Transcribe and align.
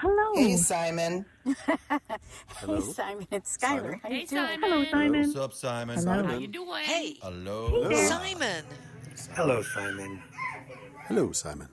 Hello. 0.00 0.34
Hey, 0.34 0.56
Simon. 0.56 1.26
Hey, 2.60 2.80
Simon, 2.80 3.26
it's 3.30 3.56
Skylar. 3.56 4.00
How 4.02 4.08
you 4.08 4.16
Hey, 4.16 4.24
doing? 4.24 4.28
Simon. 4.28 4.60
Hello, 4.62 4.84
Simon. 4.90 5.20
What's 5.22 5.36
up, 5.36 5.52
Simon? 5.52 5.96
Hello. 5.98 6.22
How 6.24 6.36
you 6.38 6.46
doing? 6.48 6.84
Hey, 6.84 7.16
Hello. 7.22 7.90
Simon. 8.08 8.64
Hello, 9.34 9.62
Simon. 9.62 10.22
Hello, 11.06 11.32
Simon. 11.32 11.68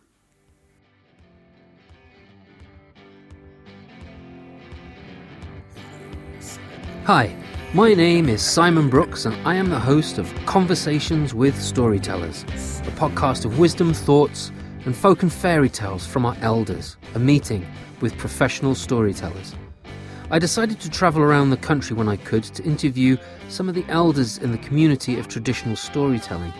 Hi, 7.05 7.33
my 7.73 7.93
name 7.93 8.27
is 8.29 8.41
Simon 8.41 8.89
Brooks, 8.89 9.25
and 9.25 9.35
I 9.47 9.55
am 9.55 9.69
the 9.69 9.79
host 9.79 10.17
of 10.17 10.33
Conversations 10.45 11.33
with 11.33 11.59
Storytellers, 11.61 12.43
a 12.43 12.91
podcast 12.91 13.45
of 13.45 13.59
wisdom, 13.59 13.93
thoughts, 13.93 14.51
and 14.87 14.95
folk 14.95 15.21
and 15.21 15.33
fairy 15.33 15.69
tales 15.69 16.07
from 16.07 16.25
our 16.25 16.37
elders, 16.39 16.95
a 17.13 17.19
meeting 17.19 17.67
with 17.99 18.17
professional 18.17 18.73
storytellers. 18.73 19.53
I 20.31 20.39
decided 20.39 20.79
to 20.79 20.89
travel 20.89 21.21
around 21.21 21.49
the 21.49 21.57
country 21.57 21.93
when 21.93 22.07
I 22.07 22.15
could 22.15 22.45
to 22.45 22.63
interview 22.63 23.17
some 23.49 23.67
of 23.67 23.75
the 23.75 23.83
elders 23.89 24.37
in 24.37 24.53
the 24.53 24.57
community 24.59 25.19
of 25.19 25.27
traditional 25.27 25.75
storytelling, 25.75 26.53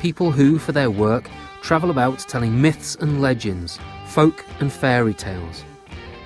people 0.00 0.30
who, 0.32 0.58
for 0.58 0.72
their 0.72 0.90
work, 0.90 1.28
travel 1.60 1.90
about 1.90 2.20
telling 2.20 2.58
myths 2.58 2.94
and 2.94 3.20
legends, 3.20 3.78
folk 4.06 4.46
and 4.60 4.72
fairy 4.72 5.12
tales. 5.12 5.62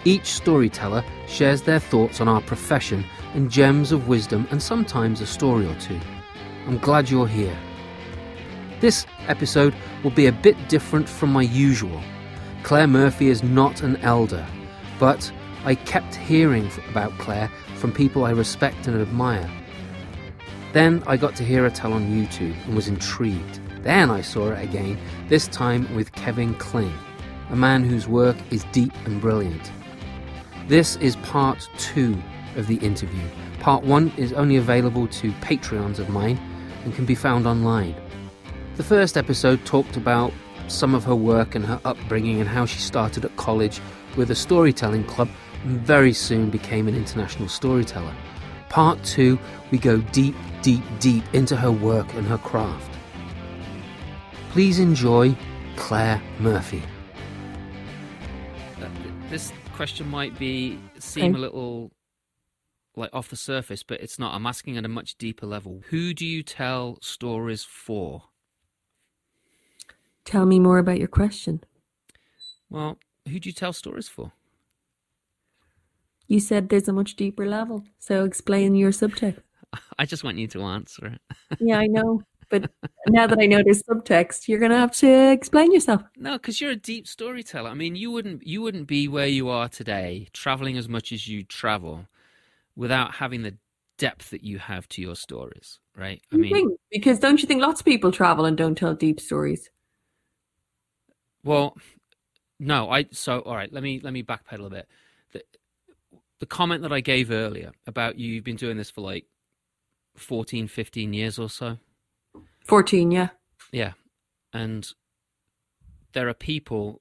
Each 0.05 0.27
storyteller 0.27 1.05
shares 1.27 1.63
their 1.63 1.81
thoughts 1.81 2.21
on 2.21 2.29
our 2.29 2.41
profession 2.41 3.05
and 3.35 3.51
gems 3.51 3.91
of 3.91 4.07
wisdom 4.07 4.47
and 4.53 4.63
sometimes 4.63 5.21
a 5.21 5.27
story 5.27 5.67
or 5.67 5.75
two. 5.81 5.99
I'm 6.69 6.79
glad 6.79 7.11
you're 7.11 7.27
here. 7.27 7.59
This 8.81 9.07
episode 9.27 9.75
will 10.05 10.13
be 10.13 10.27
a 10.27 10.33
bit 10.33 10.69
different 10.69 11.09
from 11.09 11.33
my 11.33 11.43
usual. 11.43 12.01
Claire 12.63 12.87
Murphy 12.87 13.29
is 13.29 13.43
not 13.43 13.83
an 13.83 13.97
elder, 13.97 14.47
but 15.01 15.33
I 15.65 15.75
kept 15.75 16.15
hearing 16.15 16.71
about 16.89 17.17
Claire 17.19 17.51
from 17.75 17.91
people 17.91 18.25
I 18.25 18.31
respect 18.31 18.87
and 18.87 19.01
admire. 19.01 19.51
Then 20.73 21.03
I 21.09 21.17
got 21.17 21.35
to 21.37 21.45
hear 21.45 21.65
her 21.65 21.71
tell 21.71 21.93
on 21.93 22.07
YouTube 22.07 22.55
and 22.67 22.77
was 22.77 22.87
intrigued. 22.87 23.61
Then 23.83 24.11
I 24.11 24.21
saw 24.21 24.51
it 24.51 24.63
again, 24.63 24.97
this 25.29 25.49
time 25.49 25.93
with 25.97 26.13
Kevin 26.13 26.55
Kling, 26.55 26.97
a 27.51 27.57
man 27.57 27.83
whose 27.83 28.07
work 28.07 28.37
is 28.51 28.65
deep 28.71 28.93
and 29.07 29.21
brilliant. 29.21 29.73
This 30.69 30.95
is 30.97 31.17
part 31.17 31.69
two 31.79 32.17
of 32.55 32.69
the 32.69 32.77
interview. 32.77 33.27
Part 33.59 33.83
one 33.83 34.13
is 34.17 34.33
only 34.33 34.57
available 34.57 35.09
to 35.09 35.33
Patreons 35.41 35.99
of 35.99 36.11
mine 36.11 36.39
and 36.85 36.95
can 36.95 37.07
be 37.07 37.17
found 37.17 37.45
online. 37.45 37.97
The 38.79 38.85
first 38.85 39.17
episode 39.17 39.65
talked 39.65 39.97
about 39.97 40.33
some 40.69 40.95
of 40.95 41.03
her 41.03 41.17
work 41.17 41.57
and 41.57 41.67
her 41.67 41.81
upbringing 41.85 42.39
and 42.39 42.49
how 42.49 42.65
she 42.65 42.79
started 42.79 43.25
at 43.25 43.37
college 43.37 43.81
with 44.17 44.31
a 44.31 44.37
storytelling 44.37 45.03
club 45.03 45.29
and 45.65 45.81
very 45.81 46.13
soon 46.13 46.49
became 46.49 46.87
an 46.87 46.95
international 46.95 47.49
storyteller. 47.49 48.15
Part 48.69 49.03
two, 49.03 49.37
we 49.73 49.79
go 49.79 49.99
deep, 50.13 50.37
deep, 50.63 50.85
deep 51.01 51.25
into 51.33 51.57
her 51.57 51.73
work 51.73 52.15
and 52.15 52.25
her 52.29 52.39
craft. 52.39 52.97
Please 54.53 54.79
enjoy 54.79 55.37
Claire 55.75 56.23
Murphy. 56.39 56.85
Uh, 58.81 58.89
this 59.29 59.53
question 59.73 60.09
might 60.09 60.39
be 60.39 60.79
seem 61.01 61.35
a 61.35 61.39
little 61.39 61.91
like 62.95 63.11
off 63.13 63.29
the 63.29 63.35
surface, 63.37 63.83
but 63.83 64.01
it's 64.01 64.21
not. 64.21 64.37
I'm 64.37 64.47
asking 64.47 64.77
at 64.77 64.85
a 64.85 64.89
much 64.89 65.19
deeper 65.19 65.47
level. 65.47 65.83
Who 65.89 66.15
do 66.15 66.25
you 66.25 66.45
tell 66.45 66.99
stories 67.03 67.65
for? 67.65 68.28
Tell 70.29 70.45
me 70.45 70.59
more 70.59 70.77
about 70.77 70.99
your 70.99 71.09
question. 71.09 71.65
Well, 72.69 72.99
who 73.27 73.41
do 73.41 73.49
you 73.49 73.55
tell 73.55 73.73
stories 73.73 74.11
for? 74.11 74.33
You 76.27 76.39
said 76.39 76.69
there's 76.69 76.87
a 76.87 76.93
much 76.93 77.17
deeper 77.17 77.47
level, 77.47 77.85
so 77.99 78.27
explain 78.27 78.75
your 78.75 78.91
subtext. 78.91 79.41
I 79.99 80.05
just 80.05 80.25
want 80.25 80.37
you 80.37 80.47
to 80.49 80.61
answer 80.65 81.07
it. 81.07 81.21
yeah, 81.61 81.79
I 81.79 81.87
know, 81.87 82.25
but 82.51 82.71
now 83.07 83.27
that 83.27 83.39
I 83.41 83.47
know 83.47 83.63
there's 83.65 83.83
subtext, 83.85 84.49
you're 84.49 84.59
gonna 84.59 84.77
have 84.77 84.93
to 84.97 85.31
explain 85.33 85.73
yourself. 85.73 86.03
No, 86.15 86.33
because 86.33 86.61
you're 86.61 86.73
a 86.73 86.77
deep 86.77 87.09
storyteller. 87.09 87.71
I 87.71 87.75
mean, 87.75 87.97
you 87.97 88.11
wouldn't 88.11 88.47
you 88.47 88.61
wouldn't 88.61 88.87
be 88.87 89.09
where 89.09 89.29
you 89.29 89.49
are 89.49 89.71
today, 89.71 90.29
traveling 90.35 90.77
as 90.77 90.91
much 90.91 91.11
as 91.11 91.27
you 91.27 91.43
travel, 91.43 92.07
without 92.77 93.15
having 93.15 93.45
the 93.45 93.57
depth 93.97 94.29
that 94.29 94.45
you 94.45 94.59
have 94.59 94.87
to 94.91 95.01
your 95.01 95.17
stories, 95.17 95.79
right? 95.97 96.21
I 96.31 96.37
mean, 96.37 96.77
because 96.91 97.19
don't 97.19 97.41
you 97.41 97.49
think 97.49 97.63
lots 97.63 97.81
of 97.81 97.87
people 97.87 98.13
travel 98.13 98.45
and 98.45 98.59
don't 98.59 98.77
tell 98.77 98.93
deep 98.93 99.21
stories? 99.21 99.71
Well, 101.49 101.77
no, 102.61 102.91
I 102.91 103.07
so 103.11 103.41
all 103.41 103.57
right. 103.57 103.73
Let 103.73 103.83
me 103.83 104.01
let 104.03 104.13
me 104.13 104.23
backpedal 104.23 104.67
a 104.67 104.71
bit. 104.71 104.89
The, 105.33 105.43
the 106.41 106.47
comment 106.47 106.83
that 106.83 106.93
I 106.93 107.01
gave 107.01 107.31
earlier 107.31 107.73
about 107.87 108.19
you, 108.19 108.33
you've 108.33 108.45
been 108.45 108.57
doing 108.57 108.77
this 108.77 108.91
for 108.91 109.01
like 109.01 109.25
14, 110.17 110.69
15 110.69 111.13
years 111.13 111.39
or 111.39 111.49
so. 111.49 111.79
Fourteen, 112.67 113.11
yeah. 113.11 113.31
Yeah, 113.73 113.93
and 114.53 114.93
there 116.13 116.29
are 116.29 116.35
people. 116.35 117.01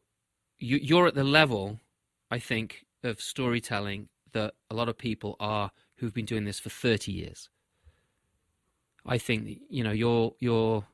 You, 0.60 0.78
you're 0.82 1.08
at 1.08 1.14
the 1.16 1.26
level, 1.26 1.80
I 2.32 2.40
think, 2.40 2.86
of 3.04 3.22
storytelling 3.22 4.08
that 4.32 4.54
a 4.72 4.76
lot 4.76 4.88
of 4.88 4.98
people 4.98 5.36
are 5.40 5.72
who've 5.98 6.14
been 6.14 6.26
doing 6.26 6.46
this 6.46 6.60
for 6.60 6.70
thirty 6.70 7.12
years. 7.12 7.50
I 9.06 9.18
think 9.18 9.60
you 9.70 9.84
know 9.84 9.92
you're 9.92 10.34
you're 10.40 10.86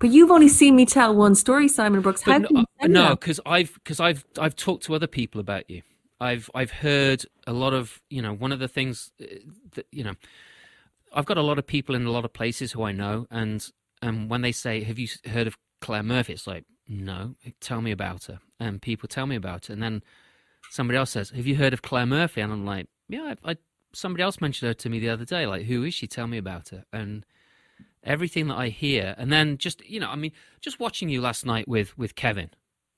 But 0.00 0.10
you've 0.10 0.30
only 0.30 0.48
seen 0.48 0.74
me 0.74 0.86
tell 0.86 1.14
one 1.14 1.34
story, 1.34 1.68
Simon 1.68 2.00
Brooks. 2.00 2.22
How 2.22 2.38
but 2.38 2.48
can 2.48 2.56
you 2.58 2.64
no, 2.86 3.00
say 3.00 3.08
no, 3.08 3.16
because 3.16 3.40
I've 3.46 3.74
because 3.74 4.00
I've 4.00 4.24
I've 4.38 4.56
talked 4.56 4.84
to 4.84 4.94
other 4.94 5.06
people 5.06 5.40
about 5.40 5.68
you. 5.68 5.82
I've 6.20 6.50
I've 6.54 6.70
heard 6.70 7.24
a 7.46 7.52
lot 7.52 7.74
of 7.74 8.00
you 8.08 8.22
know 8.22 8.32
one 8.32 8.52
of 8.52 8.58
the 8.58 8.68
things 8.68 9.12
uh, 9.20 9.26
that 9.74 9.86
you 9.92 10.04
know 10.04 10.14
I've 11.12 11.26
got 11.26 11.38
a 11.38 11.42
lot 11.42 11.58
of 11.58 11.66
people 11.66 11.94
in 11.94 12.04
a 12.04 12.10
lot 12.10 12.24
of 12.24 12.32
places 12.32 12.72
who 12.72 12.82
I 12.82 12.92
know, 12.92 13.26
and 13.30 13.66
and 14.02 14.30
when 14.30 14.42
they 14.42 14.52
say, 14.52 14.82
"Have 14.82 14.98
you 14.98 15.08
heard 15.26 15.46
of 15.46 15.56
Claire 15.80 16.02
Murphy?" 16.02 16.32
It's 16.32 16.46
like, 16.46 16.64
"No, 16.88 17.34
tell 17.60 17.80
me 17.80 17.90
about 17.90 18.24
her." 18.24 18.40
And 18.58 18.80
people 18.80 19.08
tell 19.08 19.26
me 19.26 19.36
about 19.36 19.66
her, 19.66 19.74
and 19.74 19.82
then 19.82 20.02
somebody 20.70 20.98
else 20.98 21.10
says, 21.10 21.30
"Have 21.30 21.46
you 21.46 21.56
heard 21.56 21.72
of 21.72 21.82
Claire 21.82 22.06
Murphy?" 22.06 22.40
And 22.40 22.52
I'm 22.52 22.66
like, 22.66 22.88
"Yeah, 23.08 23.34
I, 23.44 23.52
I 23.52 23.56
somebody 23.92 24.22
else 24.22 24.40
mentioned 24.40 24.68
her 24.68 24.74
to 24.74 24.88
me 24.88 24.98
the 24.98 25.08
other 25.08 25.24
day. 25.24 25.46
Like, 25.46 25.66
who 25.66 25.84
is 25.84 25.94
she? 25.94 26.06
Tell 26.06 26.26
me 26.26 26.38
about 26.38 26.70
her." 26.70 26.84
And 26.92 27.24
everything 28.02 28.48
that 28.48 28.56
I 28.56 28.68
hear, 28.68 29.14
and 29.18 29.32
then 29.32 29.58
just 29.58 29.84
you 29.88 30.00
know, 30.00 30.10
I 30.10 30.16
mean, 30.16 30.32
just 30.60 30.80
watching 30.80 31.08
you 31.08 31.20
last 31.20 31.46
night 31.46 31.68
with 31.68 31.96
with 31.96 32.14
Kevin, 32.14 32.50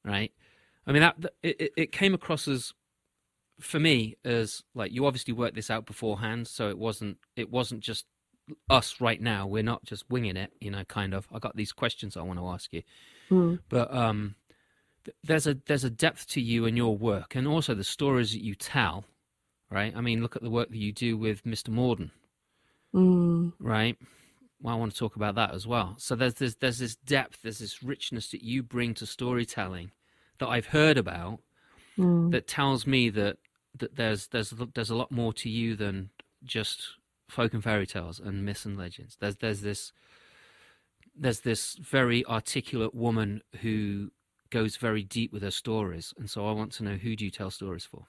right? 0.09 0.33
I 0.87 0.93
mean, 0.93 1.03
that 1.03 1.17
it, 1.43 1.73
it- 1.77 1.93
came 1.93 2.15
across 2.15 2.49
as 2.49 2.73
for 3.61 3.79
me 3.81 4.15
as 4.25 4.63
like 4.75 4.93
you 4.93 5.05
obviously 5.07 5.35
worked 5.35 5.55
this 5.57 5.71
out 5.71 5.85
beforehand, 5.85 6.47
so 6.49 6.69
it 6.69 6.79
wasn't 6.79 7.19
it 7.37 7.51
wasn't 7.51 7.81
just 7.81 8.07
us 8.71 9.01
right 9.01 9.21
now. 9.21 9.47
We're 9.47 9.63
not 9.63 9.85
just 9.85 10.09
winging 10.09 10.37
it, 10.37 10.53
you 10.61 10.71
know. 10.71 10.85
Kind 10.85 11.13
of. 11.15 11.27
I 11.35 11.39
got 11.39 11.57
these 11.57 11.73
questions 11.73 12.17
I 12.17 12.23
want 12.23 12.39
to 12.39 12.47
ask 12.49 12.73
you, 12.73 12.83
Hmm. 13.29 13.57
but 13.69 13.93
um, 13.93 14.37
th- 15.05 15.17
there's 15.25 15.47
a 15.47 15.55
there's 15.67 15.85
a 15.85 15.91
depth 15.91 16.29
to 16.31 16.41
you 16.41 16.65
and 16.65 16.77
your 16.77 16.97
work, 16.97 17.35
and 17.35 17.47
also 17.47 17.75
the 17.75 17.85
stories 17.85 18.33
that 18.33 18.43
you 18.43 18.55
tell, 18.55 19.05
right? 19.71 19.93
I 19.95 20.01
mean, 20.01 20.23
look 20.23 20.37
at 20.37 20.43
the 20.43 20.51
work 20.51 20.71
that 20.71 20.79
you 20.79 20.93
do 20.93 21.17
with 21.19 21.45
Mr. 21.45 21.69
Morden 21.69 22.11
Mm. 22.95 23.53
right? 23.61 23.97
Well, 24.63 24.75
I 24.75 24.79
want 24.79 24.93
to 24.93 24.99
talk 24.99 25.17
about 25.17 25.35
that 25.35 25.53
as 25.55 25.67
well. 25.67 25.95
So 25.99 26.15
there's 26.17 26.35
this 26.35 26.55
there's 26.55 26.79
this 26.79 26.97
depth, 26.97 27.43
there's 27.43 27.59
this 27.59 27.83
richness 27.83 28.31
that 28.31 28.43
you 28.43 28.63
bring 28.63 28.95
to 28.95 29.07
storytelling 29.07 29.91
that 30.39 30.49
I've 30.49 30.67
heard 30.67 30.99
about 30.99 31.41
Mm. 31.99 32.31
that 32.31 32.47
tells 32.47 32.87
me 32.87 33.11
that 33.11 33.39
that 33.77 33.97
there's 33.97 34.29
there's 34.29 34.53
there's 34.75 34.91
a 34.91 34.97
lot 34.97 35.11
more 35.11 35.33
to 35.33 35.49
you 35.49 35.77
than 35.77 36.11
just 36.45 36.83
folk 37.29 37.53
and 37.55 37.63
fairy 37.63 37.87
tales 37.87 38.21
and 38.21 38.45
myths 38.45 38.65
and 38.65 38.79
legends. 38.79 39.17
There's 39.21 39.37
there's 39.37 39.61
this 39.63 39.93
there's 41.17 41.41
this 41.41 41.75
very 41.75 42.25
articulate 42.27 42.95
woman 42.95 43.43
who 43.61 44.11
goes 44.51 44.77
very 44.77 45.03
deep 45.03 45.33
with 45.33 45.43
her 45.43 45.51
stories, 45.51 46.15
and 46.17 46.31
so 46.31 46.47
I 46.47 46.53
want 46.53 46.73
to 46.75 46.85
know 46.85 46.95
who 46.95 47.17
do 47.17 47.25
you 47.25 47.31
tell 47.31 47.51
stories 47.51 47.85
for? 47.85 48.07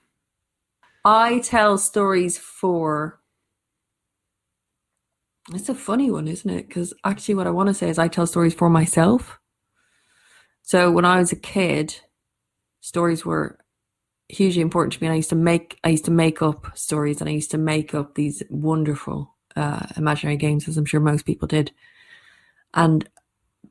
I 1.04 1.40
tell 1.40 1.78
stories 1.78 2.38
for. 2.38 3.20
It's 5.52 5.68
a 5.68 5.74
funny 5.74 6.10
one, 6.10 6.28
isn't 6.28 6.48
it? 6.50 6.68
Because 6.68 6.94
actually, 7.04 7.34
what 7.34 7.46
I 7.46 7.50
want 7.50 7.68
to 7.68 7.74
say 7.74 7.88
is 7.88 7.98
I 7.98 8.08
tell 8.08 8.26
stories 8.26 8.54
for 8.54 8.70
myself. 8.70 9.38
So 10.62 10.90
when 10.90 11.04
I 11.04 11.18
was 11.18 11.32
a 11.32 11.36
kid, 11.36 12.00
stories 12.80 13.24
were 13.24 13.58
hugely 14.28 14.62
important 14.62 14.92
to 14.94 15.02
me, 15.02 15.06
and 15.06 15.14
I 15.14 15.16
used 15.16 15.30
to 15.30 15.36
make 15.36 15.78
I 15.84 15.90
used 15.90 16.04
to 16.06 16.10
make 16.10 16.42
up 16.42 16.76
stories, 16.76 17.20
and 17.20 17.28
I 17.28 17.32
used 17.32 17.50
to 17.52 17.58
make 17.58 17.94
up 17.94 18.14
these 18.14 18.42
wonderful 18.50 19.34
uh, 19.56 19.86
imaginary 19.96 20.36
games, 20.36 20.68
as 20.68 20.76
I'm 20.76 20.84
sure 20.84 21.00
most 21.00 21.24
people 21.24 21.48
did, 21.48 21.72
and 22.74 23.08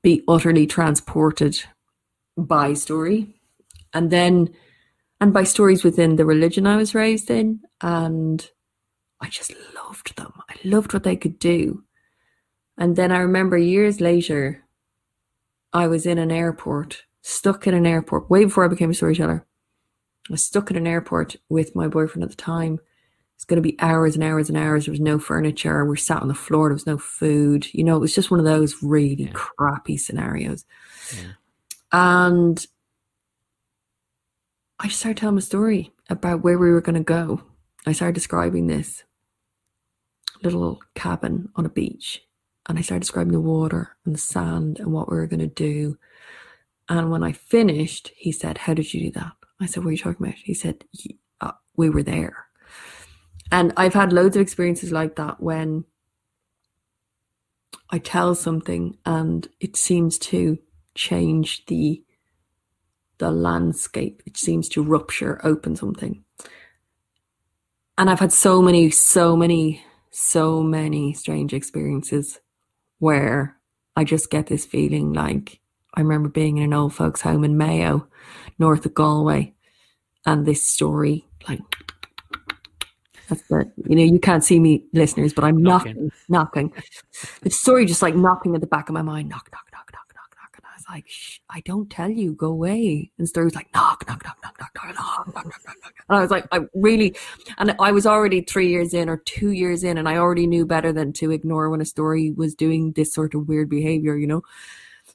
be 0.02 0.24
utterly 0.28 0.68
transported 0.68 1.62
by 2.38 2.74
story, 2.74 3.36
and 3.94 4.12
then 4.12 4.50
and 5.22 5.34
by 5.34 5.44
stories 5.44 5.84
within 5.84 6.16
the 6.16 6.26
religion 6.26 6.66
I 6.66 6.78
was 6.78 6.96
raised 6.96 7.30
in. 7.30 7.62
And 7.82 8.50
I 9.22 9.28
just 9.28 9.54
loved 9.76 10.16
them. 10.18 10.34
I 10.50 10.56
loved 10.64 10.94
what 10.94 11.04
they 11.04 11.18
could 11.18 11.40
do. 11.40 11.84
And 12.78 12.96
then 12.96 13.12
I 13.12 13.20
remember 13.20 13.58
years 13.58 14.00
later, 14.00 14.64
I 15.74 15.88
was 15.88 16.06
in 16.06 16.18
an 16.18 16.32
airport, 16.32 17.04
stuck 17.30 17.68
in 17.68 17.74
an 17.74 17.86
airport, 17.86 18.30
way 18.30 18.44
before 18.44 18.66
I 18.66 18.68
became 18.68 18.90
a 18.90 18.94
storyteller. 18.94 19.46
I 20.30 20.34
was 20.34 20.44
stuck 20.46 20.70
in 20.72 20.78
an 20.78 20.88
airport 20.88 21.36
with 21.50 21.76
my 21.76 21.88
boyfriend 21.88 22.24
at 22.24 22.30
the 22.30 22.36
time. 22.36 22.80
It's 23.36 23.46
going 23.46 23.62
to 23.62 23.68
be 23.68 23.80
hours 23.80 24.16
and 24.16 24.24
hours 24.24 24.50
and 24.50 24.58
hours. 24.58 24.86
There 24.86 24.92
was 24.92 25.00
no 25.00 25.18
furniture. 25.18 25.86
We're 25.86 25.96
sat 25.96 26.22
on 26.22 26.28
the 26.28 26.34
floor. 26.34 26.68
There 26.70 26.74
was 26.74 26.86
no 26.86 26.98
food. 26.98 27.68
You 27.74 27.84
know, 27.84 27.96
it 27.96 28.00
was 28.02 28.14
just 28.14 28.30
one 28.30 28.40
of 28.40 28.46
those 28.46 28.84
really 28.84 29.24
Yeah. 29.24 29.32
crappy 29.34 29.98
scenarios. 29.98 30.66
Yeah. 31.16 31.32
And 31.92 32.68
I 34.80 34.88
started 34.90 35.18
telling 35.18 35.38
a 35.38 35.42
story 35.42 35.94
about 36.10 36.42
where 36.44 36.58
we 36.58 36.70
were 36.70 36.82
going 36.82 36.96
to 36.96 37.04
go. 37.04 37.42
I 37.86 37.94
started 37.94 38.14
describing 38.14 38.68
this 38.68 39.04
little 40.44 40.82
cabin 40.96 41.50
on 41.56 41.66
a 41.66 41.70
beach. 41.70 42.24
And 42.68 42.78
I 42.78 42.82
started 42.82 43.02
describing 43.02 43.34
the 43.34 43.40
water 43.40 43.96
and 44.06 44.14
the 44.14 44.20
sand 44.20 44.80
and 44.80 44.92
what 44.92 45.10
we 45.10 45.18
were 45.18 45.28
going 45.28 45.40
to 45.40 45.48
do. 45.48 45.98
And 46.90 47.12
when 47.12 47.24
I 47.24 47.32
finished, 47.34 48.12
he 48.18 48.32
said, 48.32 48.58
How 48.58 48.74
did 48.74 48.94
you 48.94 49.02
do 49.02 49.12
that? 49.20 49.34
I 49.62 49.68
said, 49.68 49.84
What 49.84 49.90
are 49.90 49.94
you 49.94 49.98
talking 50.00 50.26
about? 50.26 50.38
He 50.40 50.54
said, 50.54 50.84
"Y- 51.06 51.16
uh, 51.42 51.52
We 51.78 51.90
were 51.90 52.04
there. 52.04 52.46
And 53.52 53.74
I've 53.78 53.94
had 53.94 54.12
loads 54.14 54.36
of 54.36 54.42
experiences 54.42 54.92
like 54.92 55.16
that 55.16 55.42
when 55.42 55.86
I 57.90 58.00
tell 58.00 58.36
something 58.36 58.98
and 59.06 59.48
it 59.60 59.76
seems 59.76 60.20
to 60.20 60.60
change 60.96 61.66
the 61.66 62.04
the 63.18 63.32
landscape. 63.32 64.24
It 64.26 64.38
seems 64.38 64.70
to 64.70 64.82
rupture, 64.84 65.42
open 65.44 65.76
something. 65.76 66.24
And 67.98 68.10
I've 68.10 68.22
had 68.22 68.32
so 68.32 68.62
many, 68.62 68.90
so 68.92 69.36
many, 69.36 69.84
so 70.10 70.64
many 70.64 71.14
strange 71.14 71.54
experiences 71.54 72.40
where 73.00 73.58
I 73.98 74.06
just 74.06 74.30
get 74.30 74.48
this 74.48 74.66
feeling 74.66 75.12
like 75.12 75.60
I 75.94 76.02
remember 76.02 76.30
being 76.30 76.58
in 76.58 76.66
an 76.66 76.74
old 76.74 76.94
folks' 76.94 77.22
home 77.22 77.44
in 77.44 77.58
Mayo, 77.58 78.08
north 78.58 78.86
of 78.86 78.94
Galway, 78.94 79.54
and 80.26 80.46
this 80.46 80.62
story, 80.62 81.28
like 81.48 81.62
that's 83.30 83.42
the 83.44 83.72
you 83.88 83.96
know, 83.96 84.04
you 84.04 84.20
can't 84.20 84.44
see 84.44 84.60
me, 84.60 84.86
listeners, 84.94 85.34
but 85.34 85.44
I'm 85.44 85.62
Knocking. 85.62 86.12
knocking, 86.28 86.70
knocking. 86.72 86.84
The 87.42 87.50
story 87.50 87.86
just 87.86 88.02
like 88.02 88.16
knocking 88.16 88.56
at 88.56 88.62
the 88.62 88.68
back 88.68 88.90
of 88.90 88.94
my 88.94 89.02
mind, 89.02 89.30
knock, 89.30 89.50
knock, 89.52 89.68
knock, 89.72 89.92
knock, 89.94 90.12
knock, 90.16 90.32
knock. 90.36 90.56
And 90.58 90.66
I 90.66 90.74
was 90.76 90.86
like, 90.90 91.06
Shh, 91.08 91.40
I 91.50 91.62
don't 91.62 91.90
tell 91.90 92.10
you, 92.10 92.34
go 92.34 92.48
away. 92.48 93.12
And 93.18 93.26
the 93.26 93.28
story 93.28 93.46
was 93.46 93.56
like, 93.56 93.72
knock, 93.74 94.06
knock, 94.08 94.24
knock, 94.24 94.38
knock, 94.44 94.58
knock, 94.60 94.72
knock, 94.76 94.96
knock, 94.96 95.28
knock, 95.28 95.36
knock, 95.36 95.66
knock, 95.66 95.78
knock. 95.84 95.94
And 96.10 96.18
I 96.18 96.22
was 96.22 96.32
like, 96.32 96.48
I 96.52 96.62
really, 96.74 97.16
and 97.60 97.76
I 97.80 97.92
was 97.92 98.08
already 98.08 98.42
three 98.42 98.70
years 98.70 98.94
in 98.96 99.10
or 99.10 99.18
two 99.18 99.52
years 99.52 99.84
in, 99.84 99.98
and 100.00 100.10
I 100.10 100.18
already 100.18 100.48
knew 100.48 100.66
better 100.66 100.92
than 100.92 101.14
to 101.14 101.30
ignore 101.32 101.70
when 101.70 101.82
a 101.82 101.86
story 101.86 102.32
was 102.32 102.56
doing 102.56 102.94
this 102.94 103.14
sort 103.14 103.36
of 103.36 103.48
weird 103.48 103.70
behavior, 103.70 104.18
you 104.18 104.28
know? 104.28 104.42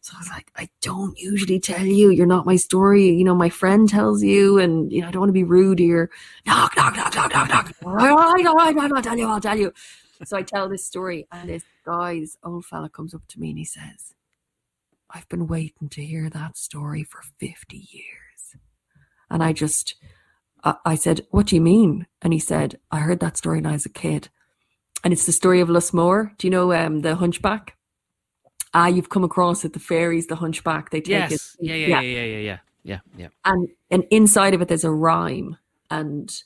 So 0.05 0.13
I 0.17 0.19
was 0.19 0.29
like, 0.29 0.53
I 0.55 0.69
don't 0.83 1.19
usually 1.19 1.59
tell 1.59 1.87
you. 1.87 2.11
You're 2.11 2.27
not 2.27 2.45
my 2.45 2.57
story. 2.57 3.09
You 3.09 3.25
know, 3.25 3.35
my 3.35 3.49
friend 3.49 3.89
tells 3.89 4.23
you, 4.23 4.59
and 4.59 4.93
you 4.93 5.01
know, 5.01 5.09
I 5.09 5.11
don't 5.11 5.21
want 5.21 5.31
to 5.31 5.33
be 5.33 5.45
rude 5.45 5.79
here. 5.79 6.11
Knock, 6.45 6.77
knock, 6.77 6.95
knock, 6.95 7.15
knock, 7.15 7.33
knock, 7.33 7.49
knock. 7.49 7.73
All 7.83 7.95
right, 7.95 8.11
all 8.11 8.35
right, 8.35 8.47
all 8.47 8.55
right, 8.55 8.93
I'll 8.95 9.03
tell 9.03 9.17
you, 9.17 9.27
I'll 9.27 9.41
tell 9.41 9.59
you. 9.59 9.73
So 10.23 10.37
I 10.37 10.43
tell 10.43 10.69
this 10.69 10.85
story, 10.85 11.27
and 11.33 11.49
this 11.49 11.65
guy's 11.87 12.37
old 12.45 12.67
fella 12.67 12.91
comes 12.91 13.15
up 13.15 13.23
to 13.29 13.41
me 13.41 13.49
and 13.49 13.59
he 13.59 13.65
says, 13.65 14.13
I've 15.09 15.27
been 15.31 15.47
waiting 15.47 15.89
to 15.89 16.05
hear 16.05 16.29
that 16.29 16.59
story 16.59 17.03
for 17.03 17.23
50 17.41 17.75
years. 17.75 18.57
And 19.31 19.43
I 19.43 19.55
just, 19.55 19.95
I, 20.63 20.75
I 20.85 20.95
said, 20.97 21.27
What 21.31 21.47
do 21.47 21.55
you 21.55 21.63
mean? 21.63 22.07
And 22.21 22.35
he 22.35 22.39
said, 22.39 22.79
I 22.91 22.99
heard 22.99 23.21
that 23.21 23.39
story 23.39 23.57
when 23.57 23.67
I 23.67 23.73
was 23.73 23.87
a 23.87 23.89
kid. 23.89 24.29
And 25.03 25.15
it's 25.15 25.25
the 25.25 25.33
story 25.33 25.61
of 25.61 25.69
Lusmore. 25.69 26.37
Do 26.37 26.47
you 26.47 26.51
know 26.51 26.75
um, 26.75 27.01
the 27.01 27.17
hunchback? 27.17 27.79
Ah, 28.75 28.89
you've 28.89 29.09
come 29.09 29.25
across 29.25 29.65
it, 29.65 29.73
the 29.73 29.79
fairies, 29.79 30.27
the 30.27 30.37
hunchback. 30.37 30.91
They 30.91 31.01
take 31.01 31.13
it. 31.27 31.31
Yes. 31.31 31.57
Yeah, 31.61 31.75
yeah, 31.75 31.87
yeah, 31.87 32.01
yeah, 32.01 32.25
yeah, 32.25 32.39
yeah, 32.39 32.59
yeah, 32.85 33.01
yeah. 33.17 33.29
and 33.45 33.69
and 33.91 34.05
inside 34.11 34.55
of 34.55 34.61
it 34.63 34.69
there's 34.69 34.85
a 34.85 34.91
rhyme 34.91 35.57
and 35.91 36.43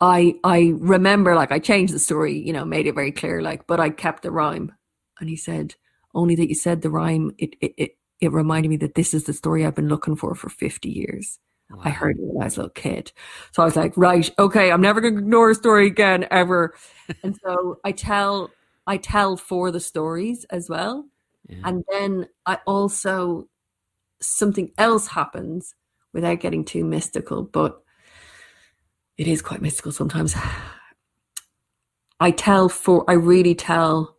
i 0.00 0.34
i 0.44 0.72
remember 0.78 1.34
like 1.34 1.50
i 1.50 1.58
changed 1.58 1.92
the 1.92 1.98
story 1.98 2.38
you 2.38 2.52
know 2.52 2.64
made 2.64 2.86
it 2.86 2.94
very 2.94 3.10
clear 3.12 3.42
like 3.42 3.66
but 3.66 3.80
i 3.80 3.90
kept 3.90 4.22
the 4.22 4.30
rhyme 4.30 4.72
and 5.18 5.28
he 5.28 5.36
said 5.36 5.74
only 6.14 6.34
that 6.34 6.48
you 6.48 6.54
said 6.54 6.82
the 6.82 6.90
rhyme 6.90 7.32
it 7.38 7.54
it 7.60 7.72
it, 7.76 7.96
it 8.20 8.32
reminded 8.32 8.68
me 8.68 8.76
that 8.76 8.94
this 8.94 9.14
is 9.14 9.24
the 9.24 9.32
story 9.32 9.64
i've 9.64 9.74
been 9.74 9.88
looking 9.88 10.16
for 10.16 10.34
for 10.34 10.48
50 10.48 10.88
years 10.88 11.38
i 11.84 11.90
heard 11.90 12.16
it 12.18 12.22
when 12.24 12.42
i 12.42 12.44
was 12.46 12.56
a 12.56 12.60
little 12.60 12.70
kid 12.70 13.12
so 13.52 13.62
i 13.62 13.64
was 13.64 13.76
like 13.76 13.96
right 13.96 14.30
okay 14.38 14.70
i'm 14.70 14.80
never 14.80 15.00
going 15.00 15.14
to 15.14 15.20
ignore 15.20 15.50
a 15.50 15.54
story 15.54 15.86
again 15.86 16.26
ever 16.30 16.74
and 17.22 17.38
so 17.44 17.78
i 17.84 17.92
tell 17.92 18.50
i 18.86 18.96
tell 18.96 19.36
for 19.36 19.70
the 19.70 19.80
stories 19.80 20.44
as 20.50 20.68
well 20.68 21.06
Yeah. 21.50 21.58
and 21.64 21.84
then 21.90 22.26
i 22.46 22.58
also 22.66 23.48
something 24.20 24.72
else 24.78 25.08
happens 25.08 25.74
without 26.12 26.40
getting 26.40 26.64
too 26.64 26.84
mystical, 26.84 27.42
but 27.42 27.82
it 29.16 29.28
is 29.28 29.42
quite 29.42 29.62
mystical 29.62 29.92
sometimes. 29.92 30.34
I 32.20 32.30
tell 32.30 32.68
for 32.68 33.04
I 33.08 33.14
really 33.14 33.54
tell 33.54 34.16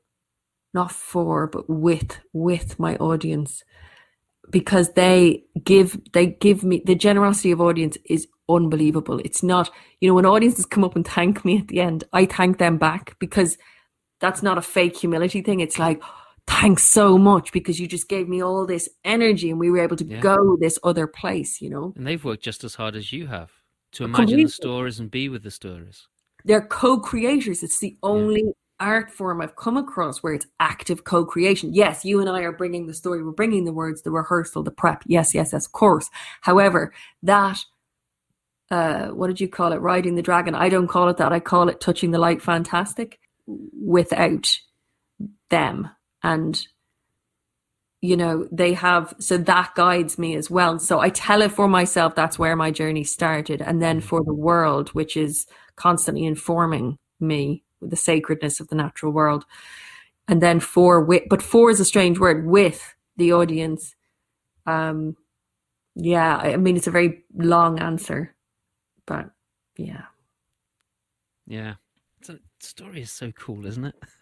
not 0.74 0.92
for 0.92 1.48
but 1.48 1.69
with 1.69 2.19
with 2.33 2.80
my 2.80 2.95
audience 2.95 3.63
because 4.50 4.94
they 4.94 5.44
give 5.63 6.00
they 6.13 6.27
give 6.27 6.63
me 6.63 6.81
the 6.86 6.95
generosity 6.95 7.51
of 7.51 7.62
audience 7.62 7.98
is 8.06 8.27
unbelievable. 8.50 9.19
It's 9.19 9.44
not, 9.44 9.69
you 10.00 10.10
know, 10.10 10.16
when 10.16 10.25
audiences 10.25 10.66
come 10.66 10.84
up 10.84 10.95
and 10.95 11.07
thank 11.07 11.45
me 11.45 11.60
at 11.60 11.68
the 11.68 11.80
end, 11.80 12.04
I 12.12 12.25
thank 12.25 12.57
them 12.57 12.77
back 12.77 13.18
because 13.19 13.57
that's 14.19 14.44
not 14.44 14.57
a 14.57 14.62
fake 14.62 14.98
humility 14.98 15.42
thing. 15.42 15.60
It's 15.62 15.80
like, 15.80 16.01
thanks 16.47 16.83
so 16.83 17.17
much 17.17 17.51
because 17.51 17.79
you 17.79 17.88
just 17.88 18.09
gave 18.09 18.27
me 18.27 18.41
all 18.41 18.65
this 18.65 18.89
energy 19.03 19.49
and 19.49 19.59
we 19.59 19.71
were 19.71 19.79
able 19.79 19.95
to 19.97 20.05
Yeah. 20.05 20.19
go 20.19 20.57
this 20.59 20.77
other 20.83 21.07
place, 21.07 21.61
you 21.61 21.69
know. 21.69 21.93
And 21.95 22.05
they've 22.05 22.23
worked 22.23 22.43
just 22.43 22.63
as 22.63 22.75
hard 22.75 22.95
as 22.95 23.11
you 23.11 23.27
have 23.27 23.51
to 23.93 24.03
imagine 24.03 24.25
Completely. 24.25 24.43
the 24.45 24.49
stories 24.51 24.99
and 24.99 25.11
be 25.11 25.29
with 25.29 25.43
the 25.43 25.51
stories. 25.51 26.07
They're 26.45 26.61
co-creators. 26.65 27.61
It's 27.63 27.79
the 27.79 27.97
only 28.03 28.53
art 28.79 29.11
form 29.11 29.41
I've 29.41 29.55
come 29.55 29.77
across 29.77 30.23
where 30.23 30.33
it's 30.33 30.47
active 30.59 31.03
co-creation. 31.03 31.73
Yes, 31.73 32.03
you 32.03 32.19
and 32.19 32.27
I 32.29 32.41
are 32.41 32.51
bringing 32.51 32.88
the 32.88 32.95
story, 32.95 33.23
we're 33.23 33.31
bringing 33.31 33.65
the 33.65 33.73
words, 33.73 34.01
the 34.01 34.09
rehearsal, 34.11 34.63
the 34.63 34.71
prep. 34.71 35.03
Yes, 35.05 35.35
yes, 35.35 35.51
yes, 35.53 35.65
of 35.67 35.71
course. 35.71 36.09
However, 36.41 36.91
that 37.21 37.63
uh, 38.71 39.09
what 39.09 39.27
did 39.27 39.41
you 39.41 39.49
call 39.49 39.73
it? 39.73 39.81
Riding 39.81 40.15
the 40.15 40.21
dragon. 40.21 40.55
I 40.55 40.69
don't 40.69 40.88
call 40.88 41.09
it 41.09 41.17
that. 41.17 41.33
I 41.33 41.41
call 41.41 41.67
it 41.67 41.81
touching 41.81 42.11
the 42.11 42.17
light 42.19 42.41
fantastic 42.41 43.19
without 43.45 44.57
them. 45.49 45.89
And 46.23 46.68
you 48.01 48.18
know, 48.18 48.47
they 48.51 48.73
have 48.73 49.13
so 49.19 49.38
that 49.38 49.75
guides 49.75 50.18
me 50.18 50.35
as 50.35 50.50
well. 50.50 50.79
So 50.79 51.00
I 51.00 51.09
tell 51.09 51.41
it 51.44 51.51
for 51.51 51.68
myself, 51.68 52.15
that's 52.15 52.39
where 52.39 52.56
my 52.56 52.71
journey 52.71 53.03
started. 53.03 53.62
And 53.62 53.81
then 53.81 54.01
for 54.01 54.23
the 54.23 54.33
world, 54.33 54.89
which 54.89 55.15
is 55.15 55.45
constantly 55.75 56.25
informing 56.25 56.98
me 57.19 57.63
with 57.79 57.91
the 57.91 57.96
sacredness 57.96 58.60
of 58.60 58.69
the 58.69 58.75
natural 58.75 59.12
world. 59.12 59.46
And 60.27 60.41
then 60.41 60.60
for 60.60 61.01
with 61.01 61.24
but 61.29 61.43
for 61.43 61.69
is 61.69 61.79
a 61.79 61.86
strange 61.86 62.19
word, 62.19 62.48
with 62.48 62.96
the 63.17 63.34
audience. 63.34 63.96
Um 64.65 65.15
yeah, 65.96 66.38
I 66.38 66.57
mean 66.57 66.77
it's 66.77 66.88
a 66.88 66.91
very 66.91 67.24
long 67.36 67.79
answer. 67.79 68.36
But 69.05 69.29
yeah. 69.77 70.05
Yeah. 71.46 71.75
A, 72.29 72.38
story 72.60 73.01
is 73.01 73.12
so 73.12 73.31
cool, 73.31 73.65
isn't 73.67 73.86
it? 73.86 73.96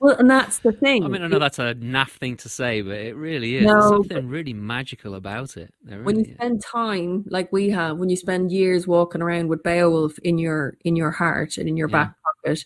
Well, 0.00 0.16
and 0.16 0.30
that's 0.30 0.58
the 0.58 0.72
thing. 0.72 1.04
I 1.04 1.08
mean, 1.08 1.22
I 1.22 1.26
know 1.26 1.38
that's 1.38 1.58
a 1.58 1.74
naff 1.74 2.10
thing 2.10 2.36
to 2.38 2.48
say, 2.48 2.80
but 2.82 2.96
it 2.96 3.16
really 3.16 3.56
is. 3.56 3.66
No, 3.66 3.72
There's 3.72 3.88
something 3.88 4.28
really 4.28 4.52
magical 4.52 5.14
about 5.14 5.56
it. 5.56 5.72
When 6.02 6.18
you 6.20 6.24
is. 6.26 6.34
spend 6.34 6.62
time 6.62 7.24
like 7.28 7.52
we 7.52 7.70
have, 7.70 7.98
when 7.98 8.08
you 8.08 8.16
spend 8.16 8.52
years 8.52 8.86
walking 8.86 9.22
around 9.22 9.48
with 9.48 9.62
Beowulf 9.62 10.18
in 10.20 10.38
your 10.38 10.76
in 10.84 10.96
your 10.96 11.10
heart 11.10 11.56
and 11.58 11.68
in 11.68 11.76
your 11.76 11.88
Yeah. 11.88 12.04
back 12.04 12.14
pocket, 12.44 12.64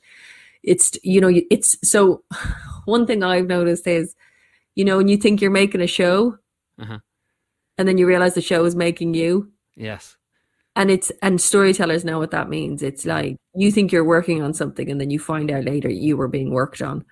it's 0.62 0.98
you 1.02 1.20
know 1.20 1.30
it's 1.50 1.76
so. 1.88 2.24
One 2.86 3.06
thing 3.06 3.22
I've 3.22 3.46
noticed 3.46 3.86
is, 3.86 4.14
you 4.74 4.84
know, 4.84 4.96
when 4.96 5.08
you 5.08 5.16
think 5.16 5.40
you're 5.40 5.50
making 5.50 5.80
a 5.82 5.86
show, 5.86 6.36
Uh-huh. 6.78 6.98
and 7.78 7.86
then 7.86 7.98
you 7.98 8.06
realize 8.06 8.34
the 8.34 8.40
show 8.42 8.64
is 8.64 8.74
making 8.74 9.14
you, 9.14 9.52
Yes. 9.76 10.16
And 10.76 10.90
it's 10.90 11.10
and 11.22 11.40
storytellers 11.40 12.04
know 12.04 12.18
what 12.18 12.30
that 12.30 12.48
means. 12.48 12.82
It's 12.82 13.04
like 13.04 13.36
you 13.54 13.72
think 13.72 13.92
you're 13.92 14.04
working 14.04 14.42
on 14.42 14.54
something, 14.54 14.90
and 14.90 15.00
then 15.00 15.10
you 15.10 15.18
find 15.18 15.50
out 15.50 15.64
later 15.64 15.88
you 15.88 16.16
were 16.16 16.28
being 16.28 16.52
worked 16.52 16.82
on. 16.82 17.04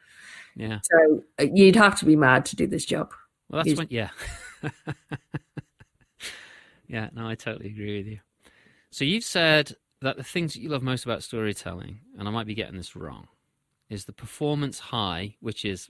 Yeah. 0.56 0.80
So 0.82 1.24
uh, 1.40 1.46
you'd 1.52 1.76
have 1.76 1.98
to 2.00 2.04
be 2.04 2.16
mad 2.16 2.44
to 2.46 2.56
do 2.56 2.66
this 2.66 2.84
job. 2.84 3.12
Well, 3.48 3.62
that's 3.64 3.78
when, 3.78 3.86
yeah. 3.90 4.10
yeah, 6.88 7.08
no, 7.12 7.28
I 7.28 7.34
totally 7.34 7.70
agree 7.70 7.98
with 7.98 8.06
you. 8.06 8.18
So 8.90 9.04
you've 9.04 9.24
said 9.24 9.74
that 10.02 10.16
the 10.16 10.24
things 10.24 10.54
that 10.54 10.60
you 10.60 10.68
love 10.68 10.82
most 10.82 11.04
about 11.04 11.22
storytelling, 11.22 12.00
and 12.18 12.26
I 12.26 12.30
might 12.30 12.46
be 12.46 12.54
getting 12.54 12.76
this 12.76 12.96
wrong, 12.96 13.28
is 13.88 14.04
the 14.04 14.12
performance 14.12 14.78
high, 14.78 15.36
which 15.40 15.64
is 15.64 15.88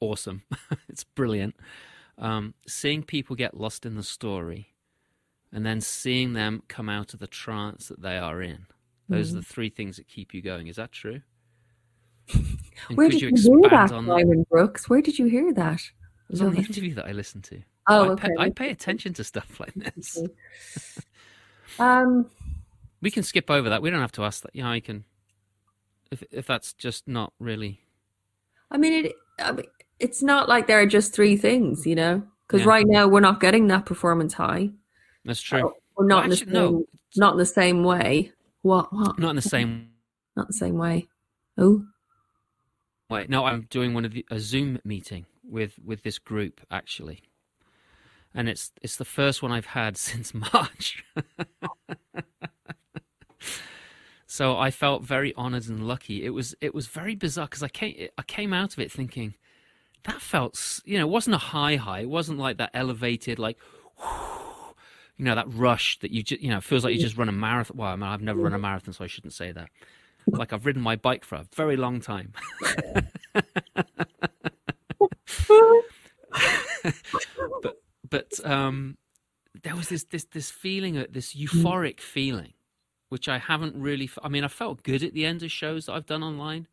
awesome. 0.00 0.42
it's 0.88 1.04
brilliant. 1.04 1.56
Um, 2.18 2.54
seeing 2.66 3.02
people 3.02 3.36
get 3.36 3.56
lost 3.56 3.84
in 3.84 3.96
the 3.96 4.02
story 4.02 4.68
and 5.52 5.64
then 5.64 5.80
seeing 5.80 6.32
them 6.32 6.62
come 6.68 6.88
out 6.88 7.14
of 7.14 7.20
the 7.20 7.26
trance 7.26 7.88
that 7.88 8.02
they 8.02 8.18
are 8.18 8.42
in. 8.42 8.66
Those 9.08 9.30
Mm. 9.30 9.32
are 9.32 9.40
the 9.40 9.46
three 9.46 9.70
things 9.70 9.96
that 9.96 10.08
keep 10.08 10.34
you 10.34 10.42
going. 10.42 10.66
Is 10.66 10.76
that 10.76 10.92
true? 10.92 11.22
And 12.88 12.98
Where 12.98 13.08
did 13.08 13.22
you, 13.22 13.28
hear 13.34 13.70
that, 13.70 13.90
on 13.90 14.04
Simon 14.06 14.44
Brooks? 14.50 14.88
Where 14.88 15.00
did 15.00 15.18
you 15.18 15.26
hear 15.26 15.52
that? 15.54 15.80
It 15.80 16.30
was 16.32 16.42
on 16.42 16.52
the 16.52 16.58
interview 16.58 16.92
that 16.94 17.06
I 17.06 17.12
listened 17.12 17.44
to. 17.44 17.62
Oh, 17.88 18.04
I 18.04 18.08
okay. 18.10 18.28
Pay, 18.28 18.34
I 18.38 18.50
pay 18.50 18.70
attention 18.70 19.14
to 19.14 19.24
stuff 19.24 19.58
like 19.60 19.72
this. 19.94 20.18
Um, 21.78 22.30
We 23.02 23.10
can 23.10 23.22
skip 23.22 23.50
over 23.50 23.68
that. 23.70 23.82
We 23.82 23.90
don't 23.90 24.00
have 24.00 24.12
to 24.12 24.24
ask 24.24 24.42
that. 24.42 24.54
Yeah, 24.54 24.70
I 24.70 24.80
can. 24.80 25.04
If 26.10 26.22
if 26.30 26.46
that's 26.46 26.72
just 26.74 27.06
not 27.08 27.32
really. 27.38 27.80
I 28.70 28.76
mean, 28.78 29.06
it. 29.06 29.12
I 29.38 29.52
mean, 29.52 29.66
it's 29.98 30.22
not 30.22 30.48
like 30.48 30.66
there 30.66 30.80
are 30.80 30.86
just 30.86 31.14
three 31.14 31.36
things, 31.36 31.86
you 31.86 31.94
know. 31.94 32.22
Because 32.46 32.62
Yeah. 32.62 32.68
right 32.68 32.86
now 32.86 33.08
we're 33.08 33.20
not 33.20 33.40
getting 33.40 33.66
that 33.68 33.86
performance 33.86 34.34
high. 34.34 34.70
That's 35.26 35.40
oh, 35.52 35.58
true. 35.60 35.72
We're 35.96 36.06
not 36.06 36.16
Well, 36.16 36.24
in 36.24 36.30
the 36.30 36.36
actually, 36.36 36.52
same, 36.52 36.62
no. 36.62 36.84
not 37.16 37.32
in 37.32 37.38
the 37.38 37.46
same 37.46 37.84
way. 37.84 38.32
What? 38.62 38.92
What? 38.92 39.18
Not 39.18 39.30
in 39.30 39.36
the 39.36 39.42
same 39.42 39.90
Not 40.36 40.46
the 40.48 40.52
same 40.54 40.76
way. 40.76 41.08
Oh, 41.58 41.84
Wait, 43.08 43.30
No, 43.30 43.44
I'm 43.44 43.62
doing 43.70 43.94
one 43.94 44.04
of 44.04 44.12
the, 44.12 44.26
a 44.30 44.40
Zoom 44.40 44.78
meeting 44.84 45.26
with 45.48 45.78
with 45.84 46.02
this 46.02 46.18
group 46.18 46.60
actually, 46.70 47.22
and 48.34 48.48
it's 48.48 48.72
it's 48.82 48.96
the 48.96 49.04
first 49.04 49.42
one 49.42 49.52
I've 49.52 49.66
had 49.66 49.96
since 50.08 50.34
March. 50.34 51.04
so 54.26 54.56
I 54.58 54.70
felt 54.70 55.04
very 55.04 55.34
honoured 55.36 55.68
and 55.68 55.86
lucky. 55.86 56.24
It 56.24 56.30
was 56.30 56.54
it 56.60 56.74
was 56.74 56.88
very 56.88 57.14
bizarre 57.14 57.46
because 57.46 57.62
I 57.62 57.68
came 57.68 58.08
I 58.18 58.22
came 58.22 58.52
out 58.52 58.72
of 58.72 58.80
it 58.80 58.90
thinking 58.90 59.34
that 60.04 60.20
felt 60.20 60.80
you 60.84 60.98
know 60.98 61.06
it 61.06 61.10
wasn't 61.10 61.36
a 61.36 61.38
high 61.38 61.76
high. 61.76 62.00
It 62.00 62.10
wasn't 62.10 62.38
like 62.38 62.58
that 62.58 62.70
elevated 62.74 63.38
like. 63.38 63.56
You 65.18 65.24
know 65.24 65.34
that 65.34 65.46
rush 65.52 65.98
that 66.00 66.10
you 66.10 66.22
just 66.22 66.42
you 66.42 66.50
know 66.50 66.58
it 66.58 66.64
feels 66.64 66.84
like 66.84 66.92
you 66.92 67.00
just 67.00 67.16
run 67.16 67.28
a 67.28 67.32
marathon. 67.32 67.76
Well, 67.78 67.88
I 67.88 67.96
mean, 67.96 68.02
I've 68.04 68.22
never 68.22 68.40
run 68.40 68.54
a 68.54 68.58
marathon, 68.58 68.92
so 68.92 69.04
I 69.04 69.06
shouldn't 69.06 69.32
say 69.32 69.52
that. 69.52 69.68
Like 70.30 70.52
I've 70.52 70.66
ridden 70.66 70.82
my 70.82 70.96
bike 70.96 71.24
for 71.24 71.36
a 71.36 71.46
very 71.54 71.76
long 71.76 72.00
time. 72.00 72.32
but 77.62 77.82
but 78.08 78.40
um, 78.44 78.96
there 79.62 79.76
was 79.76 79.88
this 79.88 80.04
this 80.04 80.24
this 80.24 80.50
feeling, 80.50 80.98
uh, 80.98 81.06
this 81.10 81.34
euphoric 81.34 82.00
feeling, 82.00 82.52
which 83.08 83.28
I 83.28 83.38
haven't 83.38 83.80
really. 83.80 84.10
I 84.22 84.28
mean, 84.28 84.44
I 84.44 84.48
felt 84.48 84.82
good 84.82 85.02
at 85.02 85.14
the 85.14 85.24
end 85.24 85.42
of 85.42 85.50
shows 85.50 85.86
that 85.86 85.94
I've 85.94 86.06
done 86.06 86.22
online, 86.22 86.66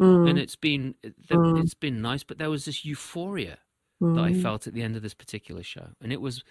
Mm, 0.00 0.30
and 0.30 0.38
it's 0.38 0.56
been 0.56 0.94
it- 1.02 1.14
it's 1.28 1.74
been 1.74 2.00
nice. 2.00 2.24
But 2.24 2.38
there 2.38 2.50
was 2.50 2.64
this 2.64 2.84
euphoria 2.84 3.58
that 4.00 4.24
I 4.24 4.32
mm, 4.32 4.42
felt 4.42 4.66
at 4.66 4.72
the 4.72 4.82
end 4.82 4.96
of 4.96 5.02
this 5.02 5.14
particular 5.14 5.62
show, 5.62 5.88
and 6.00 6.12
it 6.12 6.20
was. 6.20 6.42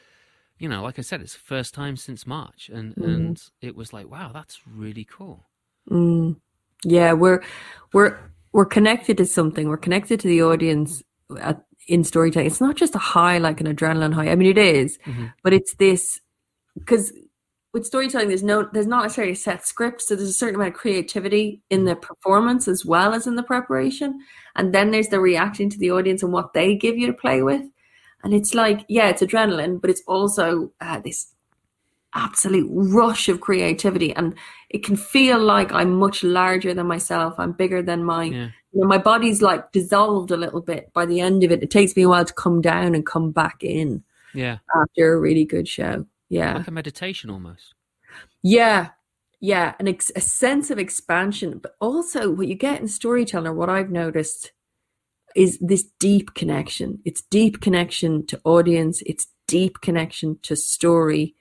You 0.59 0.67
know, 0.69 0.83
like 0.83 0.99
I 0.99 1.01
said, 1.03 1.21
it's 1.21 1.33
the 1.33 1.39
first 1.39 1.73
time 1.73 1.95
since 1.95 2.27
March, 2.27 2.69
and 2.71 2.93
Mhm. 2.95 3.05
and 3.05 3.43
it 3.61 3.75
was 3.75 3.93
like, 3.93 4.09
wow, 4.09 4.31
that's 4.33 4.59
really 4.67 5.05
cool. 5.05 5.45
mm. 5.89 6.35
Yeah, 6.83 7.13
we're 7.13 7.41
we're 7.93 8.17
we're 8.53 8.65
connected 8.65 9.17
to 9.17 9.25
something. 9.25 9.67
We're 9.67 9.77
connected 9.77 10.19
to 10.21 10.27
the 10.27 10.43
audience 10.43 11.01
at, 11.41 11.63
in 11.87 12.03
storytelling. 12.03 12.47
It's 12.47 12.61
not 12.61 12.75
just 12.75 12.95
a 12.95 12.99
high 12.99 13.37
like 13.37 13.59
an 13.61 13.67
adrenaline 13.73 14.13
high. 14.13 14.29
I 14.29 14.35
mean, 14.35 14.49
it 14.49 14.57
is, 14.57 14.97
Mhm. 15.05 15.33
but 15.43 15.53
it's 15.53 15.75
this 15.75 16.19
because 16.77 17.11
with 17.73 17.85
storytelling, 17.85 18.27
there's 18.29 18.43
no 18.43 18.67
there's 18.73 18.87
not 18.87 19.03
necessarily 19.03 19.33
a 19.33 19.35
set 19.35 19.65
script, 19.67 20.01
so 20.01 20.15
there's 20.15 20.29
a 20.29 20.33
certain 20.33 20.55
amount 20.55 20.73
of 20.75 20.79
creativity 20.79 21.61
in 21.69 21.85
the 21.85 21.95
performance 21.95 22.67
as 22.67 22.85
well 22.85 23.13
as 23.13 23.27
in 23.27 23.35
the 23.35 23.43
preparation, 23.43 24.19
and 24.55 24.73
then 24.73 24.91
there's 24.91 25.09
the 25.09 25.19
reaction 25.19 25.69
to 25.69 25.77
the 25.79 25.91
audience 25.91 26.23
and 26.23 26.33
what 26.33 26.53
they 26.53 26.75
give 26.75 26.97
you 26.97 27.07
to 27.07 27.13
play 27.13 27.41
with, 27.43 27.63
and 28.23 28.33
it's 28.33 28.53
like 28.53 28.85
yeah, 28.89 29.09
it's 29.09 29.21
adrenaline, 29.21 29.79
but 29.81 29.89
it's 29.89 30.03
also 30.07 30.71
uh, 30.81 30.99
this 30.99 31.33
absolute 32.15 32.67
rush 32.71 33.29
of 33.29 33.39
creativity. 33.39 34.13
And 34.15 34.33
it 34.71 34.83
can 34.83 34.95
feel 34.95 35.39
like 35.39 35.71
i'm 35.71 35.93
much 35.93 36.23
larger 36.23 36.73
than 36.73 36.87
myself. 36.87 37.35
I'm 37.37 37.51
bigger 37.51 37.81
than 37.83 38.03
my 38.03 38.23
Yeah. 38.25 38.49
you 38.73 38.81
know, 38.81 38.87
my 38.87 38.97
body's 38.97 39.41
like 39.43 39.71
dissolved 39.71 40.31
a 40.31 40.37
little 40.37 40.61
bit 40.61 40.91
by 40.93 41.05
the 41.05 41.19
end 41.19 41.43
of 41.43 41.51
it. 41.51 41.61
It 41.63 41.69
takes 41.69 41.95
me 41.95 42.03
a 42.03 42.09
while 42.09 42.25
to 42.25 42.33
come 42.33 42.61
down 42.61 42.95
and 42.95 43.05
come 43.05 43.31
back 43.31 43.63
in 43.63 44.03
Yeah, 44.33 44.57
after 44.75 45.13
a 45.13 45.19
really 45.19 45.45
good 45.45 45.67
show. 45.67 46.05
Yeah. 46.29 46.57
Like 46.57 46.67
a 46.67 46.71
meditation 46.71 47.29
almost. 47.29 47.75
yeah. 48.41 48.89
Yeah. 49.39 49.75
An 49.79 49.87
ex- 49.87 50.11
a 50.15 50.21
sense 50.21 50.71
of 50.71 50.79
expansion 50.79 51.59
but 51.59 51.75
also 51.79 52.31
what 52.31 52.47
you 52.47 52.55
get 52.55 52.81
in 52.81 52.87
storytelling 52.87 53.55
what 53.55 53.69
i've 53.69 53.89
noticed 53.91 54.51
is 55.35 55.57
this 55.61 55.83
deep 55.99 56.33
connection 56.33 56.99
it's 57.05 57.21
deep 57.23 57.61
connection 57.61 58.25
to 58.25 58.39
audience 58.43 59.01
it's 59.05 59.27
deep 59.47 59.81
connection 59.81 60.37
to 60.41 60.55
story 60.55 61.35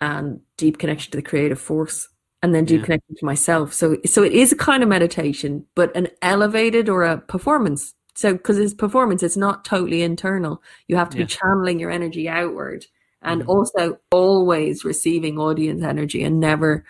and 0.00 0.40
deep 0.56 0.78
connection 0.78 1.10
to 1.10 1.18
the 1.18 1.22
creative 1.22 1.60
force 1.60 2.08
and 2.42 2.54
then 2.54 2.64
deep 2.64 2.80
Yeah. 2.80 2.84
connection 2.86 3.16
to 3.16 3.24
myself 3.26 3.72
so 3.72 3.96
so 4.06 4.22
it 4.22 4.32
is 4.32 4.52
a 4.52 4.56
kind 4.56 4.82
of 4.82 4.88
meditation 4.88 5.66
but 5.74 5.94
an 5.96 6.08
elevated 6.22 6.88
or 6.88 7.04
a 7.04 7.18
performance 7.18 7.94
so 8.14 8.32
because 8.32 8.58
it's 8.58 8.74
performance 8.74 9.22
it's 9.22 9.36
not 9.36 9.64
totally 9.64 10.02
internal 10.02 10.62
you 10.86 10.96
have 10.96 11.10
to 11.10 11.18
Yeah. 11.18 11.24
be 11.24 11.28
channeling 11.28 11.80
your 11.80 11.90
energy 11.90 12.28
outward 12.28 12.86
and 13.22 13.42
Mhm. 13.42 13.48
also 13.48 13.98
always 14.12 14.84
receiving 14.84 15.38
audience 15.38 15.82
energy 15.82 16.22
and 16.22 16.38
never 16.38 16.84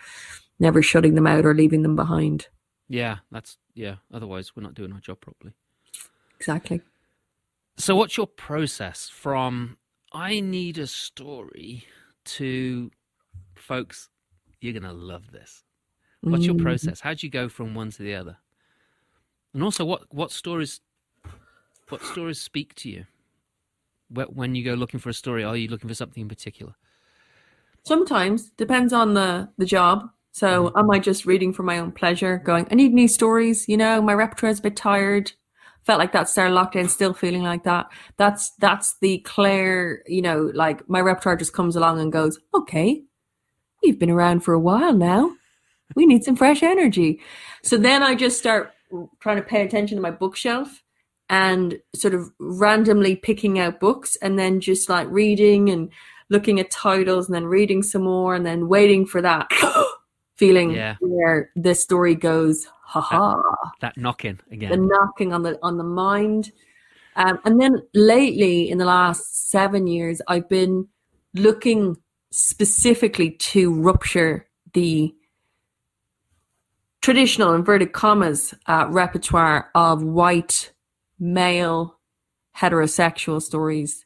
never 0.59 0.81
shutting 0.83 1.15
them 1.15 1.25
out 1.25 1.45
or 1.45 1.53
leaving 1.55 1.81
them 1.83 1.95
behind 1.95 2.47
Yeah, 2.91 3.17
that's 3.31 3.57
yeah. 3.75 3.97
Otherwise, 4.11 4.55
we're 4.55 4.63
not 4.63 4.73
doing 4.73 4.91
our 4.91 4.99
job 4.99 5.21
properly. 5.21 5.53
Exactly 6.39 6.81
So, 7.77 7.95
what's 7.95 8.17
your 8.17 8.27
process 8.27 9.09
from 9.09 9.77
I 10.11 10.39
need 10.41 10.77
a 10.77 10.87
story 10.87 11.85
to 12.25 12.91
folks? 13.55 14.09
You're 14.61 14.73
gonna 14.73 14.93
love 14.93 15.31
this. 15.31 15.63
What's 16.21 16.45
your 16.45 16.55
Mm. 16.55 16.63
process? 16.63 16.99
How 17.01 17.13
do 17.13 17.25
you 17.25 17.31
go 17.31 17.47
from 17.49 17.75
one 17.75 17.91
to 17.91 18.03
the 18.03 18.15
other? 18.15 18.37
And 19.53 19.63
also, 19.63 19.85
what 19.85 20.13
what 20.13 20.31
stories 20.31 20.81
what 21.89 22.03
stories 22.03 22.39
speak 22.41 22.75
to 22.75 22.89
you? 22.89 23.05
When 24.09 24.55
you 24.55 24.63
go 24.65 24.73
looking 24.73 24.99
for 24.99 25.09
a 25.09 25.13
story, 25.13 25.43
are 25.43 25.55
you 25.55 25.67
looking 25.69 25.87
for 25.87 25.95
something 25.95 26.21
in 26.21 26.29
particular? 26.29 26.75
Sometimes 27.85 28.49
depends 28.51 28.93
on 28.93 29.13
the 29.13 29.49
the 29.57 29.65
job. 29.65 30.09
So 30.31 30.71
am 30.75 30.89
I 30.91 30.99
just 30.99 31.25
reading 31.25 31.53
for 31.53 31.63
my 31.63 31.79
own 31.79 31.91
pleasure, 31.91 32.37
going, 32.37 32.67
I 32.71 32.75
need 32.75 32.93
new 32.93 33.07
stories, 33.07 33.67
you 33.67 33.75
know, 33.77 34.01
my 34.01 34.13
repertoire 34.13 34.51
is 34.51 34.59
a 34.59 34.61
bit 34.61 34.75
tired. 34.75 35.33
Felt 35.89 35.97
like 35.97 36.11
that 36.11 36.29
Sarah 36.29 36.51
lockdown, 36.51 36.87
still 36.87 37.15
feeling 37.15 37.41
like 37.41 37.63
that. 37.63 37.87
That's 38.17 38.51
that's 38.59 38.97
the 38.99 39.17
Claire, 39.25 40.03
you 40.05 40.21
know, 40.21 40.51
like 40.53 40.87
my 40.87 41.01
repertoire 41.01 41.35
just 41.35 41.51
comes 41.51 41.75
along 41.75 41.99
and 41.99 42.11
goes, 42.11 42.37
Okay, 42.53 43.01
you've 43.81 43.97
been 43.97 44.11
around 44.11 44.41
for 44.41 44.53
a 44.53 44.59
while 44.59 44.93
now. 44.93 45.31
We 45.95 46.05
need 46.05 46.23
some 46.23 46.35
fresh 46.35 46.61
energy. 46.61 47.21
So 47.63 47.75
then 47.75 48.03
I 48.03 48.13
just 48.13 48.37
start 48.37 48.71
trying 49.19 49.37
to 49.37 49.41
pay 49.41 49.63
attention 49.63 49.95
to 49.95 50.01
my 50.03 50.11
bookshelf 50.11 50.83
and 51.27 51.79
sort 51.95 52.13
of 52.13 52.29
randomly 52.37 53.15
picking 53.15 53.57
out 53.57 53.79
books 53.79 54.15
and 54.17 54.37
then 54.37 54.61
just 54.61 54.89
like 54.89 55.07
reading 55.09 55.71
and 55.71 55.89
looking 56.29 56.59
at 56.59 56.69
titles 56.69 57.25
and 57.25 57.33
then 57.33 57.47
reading 57.47 57.81
some 57.81 58.03
more 58.03 58.35
and 58.35 58.45
then 58.45 58.67
waiting 58.67 59.07
for 59.07 59.23
that 59.23 59.49
feeling 60.39 60.71
Yeah. 60.71 60.95
where 61.01 61.51
the 61.55 61.75
story 61.75 62.15
goes, 62.15 62.65
haha, 62.83 63.37
That 63.81 63.97
knocking 63.97 64.39
again. 64.51 64.71
the 64.71 64.77
knocking 64.77 65.33
on 65.33 65.43
the 65.43 65.59
on 65.61 65.77
the 65.77 65.83
mind. 65.83 66.51
Um, 67.15 67.39
and 67.43 67.59
then 67.59 67.73
lately, 67.93 68.69
in 68.71 68.77
the 68.77 68.85
last 68.85 69.49
seven 69.51 69.87
years, 69.87 70.21
I've 70.27 70.47
been 70.47 70.87
looking 71.33 71.97
specifically 72.31 73.31
to 73.31 73.73
rupture 73.73 74.47
the 74.73 75.13
traditional 77.01 77.53
inverted 77.53 77.91
commas 77.91 78.53
uh, 78.67 78.85
repertoire 78.89 79.69
of 79.75 80.01
white 80.03 80.71
male 81.19 81.99
heterosexual 82.55 83.41
stories 83.41 84.05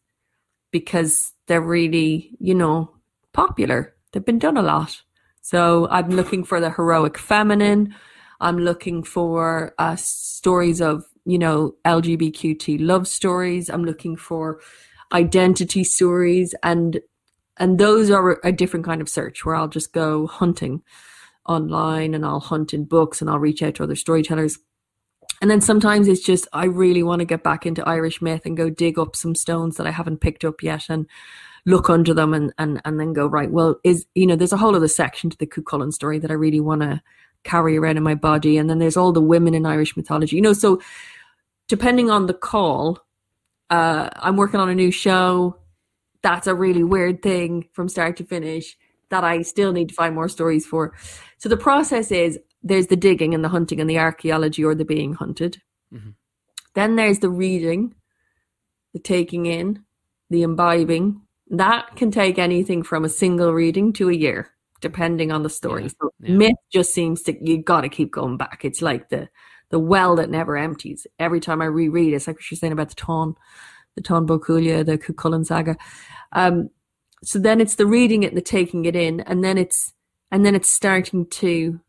because 0.71 1.33
they're 1.47 1.61
really, 1.61 2.35
you 2.39 2.55
know, 2.55 2.95
popular. 3.33 3.93
They've 4.11 4.25
been 4.25 4.39
done 4.39 4.57
a 4.57 4.61
lot. 4.63 5.01
So 5.43 5.89
I'm 5.89 6.09
looking 6.09 6.45
for 6.45 6.61
the 6.61 6.71
heroic 6.71 7.17
feminine. 7.17 7.93
I'm 8.39 8.57
looking 8.57 9.03
for 9.03 9.75
uh, 9.77 9.97
stories 9.97 10.81
of, 10.81 11.03
you 11.25 11.37
know, 11.37 11.75
LGBTQ 11.83 12.77
love 12.79 13.09
stories. 13.09 13.69
I'm 13.69 13.83
looking 13.83 14.15
for 14.15 14.61
identity 15.13 15.83
stories 15.83 16.55
and 16.63 16.99
and 17.57 17.77
those 17.77 18.09
are 18.09 18.39
a 18.43 18.51
different 18.51 18.85
kind 18.85 18.99
of 18.99 19.07
search 19.07 19.45
where 19.45 19.53
I'll 19.53 19.67
just 19.67 19.93
go 19.93 20.25
hunting 20.25 20.81
online 21.45 22.15
and 22.15 22.25
I'll 22.25 22.39
hunt 22.39 22.73
in 22.73 22.85
books 22.85 23.21
and 23.21 23.29
I'll 23.29 23.37
reach 23.37 23.61
out 23.61 23.75
to 23.75 23.83
other 23.83 23.95
storytellers. 23.95 24.57
And 25.41 25.51
then 25.51 25.61
sometimes 25.61 26.07
it's 26.07 26.23
just 26.23 26.47
I 26.53 26.65
really 26.65 27.03
want 27.03 27.19
to 27.19 27.25
get 27.25 27.43
back 27.43 27.65
into 27.65 27.87
Irish 27.87 28.21
myth 28.21 28.45
and 28.45 28.57
go 28.57 28.69
dig 28.69 28.97
up 28.97 29.15
some 29.15 29.35
stones 29.35 29.75
that 29.75 29.85
I 29.85 29.91
haven't 29.91 30.21
picked 30.21 30.45
up 30.45 30.63
yet 30.63 30.85
and 30.89 31.05
look 31.65 31.89
under 31.89 32.13
them 32.13 32.33
and 32.33 32.53
and 32.57 32.81
and 32.85 32.99
then 32.99 33.13
go 33.13 33.27
right. 33.27 33.51
Well, 33.51 33.79
is 33.83 34.05
you 34.15 34.27
know 34.27 34.35
there's 34.35 34.53
a 34.53 34.57
whole 34.57 34.75
other 34.75 34.87
section 34.87 35.29
to 35.29 35.37
the 35.37 35.47
Cuchulainn 35.47 35.93
story 35.93 36.19
that 36.19 36.31
I 36.31 36.35
really 36.35 36.59
want 36.59 36.81
to 36.81 37.01
carry 37.43 37.77
around 37.77 37.97
in 37.97 38.03
my 38.03 38.15
body, 38.15 38.57
and 38.57 38.69
then 38.69 38.79
there's 38.79 38.97
all 38.97 39.11
the 39.11 39.21
women 39.21 39.53
in 39.53 39.65
Irish 39.65 39.95
mythology. 39.97 40.35
You 40.35 40.41
know, 40.41 40.53
so 40.53 40.81
depending 41.67 42.09
on 42.09 42.27
the 42.27 42.33
call, 42.33 42.99
uh, 43.69 44.09
I'm 44.15 44.37
working 44.37 44.59
on 44.59 44.69
a 44.69 44.75
new 44.75 44.91
show. 44.91 45.57
That's 46.21 46.47
a 46.47 46.55
really 46.55 46.83
weird 46.83 47.21
thing 47.21 47.67
from 47.73 47.89
start 47.89 48.17
to 48.17 48.23
finish 48.23 48.77
that 49.09 49.23
I 49.23 49.41
still 49.41 49.73
need 49.73 49.89
to 49.89 49.95
find 49.95 50.15
more 50.15 50.29
stories 50.29 50.65
for. 50.65 50.93
So 51.37 51.49
the 51.49 51.57
process 51.57 52.11
is 52.11 52.39
there's 52.63 52.87
the 52.87 52.95
digging 52.95 53.33
and 53.33 53.43
the 53.43 53.49
hunting 53.49 53.81
and 53.81 53.89
the 53.89 53.99
archaeology 53.99 54.63
or 54.63 54.73
the 54.73 54.85
being 54.85 55.13
hunted. 55.13 55.61
Mhm. 55.93 56.15
Then 56.73 56.95
there's 56.95 57.19
the 57.19 57.29
reading, 57.29 57.93
the 58.93 58.99
taking 58.99 59.45
in, 59.45 59.83
the 60.29 60.43
imbibing. 60.43 61.21
That 61.53 61.95
can 61.95 62.09
take 62.09 62.39
anything 62.39 62.81
from 62.81 63.05
a 63.05 63.09
single 63.09 63.53
reading 63.53 63.93
to 63.93 64.09
a 64.09 64.13
year, 64.13 64.49
depending 64.81 65.31
on 65.31 65.43
the 65.43 65.49
story. 65.51 65.83
Yeah, 65.83 65.89
So 66.01 66.13
yeah. 66.19 66.35
myth 66.35 66.55
just 66.71 66.93
seems 66.93 67.21
to 67.23 67.45
you 67.45 67.61
got 67.61 67.81
to 67.81 67.89
keep 67.89 68.11
going 68.11 68.37
back. 68.37 68.61
It's 68.65 68.81
like 68.81 69.09
the 69.09 69.29
the 69.69 69.79
well 69.79 70.15
that 70.15 70.31
never 70.31 70.57
empties. 70.57 71.05
Every 71.19 71.39
time 71.39 71.61
I 71.61 71.65
reread, 71.65 72.13
it's 72.13 72.25
like 72.27 72.37
what 72.37 72.51
you're 72.51 72.57
saying 72.57 72.73
about 72.73 72.89
the 72.89 72.95
Táin, 72.95 73.35
the 73.95 74.01
Táin 74.01 74.25
Bó 74.25 74.39
Cúailnge, 74.39 74.83
the 74.85 74.97
Cuchulainn 74.97 75.45
saga. 75.45 75.77
Um, 76.31 76.69
so 77.23 77.37
then 77.37 77.61
it's 77.61 77.75
the 77.75 77.85
reading 77.85 78.23
it 78.23 78.29
and 78.29 78.37
the 78.37 78.41
taking 78.41 78.85
it 78.85 78.95
in, 78.95 79.21
and 79.21 79.43
then 79.43 79.59
it's 79.59 79.93
and 80.31 80.43
then 80.43 80.55
it's 80.55 80.69
starting 80.69 81.27
to. 81.27 81.79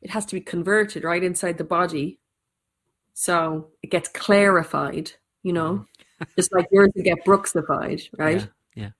It 0.00 0.10
has 0.10 0.24
to 0.26 0.34
be 0.34 0.40
converted 0.40 1.02
right 1.02 1.22
inside 1.22 1.58
the 1.58 1.64
body, 1.64 2.20
so 3.12 3.70
it 3.82 3.90
gets 3.90 4.08
clarified. 4.08 5.12
You 5.42 5.52
know, 5.52 5.86
just 6.36 6.52
like 6.52 6.66
yours 6.70 6.90
would 6.94 7.04
get 7.04 7.24
brooksified, 7.24 8.08
right? 8.18 8.46
Yeah. 8.74 8.90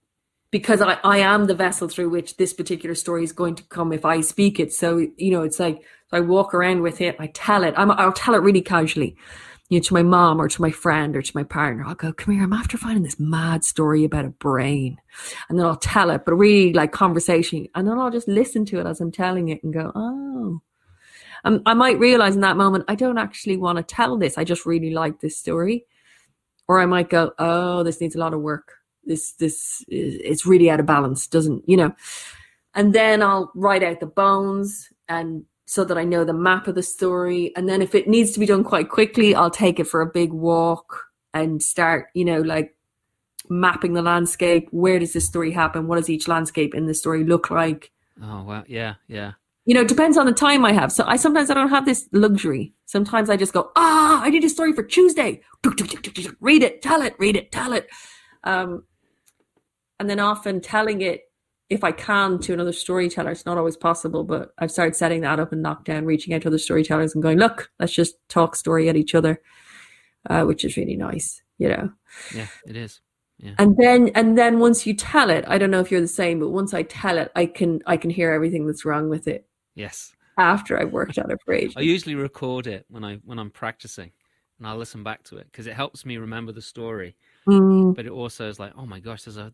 Because 0.50 0.82
I, 0.82 0.98
I 1.02 1.18
am 1.18 1.46
the 1.46 1.54
vessel 1.54 1.88
through 1.88 2.10
which 2.10 2.36
this 2.36 2.52
particular 2.52 2.94
story 2.94 3.24
is 3.24 3.32
going 3.32 3.54
to 3.54 3.62
come 3.64 3.92
if 3.92 4.04
I 4.04 4.20
speak 4.20 4.60
it. 4.60 4.72
So, 4.72 5.06
you 5.16 5.30
know, 5.30 5.42
it's 5.42 5.58
like 5.58 5.82
so 6.10 6.18
I 6.18 6.20
walk 6.20 6.52
around 6.52 6.82
with 6.82 7.00
it, 7.00 7.16
I 7.18 7.28
tell 7.28 7.64
it, 7.64 7.72
I'm, 7.76 7.90
I'll 7.90 8.12
tell 8.12 8.34
it 8.34 8.42
really 8.42 8.60
casually, 8.60 9.16
you 9.70 9.78
know, 9.78 9.82
to 9.84 9.94
my 9.94 10.02
mom 10.02 10.40
or 10.40 10.48
to 10.48 10.60
my 10.60 10.70
friend 10.70 11.16
or 11.16 11.22
to 11.22 11.32
my 11.34 11.42
partner. 11.42 11.84
I'll 11.86 11.94
go, 11.94 12.12
come 12.12 12.34
here, 12.34 12.44
I'm 12.44 12.52
after 12.52 12.76
finding 12.76 13.02
this 13.02 13.18
mad 13.18 13.64
story 13.64 14.04
about 14.04 14.26
a 14.26 14.30
brain. 14.30 14.98
And 15.48 15.58
then 15.58 15.64
I'll 15.64 15.76
tell 15.76 16.10
it, 16.10 16.26
but 16.26 16.34
really 16.34 16.74
like 16.74 16.92
conversation. 16.92 17.66
And 17.74 17.88
then 17.88 17.98
I'll 17.98 18.10
just 18.10 18.28
listen 18.28 18.66
to 18.66 18.80
it 18.80 18.86
as 18.86 19.00
I'm 19.00 19.10
telling 19.10 19.48
it 19.48 19.64
and 19.64 19.72
go, 19.72 19.90
oh. 19.94 20.60
Um, 21.44 21.62
I 21.66 21.74
might 21.74 21.98
realize 21.98 22.36
in 22.36 22.42
that 22.42 22.56
moment, 22.56 22.84
I 22.86 22.94
don't 22.94 23.18
actually 23.18 23.56
want 23.56 23.78
to 23.78 23.82
tell 23.82 24.16
this. 24.16 24.38
I 24.38 24.44
just 24.44 24.64
really 24.66 24.90
like 24.90 25.20
this 25.20 25.36
story. 25.36 25.86
Or 26.72 26.80
I 26.80 26.86
might 26.86 27.10
go, 27.10 27.32
oh, 27.38 27.82
this 27.82 28.00
needs 28.00 28.14
a 28.14 28.18
lot 28.18 28.32
of 28.32 28.40
work 28.40 28.72
this 29.04 29.32
this 29.32 29.84
is 29.88 30.14
it's 30.22 30.46
really 30.46 30.70
out 30.70 30.80
of 30.80 30.86
balance 30.86 31.26
doesn't 31.26 31.62
you 31.68 31.76
know 31.76 31.94
and 32.74 32.94
then 32.94 33.22
i'll 33.22 33.50
write 33.54 33.82
out 33.82 34.00
the 34.00 34.06
bones 34.06 34.88
and 35.08 35.44
so 35.66 35.84
that 35.84 35.98
i 35.98 36.04
know 36.04 36.24
the 36.24 36.32
map 36.32 36.68
of 36.68 36.74
the 36.74 36.82
story 36.82 37.52
and 37.56 37.68
then 37.68 37.82
if 37.82 37.94
it 37.94 38.08
needs 38.08 38.32
to 38.32 38.40
be 38.40 38.46
done 38.46 38.64
quite 38.64 38.88
quickly 38.88 39.34
i'll 39.34 39.50
take 39.50 39.80
it 39.80 39.86
for 39.86 40.00
a 40.00 40.06
big 40.06 40.32
walk 40.32 41.04
and 41.34 41.62
start 41.62 42.06
you 42.14 42.24
know 42.24 42.40
like 42.40 42.76
mapping 43.48 43.94
the 43.94 44.02
landscape 44.02 44.68
where 44.70 44.98
does 44.98 45.12
this 45.12 45.26
story 45.26 45.50
happen 45.50 45.88
what 45.88 45.96
does 45.96 46.08
each 46.08 46.28
landscape 46.28 46.74
in 46.74 46.86
the 46.86 46.94
story 46.94 47.24
look 47.24 47.50
like 47.50 47.90
Oh 48.20 48.44
wow. 48.44 48.64
Yeah. 48.66 48.94
Yeah. 49.08 49.32
You 49.64 49.74
know 49.74 49.80
it 49.82 49.88
depends 49.88 50.16
on 50.16 50.26
the 50.26 50.32
time 50.32 50.64
i 50.64 50.72
have 50.72 50.90
so 50.90 51.04
i 51.06 51.16
sometimes 51.16 51.50
i 51.50 51.54
don't 51.54 51.68
have 51.68 51.84
this 51.84 52.08
luxury 52.12 52.74
sometimes 52.86 53.30
i 53.30 53.36
just 53.36 53.52
go 53.52 53.70
ah 53.76 54.22
i 54.22 54.30
need 54.30 54.44
a 54.44 54.48
story 54.48 54.72
for 54.72 54.82
tuesday 54.82 55.40
read 56.40 56.62
it 56.62 56.82
tell 56.82 57.02
it 57.02 57.14
read 57.18 57.36
it 57.36 57.52
tell 57.52 57.72
it 57.72 57.88
um, 58.44 58.84
and 60.00 60.10
then 60.10 60.18
often 60.18 60.60
telling 60.60 61.00
it 61.00 61.22
if 61.70 61.82
I 61.82 61.92
can 61.92 62.38
to 62.40 62.52
another 62.52 62.72
storyteller. 62.72 63.30
It's 63.30 63.46
not 63.46 63.56
always 63.56 63.76
possible, 63.76 64.24
but 64.24 64.50
I've 64.58 64.70
started 64.70 64.94
setting 64.94 65.22
that 65.22 65.40
up 65.40 65.52
in 65.52 65.62
lockdown, 65.62 66.04
reaching 66.04 66.34
out 66.34 66.42
to 66.42 66.48
other 66.48 66.58
storytellers 66.58 67.14
and 67.14 67.22
going, 67.22 67.38
look, 67.38 67.70
let's 67.80 67.94
just 67.94 68.16
talk 68.28 68.56
story 68.56 68.88
at 68.88 68.96
each 68.96 69.14
other, 69.14 69.40
uh, 70.28 70.42
which 70.42 70.64
is 70.64 70.76
really 70.76 70.96
nice, 70.96 71.40
you 71.56 71.68
know. 71.68 71.90
Yeah. 72.34 72.48
It 72.66 72.76
is. 72.76 73.00
Yeah. 73.38 73.54
And 73.58 73.76
then 73.76 74.10
and 74.14 74.36
then 74.36 74.58
once 74.58 74.86
you 74.86 74.94
tell 74.94 75.30
it, 75.30 75.44
I 75.48 75.56
don't 75.56 75.70
know 75.70 75.80
if 75.80 75.90
you're 75.90 76.00
the 76.00 76.08
same, 76.08 76.38
but 76.38 76.50
once 76.50 76.74
I 76.74 76.82
tell 76.82 77.16
it, 77.18 77.32
I 77.34 77.46
can 77.46 77.80
I 77.86 77.96
can 77.96 78.10
hear 78.10 78.32
everything 78.32 78.66
that's 78.66 78.84
wrong 78.84 79.08
with 79.08 79.26
it 79.26 79.46
Yes. 79.74 80.12
after 80.38 80.78
I've 80.78 80.92
worked 80.92 81.18
on 81.18 81.30
it 81.30 81.38
for 81.44 81.54
ages. 81.54 81.74
I 81.76 81.80
usually 81.80 82.14
record 82.14 82.66
it 82.66 82.86
when 82.88 83.04
I 83.04 83.16
when 83.24 83.38
I'm 83.38 83.50
practicing, 83.50 84.12
and 84.58 84.66
I 84.66 84.72
listen 84.74 85.02
back 85.02 85.22
to 85.24 85.36
it 85.38 85.46
because 85.50 85.66
it 85.66 85.74
helps 85.74 86.04
me 86.04 86.16
remember 86.16 86.52
the 86.52 86.62
story. 86.62 87.16
Mm, 87.46 87.94
But 87.94 88.06
it 88.06 88.12
also 88.12 88.48
is 88.48 88.58
like, 88.58 88.72
oh 88.76 88.86
my 88.86 89.00
gosh, 89.00 89.24
there's 89.24 89.36
a 89.36 89.52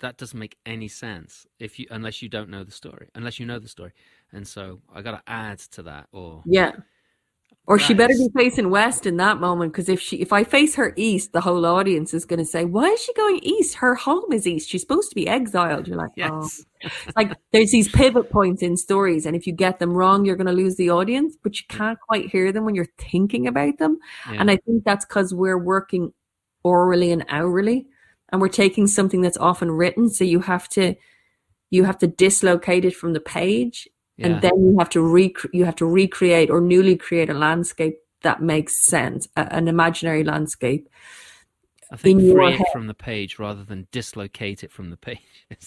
that 0.00 0.16
doesn't 0.16 0.38
make 0.38 0.56
any 0.64 0.88
sense 0.88 1.46
if 1.58 1.78
you 1.78 1.86
unless 1.90 2.22
you 2.22 2.28
don't 2.28 2.48
know 2.48 2.64
the 2.64 2.72
story, 2.72 3.08
unless 3.14 3.38
you 3.38 3.46
know 3.46 3.58
the 3.58 3.68
story, 3.68 3.92
and 4.32 4.46
so 4.46 4.80
I 4.92 5.02
got 5.02 5.12
to 5.12 5.22
add 5.26 5.58
to 5.58 5.82
that. 5.82 6.08
Or 6.12 6.42
yeah. 6.44 6.72
Or 7.70 7.78
she 7.78 7.94
better 7.94 8.14
be 8.14 8.28
facing 8.36 8.68
west 8.68 9.06
in 9.06 9.16
that 9.18 9.38
moment 9.38 9.72
because 9.72 9.88
if 9.88 10.00
she 10.00 10.16
if 10.16 10.32
I 10.32 10.42
face 10.42 10.74
her 10.74 10.92
east, 10.96 11.32
the 11.32 11.40
whole 11.40 11.64
audience 11.64 12.12
is 12.12 12.24
going 12.24 12.40
to 12.40 12.44
say, 12.44 12.64
"Why 12.64 12.86
is 12.88 13.00
she 13.00 13.12
going 13.14 13.38
east? 13.44 13.76
Her 13.76 13.94
home 13.94 14.32
is 14.32 14.44
east. 14.44 14.68
She's 14.68 14.80
supposed 14.80 15.08
to 15.10 15.14
be 15.14 15.28
exiled." 15.28 15.86
You're 15.86 15.96
like, 15.96 16.10
"Oh." 16.18 16.42
yes, 16.42 16.66
It's 16.80 16.94
like 17.16 17.32
there's 17.52 17.70
these 17.70 17.88
pivot 17.88 18.28
points 18.28 18.60
in 18.60 18.76
stories, 18.76 19.24
and 19.24 19.36
if 19.36 19.46
you 19.46 19.52
get 19.52 19.78
them 19.78 19.92
wrong, 19.92 20.24
you're 20.24 20.34
going 20.34 20.48
to 20.48 20.52
lose 20.52 20.74
the 20.74 20.90
audience. 20.90 21.36
But 21.40 21.60
you 21.60 21.66
mm. 21.70 21.78
can't 21.78 22.00
quite 22.00 22.28
hear 22.28 22.50
them 22.50 22.64
when 22.64 22.74
you're 22.74 22.88
thinking 22.98 23.46
about 23.46 23.78
them, 23.78 23.98
Yeah. 24.28 24.40
and 24.40 24.50
I 24.50 24.56
think 24.56 24.82
that's 24.82 25.04
because 25.04 25.32
we're 25.32 25.56
working 25.56 26.12
orally 26.64 27.12
and 27.12 27.24
hourly, 27.28 27.86
and 28.30 28.40
we're 28.40 28.48
taking 28.48 28.88
something 28.88 29.20
that's 29.20 29.38
often 29.38 29.70
written, 29.70 30.10
so 30.10 30.24
you 30.24 30.40
have 30.40 30.68
to 30.70 30.96
you 31.70 31.84
have 31.84 31.98
to 31.98 32.08
dislocate 32.08 32.84
it 32.84 32.96
from 32.96 33.12
the 33.12 33.20
page 33.20 33.88
yeah. 34.20 34.34
and 34.34 34.42
then 34.42 34.52
you 34.64 34.76
have 34.78 34.90
to 34.90 35.02
rec- 35.02 35.52
you 35.52 35.64
have 35.64 35.76
to 35.76 35.86
recreate 35.86 36.50
or 36.50 36.60
newly 36.60 36.96
create 36.96 37.30
a 37.30 37.34
landscape 37.34 37.98
that 38.22 38.42
makes 38.42 38.76
sense, 38.86 39.28
a- 39.36 39.52
an 39.54 39.68
imaginary 39.68 40.24
landscape. 40.24 40.88
I 41.92 41.96
think 41.96 42.20
in 42.20 42.30
free 42.32 42.52
it 42.54 42.58
head. 42.58 42.66
from 42.72 42.86
the 42.86 42.94
page 42.94 43.38
rather 43.38 43.64
than 43.64 43.88
dislocate 43.92 44.62
it 44.62 44.70
from 44.72 44.90
the 44.90 44.96
page. 45.08 45.18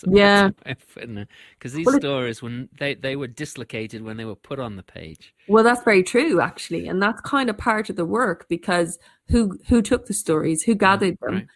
Yeah. 0.05 0.51
because 0.65 1.73
these 1.73 1.85
Well, 1.85 1.99
stories 1.99 2.41
when 2.41 2.69
they 2.79 2.95
they 2.95 3.15
were 3.15 3.27
dislocated 3.27 4.01
when 4.03 4.17
they 4.17 4.25
were 4.25 4.35
put 4.35 4.59
on 4.59 4.75
the 4.77 4.83
page. 4.83 5.33
Well, 5.47 5.63
that's 5.63 5.83
very 5.83 6.03
true, 6.03 6.39
actually, 6.41 6.87
and 6.87 7.01
that's 7.01 7.21
kind 7.21 7.49
of 7.49 7.57
part 7.57 7.89
of 7.89 7.95
the 7.97 8.05
work 8.05 8.47
because 8.49 8.97
who 9.29 9.59
who 9.67 9.81
took 9.81 10.05
the 10.05 10.13
stories, 10.13 10.63
who 10.63 10.75
mm, 10.75 10.79
gathered 10.79 11.17
them. 11.21 11.35
Right. 11.35 11.47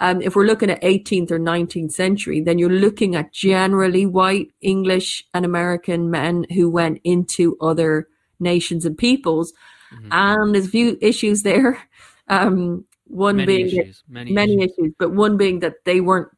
Um, 0.00 0.20
if 0.22 0.34
we're 0.34 0.46
looking 0.46 0.70
at 0.70 0.82
18th 0.82 1.30
or 1.30 1.38
19th 1.38 1.92
century, 1.92 2.40
then 2.40 2.58
you're 2.58 2.68
looking 2.70 3.14
at 3.14 3.32
generally 3.32 4.06
white 4.06 4.50
English 4.60 5.24
and 5.34 5.44
American 5.44 6.10
men 6.10 6.44
who 6.54 6.68
went 6.70 7.00
into 7.04 7.56
other 7.60 8.08
nations 8.40 8.84
and 8.84 8.98
peoples, 8.98 9.52
Mhm. 9.92 10.08
and 10.10 10.54
there's 10.54 10.66
a 10.66 10.70
few 10.70 10.98
issues 11.00 11.42
there. 11.42 11.78
Um, 12.28 12.84
one 13.08 13.36
Many 13.36 13.46
being 13.46 13.66
that 13.76 13.82
issues. 13.82 14.02
Many, 14.08 14.32
many 14.32 14.54
issues. 14.62 14.72
issues, 14.78 14.94
but 14.98 15.10
one 15.12 15.36
being 15.36 15.58
that 15.60 15.84
they 15.84 16.00
weren't 16.00 16.28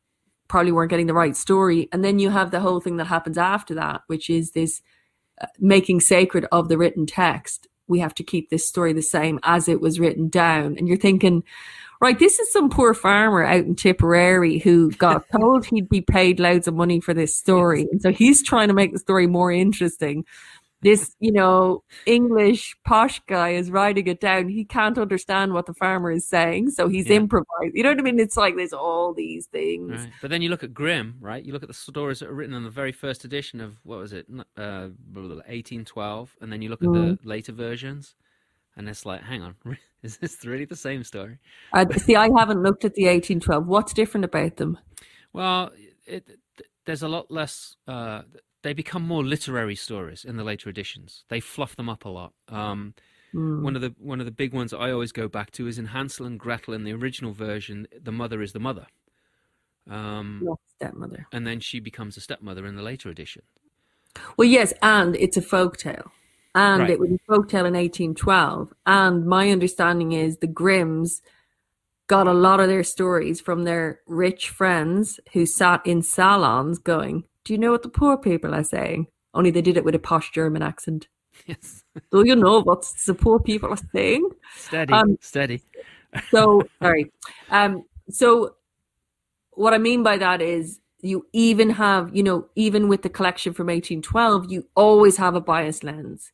probably 0.49 0.73
weren't 0.73 0.91
getting 0.91 1.07
the 1.07 1.15
right 1.15 1.37
story, 1.37 1.89
and 1.93 2.03
then 2.03 2.19
you 2.19 2.31
have 2.31 2.51
the 2.51 2.61
whole 2.61 2.81
thing 2.81 2.97
that 2.97 3.07
happens 3.07 3.39
after 3.39 3.75
that, 3.75 4.01
which 4.09 4.29
is 4.29 4.53
this 4.53 4.83
uh, 5.41 5.47
making 5.61 6.01
sacred 6.01 6.47
of 6.51 6.69
the 6.69 6.79
written 6.79 7.07
text. 7.07 7.69
We 7.87 8.01
have 8.01 8.15
to 8.15 8.23
keep 8.25 8.49
this 8.51 8.67
story 8.67 8.93
the 8.93 9.03
same 9.03 9.39
as 9.43 9.69
it 9.69 9.81
was 9.81 10.01
written 10.01 10.29
down, 10.29 10.77
and 10.79 10.89
you're 10.89 10.97
thinking. 10.97 11.45
Right, 12.05 12.19
this 12.19 12.39
is 12.39 12.53
some 12.53 12.69
poor 12.69 12.93
farmer 12.93 13.43
out 13.43 13.65
in 13.65 13.77
Tipperary 13.77 14.59
who 14.59 14.91
got 14.91 15.25
told 15.33 15.65
he'd 15.65 15.89
be 15.89 16.03
paid 16.03 16.39
loads 16.39 16.69
of 16.69 16.75
money 16.75 17.01
for 17.01 17.15
this 17.15 17.35
story. 17.35 17.89
And 17.91 18.03
so 18.03 18.13
he's 18.13 18.43
trying 18.43 18.69
to 18.69 18.75
make 18.75 18.93
the 18.93 18.99
story 18.99 19.27
more 19.27 19.51
interesting. 19.51 20.27
This, 20.83 21.17
you 21.19 21.33
know, 21.33 21.83
English 22.05 22.77
posh 22.85 23.23
guy 23.27 23.53
is 23.53 23.71
writing 23.71 24.07
it 24.07 24.21
down. 24.21 24.51
He 24.51 24.67
can't 24.67 24.99
understand 24.99 25.55
what 25.55 25.65
the 25.65 25.73
farmer 25.73 26.11
is 26.11 26.29
saying. 26.29 26.73
So 26.73 26.89
he's 26.89 27.07
Yeah. 27.07 27.17
improvised. 27.17 27.73
You 27.73 27.83
know 27.85 27.89
what 27.93 28.01
I 28.01 28.03
mean? 28.03 28.21
It's 28.21 28.37
like 28.37 28.55
there's 28.55 28.75
all 28.75 29.15
these 29.15 29.47
things. 29.47 29.91
Right. 29.93 30.13
But 30.21 30.31
then 30.31 30.43
you 30.43 30.51
look 30.51 30.63
at 30.63 30.75
Grimm, 30.75 31.15
right? 31.23 31.43
You 31.43 31.55
look 31.55 31.63
at 31.63 31.69
the 31.69 31.73
stories 31.73 32.19
that 32.19 32.29
are 32.29 32.35
written 32.35 32.55
in 32.55 32.65
the 32.65 32.71
very 32.71 32.93
first 32.93 33.25
edition 33.25 33.63
of 33.63 33.79
what 33.83 33.99
was 33.99 34.13
it, 34.13 34.27
uh, 34.29 34.43
blah, 34.59 35.23
blah, 35.23 35.23
blah, 35.23 35.43
1812, 35.49 36.37
and 36.43 36.53
then 36.53 36.61
you 36.61 36.69
look 36.69 36.83
at 36.83 36.89
Mm. 36.89 37.19
the 37.19 37.27
later 37.27 37.53
versions, 37.53 38.15
and 38.77 38.89
it's 38.89 39.05
like, 39.07 39.23
hang 39.23 39.43
on, 39.43 39.55
is 40.03 40.19
this 40.19 40.45
really 40.45 40.65
the 40.65 40.77
same 40.77 41.05
story? 41.05 41.39
Uh, 41.73 41.87
see, 41.97 42.17
I 42.17 42.29
haven't 42.37 42.63
looked 42.63 42.85
at 42.85 42.95
the 42.95 43.05
1812. 43.05 43.67
What's 43.67 43.93
different 43.93 44.25
about 44.25 44.57
them? 44.57 44.79
Well, 45.33 45.71
it, 46.07 46.29
there's 46.87 47.03
a 47.03 47.09
lot 47.09 47.31
less. 47.31 47.77
Uh, 47.89 48.23
they 48.63 48.73
become 48.73 49.03
more 49.07 49.25
literary 49.25 49.75
stories 49.77 50.25
in 50.25 50.37
the 50.37 50.45
later 50.45 50.69
editions. 50.71 51.25
They 51.29 51.41
fluff 51.41 51.77
them 51.77 51.89
up 51.89 52.05
a 52.05 52.09
lot. 52.11 52.33
Um, 52.49 52.95
Hmm. 53.33 53.65
One 53.65 53.75
of 53.75 53.83
the 53.83 53.93
one 53.99 54.21
of 54.21 54.27
the 54.27 54.31
big 54.31 54.53
ones 54.55 54.73
I 54.73 54.93
always 54.93 55.11
go 55.11 55.27
back 55.27 55.51
to 55.53 55.67
is 55.67 55.77
in 55.77 55.87
Hansel 55.87 56.25
and 56.25 56.39
Gretel. 56.39 56.73
In 56.73 56.85
the 56.85 56.93
original 56.93 57.33
version, 57.33 57.89
the 58.01 58.13
mother 58.13 58.41
is 58.43 58.53
the 58.53 58.61
mother, 58.61 58.87
um, 59.91 60.41
Not 60.45 60.61
stepmother. 60.77 61.27
and 61.33 61.45
then 61.45 61.59
she 61.59 61.81
becomes 61.81 62.17
a 62.17 62.21
stepmother 62.21 62.65
in 62.65 62.77
the 62.77 62.83
later 62.83 63.09
edition. 63.11 63.43
Well, 64.37 64.47
yes, 64.47 64.73
and 64.83 65.17
it's 65.17 65.37
a 65.37 65.43
folk 65.43 65.77
tale. 65.79 66.13
And 66.55 66.83
Right. 66.83 66.91
it 66.91 67.01
was 67.01 67.11
a 67.11 67.19
folk 67.27 67.49
tale 67.49 67.67
in 67.67 67.75
1812. 67.75 68.73
And 68.87 69.27
my 69.27 69.51
understanding 69.51 70.13
is 70.13 70.39
the 70.39 70.47
Grimms 70.47 71.21
got 72.07 72.27
a 72.29 72.33
lot 72.33 72.61
of 72.61 72.69
their 72.69 72.85
stories 72.85 73.41
from 73.41 73.65
their 73.65 74.01
rich 74.07 74.51
friends 74.51 75.19
who 75.33 75.47
sat 75.47 75.85
in 75.87 76.03
salons 76.03 76.79
going, 76.79 77.25
Do 77.45 77.53
you 77.55 77.59
know 77.59 77.73
what 77.73 77.83
the 77.83 77.89
poor 77.89 78.17
people 78.17 78.55
are 78.55 78.63
saying? 78.65 79.09
Only 79.33 79.51
they 79.51 79.63
did 79.63 79.77
it 79.77 79.85
with 79.85 79.95
a 79.97 79.99
posh 79.99 80.31
German 80.31 80.63
accent. 80.63 81.09
Yes, 81.47 81.83
Do 82.13 82.23
you 82.25 82.37
know 82.37 82.63
what 82.63 82.87
the 83.07 83.15
poor 83.15 83.41
people 83.41 83.71
are 83.71 83.79
saying? 83.93 84.29
steady, 84.57 84.93
Um, 84.93 85.19
steady. 85.21 85.63
So 86.31 86.63
sorry. 86.83 87.11
Um, 87.51 87.85
so 88.11 88.55
what 89.53 89.75
I 89.75 89.79
mean 89.79 90.03
by 90.05 90.19
that 90.19 90.41
is 90.41 90.79
you 91.01 91.27
even 91.33 91.71
have, 91.71 92.15
you 92.15 92.23
know, 92.23 92.47
even 92.55 92.89
with 92.89 93.03
the 93.03 93.09
collection 93.11 93.53
from 93.53 93.67
1812, 93.67 94.51
you 94.53 94.69
always 94.77 95.17
have 95.17 95.35
a 95.35 95.41
biased 95.41 95.83
lens. 95.85 96.31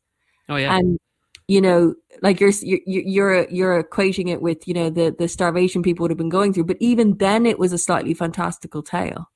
Oh 0.51 0.57
yeah, 0.57 0.77
And 0.77 0.99
you 1.47 1.61
know, 1.61 1.95
like 2.21 2.39
you're 2.39 2.51
you're 2.61 2.81
you're 2.85 3.49
you're 3.49 3.83
equating 3.83 4.29
it 4.29 4.41
with, 4.41 4.67
you 4.67 4.73
know, 4.73 4.89
the 4.89 5.15
the 5.17 5.27
starvation 5.27 5.81
people 5.81 6.03
would 6.03 6.11
have 6.11 6.17
been 6.17 6.29
going 6.29 6.53
through, 6.53 6.65
but 6.65 6.77
even 6.79 7.17
then 7.17 7.45
it 7.45 7.57
was 7.57 7.73
a 7.73 7.77
slightly 7.77 8.13
fantastical 8.13 8.83
tale. 8.83 9.29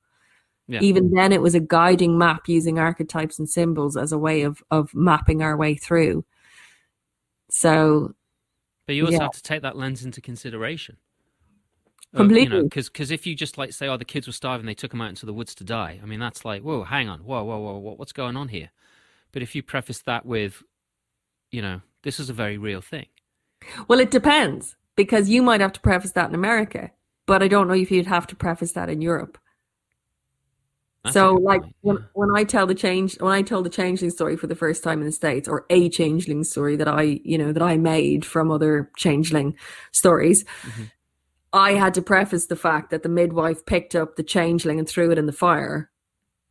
Yeah. 0.68 0.80
Even 0.82 1.10
then, 1.12 1.32
it 1.32 1.40
was 1.40 1.54
a 1.54 1.60
guiding 1.60 2.18
map 2.18 2.48
using 2.48 2.78
archetypes 2.78 3.38
and 3.38 3.48
symbols 3.48 3.96
as 3.96 4.12
a 4.12 4.18
way 4.18 4.42
of 4.42 4.62
of 4.70 4.94
mapping 4.94 5.42
our 5.42 5.56
way 5.56 5.74
through. 5.74 6.24
So, 7.50 8.14
But 8.86 8.94
you 8.96 9.04
also 9.04 9.18
Yeah. 9.18 9.22
have 9.22 9.32
to 9.32 9.42
take 9.42 9.62
that 9.62 9.76
lens 9.76 10.04
into 10.04 10.20
consideration. 10.20 10.96
Completely. 12.14 12.62
Because 12.62 12.88
because 12.88 13.10
if 13.10 13.26
you 13.26 13.34
just 13.34 13.58
like 13.58 13.72
say, 13.72 13.88
oh, 13.88 13.96
the 13.96 14.04
kids 14.04 14.26
were 14.26 14.32
starving, 14.32 14.66
they 14.66 14.74
took 14.74 14.90
them 14.90 15.00
out 15.02 15.10
into 15.10 15.26
the 15.26 15.34
woods 15.34 15.54
to 15.56 15.64
die. 15.64 16.00
I 16.02 16.06
mean, 16.06 16.20
that's 16.20 16.44
like, 16.44 16.62
whoa, 16.62 16.84
hang 16.84 17.08
on, 17.08 17.20
whoa, 17.20 17.44
whoa, 17.44 17.58
whoa, 17.58 17.78
whoa, 17.78 17.94
what's 17.94 18.12
going 18.12 18.36
on 18.36 18.48
here? 18.48 18.70
But 19.32 19.42
if 19.42 19.54
you 19.54 19.62
preface 19.62 20.00
that 20.02 20.24
with, 20.24 20.62
you 21.56 21.62
know, 21.62 21.80
this 22.02 22.20
is 22.20 22.28
a 22.28 22.34
very 22.34 22.58
real 22.58 22.82
thing. 22.82 23.06
well, 23.88 23.98
it 23.98 24.10
depends 24.10 24.76
because 24.94 25.30
you 25.30 25.40
might 25.42 25.62
have 25.62 25.72
to 25.72 25.80
preface 25.80 26.12
that 26.12 26.28
in 26.28 26.34
America, 26.34 26.90
but 27.26 27.42
I 27.42 27.48
don't 27.48 27.66
know 27.68 27.74
if 27.74 27.90
you'd 27.90 28.06
have 28.16 28.26
to 28.28 28.36
preface 28.36 28.72
that 28.72 28.90
in 28.90 29.00
Europe. 29.00 29.38
That's 31.02 31.14
so 31.14 31.34
like 31.34 31.62
point, 31.62 31.74
when, 31.82 31.96
yeah. 31.96 32.02
when 32.14 32.30
i 32.34 32.42
tell 32.44 32.66
the 32.66 32.74
change 32.74 33.10
when 33.20 33.32
i 33.32 33.40
told 33.40 33.64
the 33.64 33.70
changeling 33.70 34.10
story 34.10 34.36
for 34.36 34.48
the 34.48 34.56
first 34.56 34.82
time 34.82 34.98
in 35.00 35.06
the 35.06 35.12
states 35.12 35.46
or 35.48 35.64
a 35.70 35.88
changeling 35.88 36.42
story 36.44 36.74
that 36.76 36.88
i 36.88 37.02
you 37.32 37.38
know 37.38 37.52
that 37.52 37.62
i 37.62 37.76
made 37.76 38.24
from 38.24 38.50
other 38.50 38.90
changeling 38.96 39.54
stories 39.92 40.44
Mhm. 40.64 40.90
i 41.52 41.70
had 41.74 41.94
to 41.94 42.02
preface 42.02 42.46
the 42.46 42.56
fact 42.56 42.90
that 42.90 43.04
the 43.04 43.08
midwife 43.08 43.64
picked 43.66 43.94
up 43.94 44.16
the 44.16 44.24
changeling 44.24 44.80
and 44.80 44.88
threw 44.88 45.12
it 45.12 45.18
in 45.18 45.26
the 45.26 45.32
fire 45.46 45.90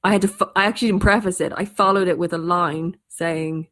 i 0.05 0.13
had 0.13 0.21
to 0.21 0.51
i 0.55 0.65
actually 0.65 0.87
didn't 0.91 1.01
preface 1.11 1.41
it 1.41 1.51
i 1.57 1.65
followed 1.65 2.07
it 2.07 2.17
with 2.17 2.31
a 2.31 2.37
line 2.55 2.95
saying 3.09 3.67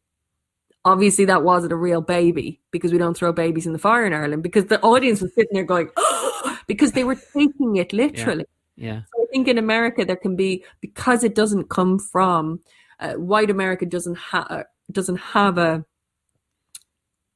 obviously 0.84 1.24
that 1.24 1.42
wasn't 1.42 1.72
a 1.72 1.76
real 1.76 2.00
baby 2.00 2.60
because 2.70 2.92
we 2.92 2.98
don't 2.98 3.16
throw 3.16 3.32
babies 3.32 3.66
in 3.66 3.72
the 3.72 3.78
fire 3.78 4.04
in 4.06 4.12
ireland 4.12 4.42
because 4.42 4.66
the 4.66 4.80
audience 4.82 5.20
was 5.22 5.32
sitting 5.34 5.54
there 5.54 5.64
going 5.64 5.88
oh, 5.96 6.58
because 6.66 6.92
they 6.92 7.04
were 7.04 7.14
taking 7.14 7.76
it 7.76 7.92
literally 7.92 8.44
Yeah. 8.76 9.00
so 9.14 9.22
I 9.22 9.26
think 9.32 9.48
in 9.48 9.58
America 9.58 10.04
there 10.04 10.16
can 10.16 10.36
be 10.36 10.64
because 10.80 11.24
it 11.24 11.34
doesn't 11.34 11.70
come 11.70 11.98
from 11.98 12.60
uh, 13.00 13.14
white 13.14 13.50
America 13.50 13.86
doesn't 13.86 14.16
have 14.18 14.64
doesn't 14.92 15.16
have 15.16 15.58
a 15.58 15.84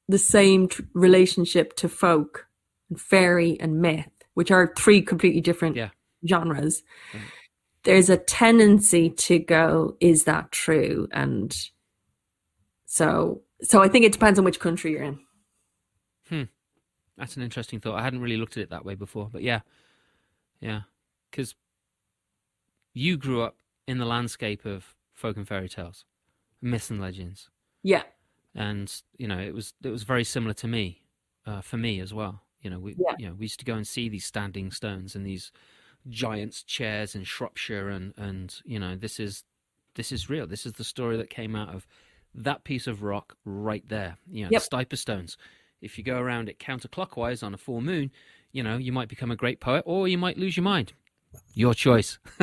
the 0.09 0.19
same 0.19 0.69
tr- 0.69 0.83
relationship 0.95 1.77
to 1.77 1.89
folk 1.89 2.47
and 2.89 3.01
fairy 3.01 3.59
and 3.61 3.81
myth, 3.81 4.09
which 4.35 4.51
are 4.51 4.73
three 4.77 5.03
completely 5.03 5.41
different 5.43 5.77
Yeah. 5.77 5.91
genres. 6.27 6.83
There's 7.85 8.09
a 8.09 8.17
tendency 8.17 9.11
to 9.11 9.39
go, 9.39 9.97
is 10.01 10.25
that 10.25 10.51
true? 10.51 11.09
And 11.13 11.55
so 12.91 13.43
so 13.63 13.83
I 13.83 13.89
think 13.89 14.05
it 14.07 14.13
depends 14.13 14.39
on 14.39 14.45
which 14.45 14.59
country 14.59 14.93
you're 14.93 15.03
in. 15.03 15.21
Hmm. 16.29 16.43
That's 17.17 17.37
an 17.37 17.43
interesting 17.43 17.81
thought. 17.81 17.99
I 17.99 18.03
hadn't 18.03 18.21
really 18.21 18.37
looked 18.37 18.57
at 18.57 18.63
it 18.63 18.71
that 18.71 18.85
way 18.85 18.95
before, 18.95 19.29
but 19.31 19.43
yeah, 19.43 19.61
yeah, 20.61 20.83
because 21.31 21.55
you 22.95 23.17
grew 23.17 23.43
up 23.43 23.57
in 23.87 23.99
the 23.99 24.05
landscape 24.07 24.65
of 24.65 24.95
folk 25.15 25.37
and 25.37 25.47
fairy 25.47 25.69
tales, 25.69 26.05
myths 26.63 26.91
and 26.91 27.01
legends, 27.01 27.51
Yeah. 27.83 28.05
and 28.55 28.93
you 29.19 29.29
know 29.29 29.39
it 29.39 29.53
was 29.55 29.75
it 29.83 29.91
was 29.91 30.03
very 30.05 30.25
similar 30.25 30.55
to 30.55 30.67
me, 30.69 31.03
uh, 31.47 31.61
for 31.61 31.77
me 31.77 32.01
as 32.01 32.15
well. 32.15 32.43
You 32.63 32.71
know, 32.71 32.79
we 32.81 32.95
Yeah. 32.99 33.17
you 33.19 33.27
know 33.29 33.35
we 33.35 33.45
used 33.45 33.59
to 33.61 33.65
go 33.65 33.75
and 33.75 33.87
see 33.87 34.09
these 34.09 34.25
standing 34.25 34.71
stones 34.71 35.15
and 35.15 35.27
these 35.27 35.53
giants' 36.09 36.63
chairs 36.63 37.15
in 37.15 37.25
Shropshire, 37.25 37.89
and 37.89 38.15
and 38.17 38.61
you 38.65 38.79
know 38.79 38.97
this 38.97 39.19
is 39.21 39.45
this 39.95 40.13
is 40.13 40.31
real. 40.31 40.47
This 40.47 40.65
is 40.67 40.75
the 40.75 40.85
story 40.85 41.17
that 41.17 41.31
came 41.31 41.57
out 41.57 41.75
of 41.75 41.87
that 42.35 42.65
piece 42.65 42.87
of 42.87 43.03
rock 43.03 43.37
right 43.45 43.87
there. 43.89 44.17
You 44.31 44.45
know, 44.45 44.51
Yep. 44.53 44.61
the 44.61 44.65
Stiper 44.65 44.97
stones. 44.97 45.37
If 45.81 45.97
you 45.99 46.05
go 46.05 46.19
around 46.19 46.49
it 46.49 46.59
counterclockwise 46.59 47.43
on 47.43 47.55
a 47.55 47.59
full 47.59 47.81
moon, 47.81 48.11
you 48.53 48.63
know 48.63 48.77
you 48.77 48.93
might 48.93 49.09
become 49.09 49.31
a 49.31 49.37
great 49.37 49.61
poet, 49.61 49.83
or 49.87 50.09
you 50.09 50.19
might 50.19 50.39
lose 50.39 50.57
your 50.57 50.65
mind. 50.65 50.93
Your 51.55 51.75
choice. 51.75 52.19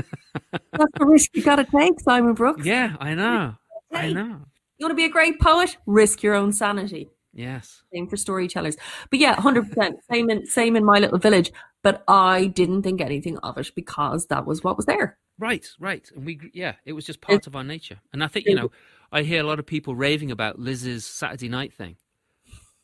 That's 0.52 0.94
the 0.98 1.06
risk 1.06 1.36
you 1.36 1.44
gotta 1.44 1.66
take, 1.66 2.00
Simon 2.00 2.34
Brooks. 2.34 2.66
Yeah, 2.66 2.96
I 3.00 3.16
know. 3.16 3.56
I 3.92 4.12
know. 4.14 4.42
You 4.78 4.86
want 4.86 4.92
to 4.92 4.96
be 4.96 5.06
a 5.06 5.10
great 5.10 5.40
poet? 5.40 5.78
Risk 5.86 6.22
your 6.22 6.36
own 6.36 6.52
sanity. 6.54 7.10
Yes. 7.34 7.82
Same 7.94 8.08
for 8.08 8.16
storytellers. 8.18 8.78
But 9.10 9.20
yeah, 9.20 9.40
hundred 9.40 9.68
percent. 9.70 10.00
Same 10.12 10.30
in 10.30 10.46
same 10.46 10.76
in 10.76 10.86
my 10.86 11.00
little 11.00 11.18
village. 11.18 11.52
But 11.86 12.04
I 12.08 12.48
didn't 12.48 12.82
think 12.82 13.00
anything 13.00 13.38
of 13.44 13.60
it 13.60 13.70
because 13.76 14.26
that 14.26 14.48
was 14.48 14.64
what 14.64 14.76
was 14.76 14.88
there. 14.88 15.20
Right, 15.38 15.70
right. 15.80 16.10
And 16.16 16.26
we, 16.26 16.40
yeah, 16.52 16.74
it 16.84 16.94
was 16.94 17.06
just 17.06 17.22
part 17.22 17.46
of 17.46 17.56
our 17.56 17.64
nature. 17.64 18.00
And 18.12 18.24
I 18.24 18.28
think, 18.28 18.48
you 18.48 18.56
know, 18.56 18.72
I 19.12 19.22
hear 19.22 19.40
a 19.40 19.46
lot 19.48 19.60
of 19.60 19.68
people 19.68 19.94
raving 19.96 20.32
about 20.32 20.58
Liz's 20.58 21.06
Saturday 21.06 21.48
night 21.48 21.74
thing, 21.74 21.98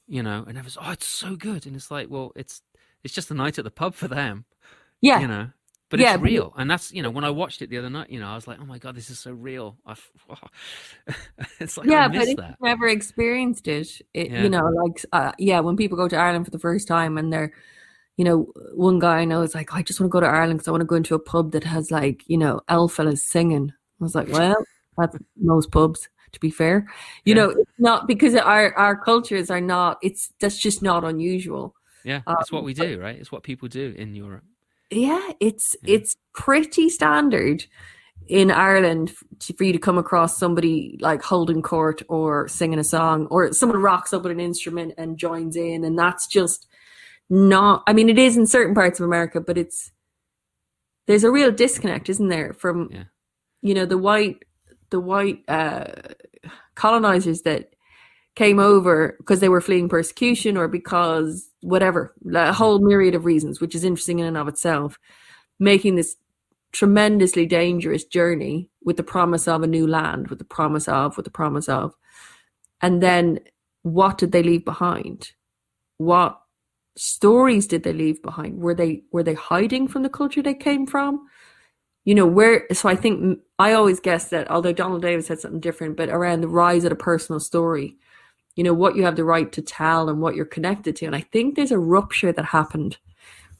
you 0.08 0.22
know, 0.22 0.40
and 0.48 0.50
everyone's, 0.50 0.78
oh, 0.80 0.92
it's 0.92 1.08
so 1.08 1.36
good. 1.36 1.66
And 1.66 1.76
it's 1.76 1.90
like, 1.90 2.12
well, 2.12 2.32
it's, 2.36 2.62
it's 3.04 3.16
just 3.16 3.32
a 3.32 3.34
night 3.34 3.58
at 3.58 3.64
the 3.64 3.72
pub 3.72 3.96
for 3.96 4.08
them, 4.08 4.46
Yeah. 5.02 5.20
you 5.20 5.28
know, 5.28 5.48
but 5.90 6.00
Yeah, 6.00 6.12
it's 6.12 6.18
but- 6.18 6.26
real. 6.26 6.54
And 6.56 6.70
that's, 6.70 6.94
you 6.94 7.02
know, 7.02 7.10
when 7.10 7.24
I 7.24 7.32
watched 7.32 7.64
it 7.64 7.72
the 7.72 7.80
other 7.80 7.90
night, 7.90 8.12
you 8.12 8.20
know, 8.20 8.28
I 8.28 8.36
was 8.36 8.48
like, 8.48 8.60
oh 8.62 8.66
my 8.66 8.78
God, 8.78 8.94
this 8.96 9.10
is 9.10 9.18
so 9.18 9.32
real. 9.32 9.78
I, 9.84 9.96
it's 11.60 11.76
like, 11.78 11.88
yeah, 11.88 12.06
I 12.06 12.08
but 12.10 12.28
if 12.28 12.38
that. 12.38 12.50
you've 12.50 12.62
never 12.62 12.88
experienced 12.88 13.68
it, 13.68 14.00
it 14.14 14.30
Yeah. 14.30 14.44
you 14.44 14.50
know, 14.50 14.68
like 14.68 15.04
uh, 15.12 15.32
yeah, 15.40 15.60
when 15.62 15.76
people 15.76 15.98
go 15.98 16.08
to 16.08 16.16
Ireland 16.18 16.46
for 16.46 16.52
the 16.52 16.60
first 16.60 16.88
time 16.88 17.18
and 17.18 17.32
they're, 17.34 17.52
you 18.17 18.26
know, 18.26 18.52
one 18.74 19.00
guy 19.00 19.19
I 19.19 19.26
know 19.26 19.41
is 19.41 19.56
like, 19.56 19.74
oh, 19.74 19.78
I 19.78 19.84
just 19.84 20.00
want 20.00 20.10
to 20.10 20.12
go 20.12 20.19
to 20.19 20.28
Ireland 20.28 20.60
because 20.60 20.67
I 20.67 20.71
want 20.71 20.82
to 20.82 20.86
go 20.86 20.95
into 20.95 21.15
a 21.15 21.19
pub 21.19 21.52
that 21.54 21.63
has 21.63 21.91
like, 21.91 22.24
you 22.28 22.38
know, 22.38 22.62
elf 22.67 22.93
fellas 22.93 23.24
singing. 23.24 23.71
I 23.71 24.04
was 24.04 24.15
like, 24.15 24.28
well, 24.30 24.56
that's 24.97 25.15
most 25.38 25.71
pubs. 25.71 26.08
To 26.34 26.39
be 26.39 26.50
fair, 26.50 26.88
you 27.26 27.36
Yeah. 27.36 27.41
know, 27.43 27.50
it's 27.50 27.71
not 27.78 28.08
because 28.08 28.36
our 28.36 28.74
our 28.78 28.95
cultures 28.95 29.50
are 29.52 29.60
not. 29.60 29.97
It's 30.02 30.32
that's 30.39 30.58
just 30.58 30.82
not 30.82 31.04
unusual. 31.04 31.76
Yeah, 32.06 32.21
um, 32.26 32.38
it's 32.39 32.54
what 32.54 32.63
we 32.63 32.74
do, 32.74 33.02
right? 33.02 33.17
It's 33.19 33.34
what 33.34 33.43
people 33.43 33.67
do 33.67 33.93
in 33.97 34.15
Europe. 34.15 34.45
Yeah, 34.89 35.32
it's 35.41 35.76
Yeah. 35.84 35.95
it's 35.95 36.15
pretty 36.34 36.88
standard 36.88 37.65
in 38.30 38.50
Ireland 38.50 39.13
to- 39.39 39.54
for 39.56 39.65
you 39.65 39.74
to 39.74 39.80
come 39.80 39.97
across 39.97 40.38
somebody 40.38 40.97
like 41.02 41.21
holding 41.21 41.62
court 41.62 42.02
or 42.08 42.47
singing 42.47 42.80
a 42.80 42.84
song 42.86 43.26
or 43.30 43.52
someone 43.52 43.82
rocks 43.82 44.13
up 44.13 44.24
with 44.24 44.32
an 44.32 44.39
instrument 44.39 44.93
and 44.97 45.17
joins 45.17 45.58
in 45.58 45.84
and 45.84 46.00
that's 46.00 46.28
just 46.28 46.65
not 47.32 47.82
I 47.88 47.94
mean 47.94 48.10
it 48.10 48.20
is 48.20 48.36
in 48.38 48.46
certain 48.46 48.76
parts 48.76 49.00
of 49.00 49.06
America 49.06 49.39
but 49.41 49.58
it's 49.58 49.91
there's 51.08 51.24
a 51.24 51.32
real 51.32 51.52
disconnect 51.52 52.10
isn't 52.10 52.28
there 52.28 52.54
from 52.54 52.89
Yeah. 52.91 53.04
you 53.62 53.74
know 53.74 53.86
the 53.86 53.98
white 53.98 54.44
the 54.89 55.00
white 55.00 55.39
uh 55.48 55.86
colonizers 56.76 57.44
that 57.44 57.74
came 58.36 58.60
over 58.60 59.15
because 59.20 59.39
they 59.39 59.50
were 59.50 59.62
fleeing 59.62 59.88
persecution 59.89 60.58
or 60.58 60.67
because 60.67 61.50
whatever 61.62 62.13
a 62.36 62.52
whole 62.54 62.80
myriad 62.80 63.15
of 63.15 63.24
reasons 63.26 63.62
which 63.62 63.76
is 63.76 63.86
interesting 63.86 64.20
in 64.20 64.26
and 64.26 64.38
of 64.38 64.50
itself 64.50 65.00
making 65.60 65.96
this 65.96 66.17
tremendously 66.74 67.46
dangerous 67.46 68.04
journey 68.04 68.70
with 68.84 68.98
the 68.98 69.04
promise 69.04 69.48
of 69.48 69.63
a 69.63 69.67
new 69.67 69.88
land 69.88 70.28
with 70.28 70.39
the 70.39 70.46
promise 70.46 70.88
of 70.89 71.15
with 71.15 71.24
the 71.24 71.32
promise 71.32 71.70
of 71.70 71.94
and 72.82 73.02
then 73.02 73.39
what 73.84 74.17
did 74.17 74.34
they 74.34 74.44
leave 74.44 74.65
behind 74.65 75.32
what 75.98 76.40
stories 76.97 77.67
did 77.67 77.84
they 77.84 77.93
leave 77.93 78.21
behind? 78.21 78.60
Were 78.60 78.75
they 78.75 79.04
were 79.12 79.23
they 79.23 79.34
hiding 79.34 79.88
from 79.88 80.04
the 80.04 80.10
culture 80.10 80.41
they 80.41 80.54
came 80.54 80.86
from? 80.88 81.27
You 82.06 82.15
know 82.15 82.25
where 82.25 82.65
so 82.73 82.89
i 82.89 82.95
think 82.95 83.39
i 83.60 83.73
always 83.73 83.99
guess 83.99 84.30
that 84.30 84.49
although 84.49 84.73
donald 84.73 85.04
davis 85.04 85.27
said 85.27 85.39
something 85.39 85.60
different 85.60 85.97
but 85.97 86.10
around 86.10 86.41
the 86.41 86.47
rise 86.47 86.84
of 86.84 86.91
a 86.91 86.95
personal 86.95 87.39
story 87.39 87.95
you 88.56 88.63
know 88.63 88.73
what 88.73 88.95
you 88.95 89.04
have 89.04 89.15
the 89.15 89.23
right 89.25 89.51
to 89.54 89.62
tell 89.62 90.10
and 90.10 90.21
what 90.21 90.36
you're 90.36 90.45
connected 90.45 90.95
to. 90.97 91.06
And 91.06 91.15
i 91.15 91.21
think 91.21 91.56
there's 91.56 91.71
a 91.71 91.80
rupture 91.80 92.32
that 92.34 92.45
happened 92.45 92.97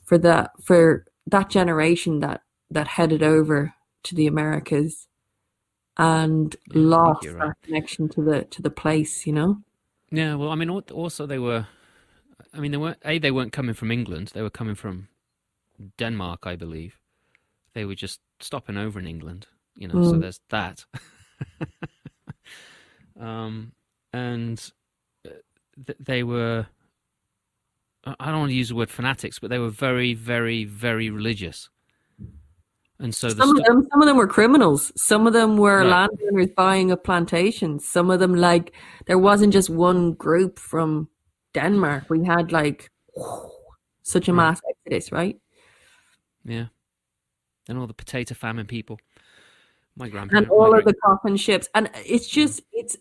for 0.06 0.18
that 0.20 0.52
for 0.64 1.06
that 1.28 1.50
generation 1.50 2.20
that 2.22 2.44
that 2.72 2.88
headed 2.88 3.24
over 3.24 3.74
to 4.04 4.16
the 4.16 4.28
americas 4.28 5.08
and 5.98 6.56
Yeah, 6.68 6.82
lost 6.82 7.30
that 7.40 7.48
right. 7.48 7.56
connection 7.64 8.10
to 8.10 8.24
the 8.24 8.44
to 8.46 8.62
the 8.62 8.70
place 8.72 9.28
you 9.28 9.34
know? 9.34 9.62
Yeah, 10.12 10.36
well, 10.36 10.50
I 10.50 10.56
mean, 10.56 10.70
also 10.70 11.26
they 11.26 11.40
were, 11.40 11.68
I 12.54 12.60
mean, 12.60 12.72
they 12.72 12.78
weren't, 12.78 12.98
A, 13.06 13.20
they 13.20 13.32
weren't 13.32 13.54
coming 13.54 13.76
from 13.76 13.92
England. 13.92 14.32
They 14.34 14.42
were 14.42 14.50
coming 14.50 14.76
from 14.76 15.08
Denmark, 15.98 16.42
I 16.46 16.56
believe. 16.56 17.00
They 17.74 17.86
were 17.86 17.96
just 17.96 18.20
stopping 18.40 18.78
over 18.78 19.00
in 19.00 19.08
England, 19.08 19.48
you 19.76 19.88
know, 19.88 20.02
so 20.04 20.14
Mm. 20.18 20.22
there's 20.22 20.42
that. 20.50 20.86
um, 23.20 23.72
and 24.14 24.72
uh, 25.26 25.30
th- 25.86 25.98
they 26.00 26.24
were, 26.24 26.68
I 28.06 28.26
don't 28.32 28.40
want 28.40 28.50
to 28.50 28.56
use 28.56 28.70
the 28.70 28.76
word 28.76 28.90
fanatics, 28.90 29.40
but 29.40 29.50
they 29.50 29.60
were 29.60 29.70
very, 29.70 30.14
very, 30.14 30.66
very 30.66 31.10
religious. 31.10 31.70
And 33.00 33.16
so 33.16 33.30
some 33.30 33.58
of 33.58 33.64
them 33.64 33.88
some 33.92 34.02
of 34.04 34.08
them 34.08 34.16
were 34.16 34.28
criminals 34.28 34.92
some 34.96 35.26
of 35.26 35.34
them 35.34 35.58
were 35.58 35.80
Right. 35.80 36.08
landowners 36.08 36.52
buying 36.56 36.92
up 36.92 37.04
plantations 37.04 37.84
some 37.88 38.12
of 38.12 38.20
them 38.20 38.36
like 38.36 38.74
there 39.08 39.18
wasn't 39.18 39.54
just 39.54 39.72
one 39.72 40.14
group 40.14 40.60
from 40.60 41.10
denmark 41.54 42.10
we 42.10 42.24
had 42.24 42.52
like 42.52 42.90
such 44.04 44.28
a 44.28 44.34
mass 44.34 44.62
exodus 44.70 45.12
right? 45.12 45.38
Yeah, 46.44 46.68
and 47.68 47.78
all 47.78 47.88
the 47.88 47.94
potato 47.94 48.34
famine 48.34 48.66
people. 48.66 49.00
My 49.96 50.08
grandpa, 50.10 50.38
and 50.38 50.50
all 50.50 50.78
of 50.78 50.86
the 50.86 50.94
coffin 50.94 51.38
ships. 51.38 51.68
And 51.76 51.90
it's 52.06 52.28
just 52.28 52.62
it's 52.72 52.98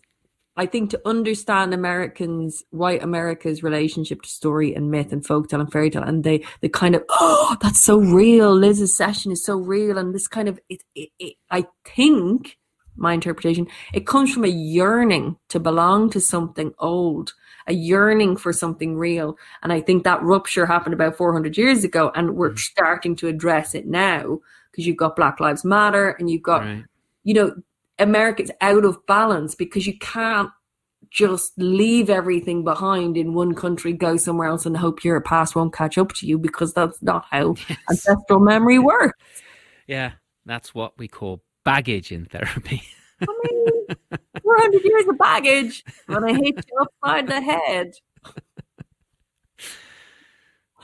I 0.57 0.65
think 0.65 0.89
to 0.89 1.01
understand 1.05 1.73
Americans, 1.73 2.63
white 2.71 3.01
America's 3.01 3.63
relationship 3.63 4.21
to 4.23 4.29
story 4.29 4.75
and 4.75 4.91
myth 4.91 5.13
and 5.13 5.23
folktale 5.23 5.61
and 5.61 5.71
fairy 5.71 5.89
tale, 5.89 6.03
and 6.03 6.23
they 6.23 6.45
they 6.59 6.69
kind 6.69 6.95
of 6.95 7.03
oh 7.09 7.55
that's 7.61 7.79
so 7.79 7.97
real. 7.97 8.53
Liz's 8.53 8.95
session 8.95 9.31
is 9.31 9.43
so 9.43 9.55
real, 9.57 9.97
and 9.97 10.13
this 10.13 10.27
kind 10.27 10.49
of 10.49 10.59
it, 10.69 10.83
it, 10.93 11.09
it 11.19 11.35
I 11.49 11.65
think 11.85 12.57
my 12.97 13.13
interpretation 13.13 13.67
it 13.93 14.05
comes 14.05 14.33
from 14.33 14.43
a 14.43 14.49
yearning 14.49 15.37
to 15.47 15.59
belong 15.59 16.09
to 16.09 16.19
something 16.19 16.73
old, 16.77 17.33
a 17.67 17.73
yearning 17.73 18.37
for 18.37 18.53
something 18.53 18.95
real, 18.97 19.37
and 19.63 19.71
I 19.71 19.81
think 19.81 20.03
that 20.03 20.21
rupture 20.23 20.65
happened 20.65 20.93
about 20.93 21.17
four 21.17 21.33
hundred 21.33 21.57
years 21.57 21.83
ago, 21.83 22.11
and 22.15 22.35
we're 22.35 22.51
mm. 22.51 22.59
starting 22.59 23.15
to 23.17 23.27
address 23.27 23.75
it 23.75 23.87
now 23.87 24.39
because 24.71 24.87
you've 24.87 24.97
got 24.97 25.15
Black 25.15 25.39
Lives 25.39 25.65
Matter 25.65 26.11
and 26.11 26.29
you've 26.29 26.43
got 26.43 26.61
Right. 26.61 26.85
you 27.23 27.33
know, 27.33 27.55
America's 27.99 28.51
out 28.61 28.85
of 28.85 29.05
balance 29.05 29.53
because 29.55 29.85
you 29.85 29.97
can't 29.99 30.49
just 31.09 31.51
leave 31.57 32.09
everything 32.09 32.63
behind 32.63 33.17
in 33.17 33.33
one 33.33 33.53
country, 33.53 33.91
go 33.91 34.15
somewhere 34.17 34.47
else, 34.47 34.65
and 34.65 34.77
hope 34.77 35.03
your 35.03 35.19
past 35.19 35.55
won't 35.55 35.73
catch 35.73 35.97
up 35.97 36.13
to 36.13 36.25
you 36.25 36.37
because 36.37 36.73
that's 36.73 37.01
not 37.01 37.25
how 37.29 37.55
ancestral 37.89 38.39
memory 38.39 38.79
works. 38.79 39.19
Yeah, 39.87 40.13
that's 40.45 40.73
what 40.73 40.97
we 40.97 41.07
call 41.07 41.41
baggage 41.63 42.11
in 42.11 42.25
therapy. 42.25 42.83
I 43.21 43.39
mean, 43.43 43.85
400 44.41 44.83
years 44.83 45.07
of 45.07 45.17
baggage 45.17 45.83
when 46.07 46.23
I 46.23 46.33
hit 46.33 46.65
you 46.67 46.77
upside 46.81 47.27
the 47.27 47.41
head. 47.41 47.93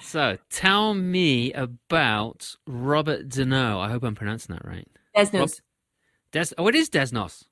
so 0.02 0.38
tell 0.50 0.94
me 0.94 1.54
about 1.54 2.56
Robert 2.68 3.30
Deneau. 3.30 3.80
I 3.80 3.90
hope 3.90 4.04
I'm 4.04 4.16
pronouncing 4.16 4.56
that 4.56 4.66
right. 4.66 4.88
Desnos. 5.16 5.62
Des- 6.32 6.54
oh, 6.58 6.68
it 6.68 6.76
is 6.76 6.90
Desnos. 6.90 7.44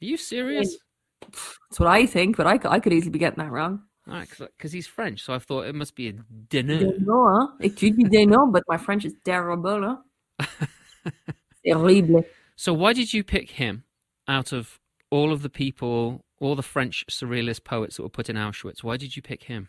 Are 0.00 0.04
you 0.04 0.16
serious? 0.16 0.76
That's 1.20 1.78
what 1.78 1.88
I 1.88 2.06
think, 2.06 2.36
but 2.36 2.46
I, 2.46 2.58
I 2.64 2.80
could 2.80 2.92
easily 2.92 3.10
be 3.10 3.18
getting 3.18 3.42
that 3.42 3.52
wrong. 3.52 3.82
Because 4.06 4.72
he's 4.72 4.86
French, 4.86 5.22
so 5.22 5.32
I 5.32 5.38
thought 5.38 5.66
it 5.66 5.74
must 5.74 5.94
be 5.94 6.08
a 6.08 6.12
Deneau. 6.12 6.98
Desnos, 6.98 7.38
huh? 7.38 7.52
It 7.60 7.76
could 7.76 7.96
be 7.96 8.04
Desnos, 8.04 8.52
but 8.52 8.64
my 8.66 8.76
French 8.76 9.04
is 9.04 9.14
terrible. 9.24 10.02
Terrible. 11.64 12.24
So 12.62 12.72
why 12.72 12.92
did 12.92 13.12
you 13.12 13.24
pick 13.24 13.50
him 13.50 13.82
out 14.28 14.52
of 14.52 14.78
all 15.10 15.32
of 15.32 15.42
the 15.42 15.50
people, 15.50 16.24
all 16.38 16.54
the 16.54 16.62
French 16.62 17.04
surrealist 17.10 17.64
poets 17.64 17.96
that 17.96 18.04
were 18.04 18.08
put 18.08 18.30
in 18.30 18.36
Auschwitz? 18.36 18.84
Why 18.84 18.96
did 18.96 19.16
you 19.16 19.20
pick 19.20 19.42
him? 19.42 19.68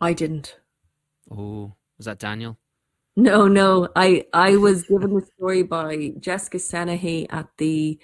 I 0.00 0.14
didn't. 0.14 0.56
Oh, 1.30 1.74
was 1.98 2.06
that 2.06 2.18
Daniel? 2.18 2.56
No, 3.14 3.46
no. 3.46 3.90
I 3.94 4.24
I 4.32 4.56
was 4.56 4.84
given 4.84 5.12
the 5.12 5.26
story 5.36 5.64
by 5.64 6.14
Jessica 6.18 6.56
Senehi 6.56 7.26
at 7.28 7.46
the 7.58 7.98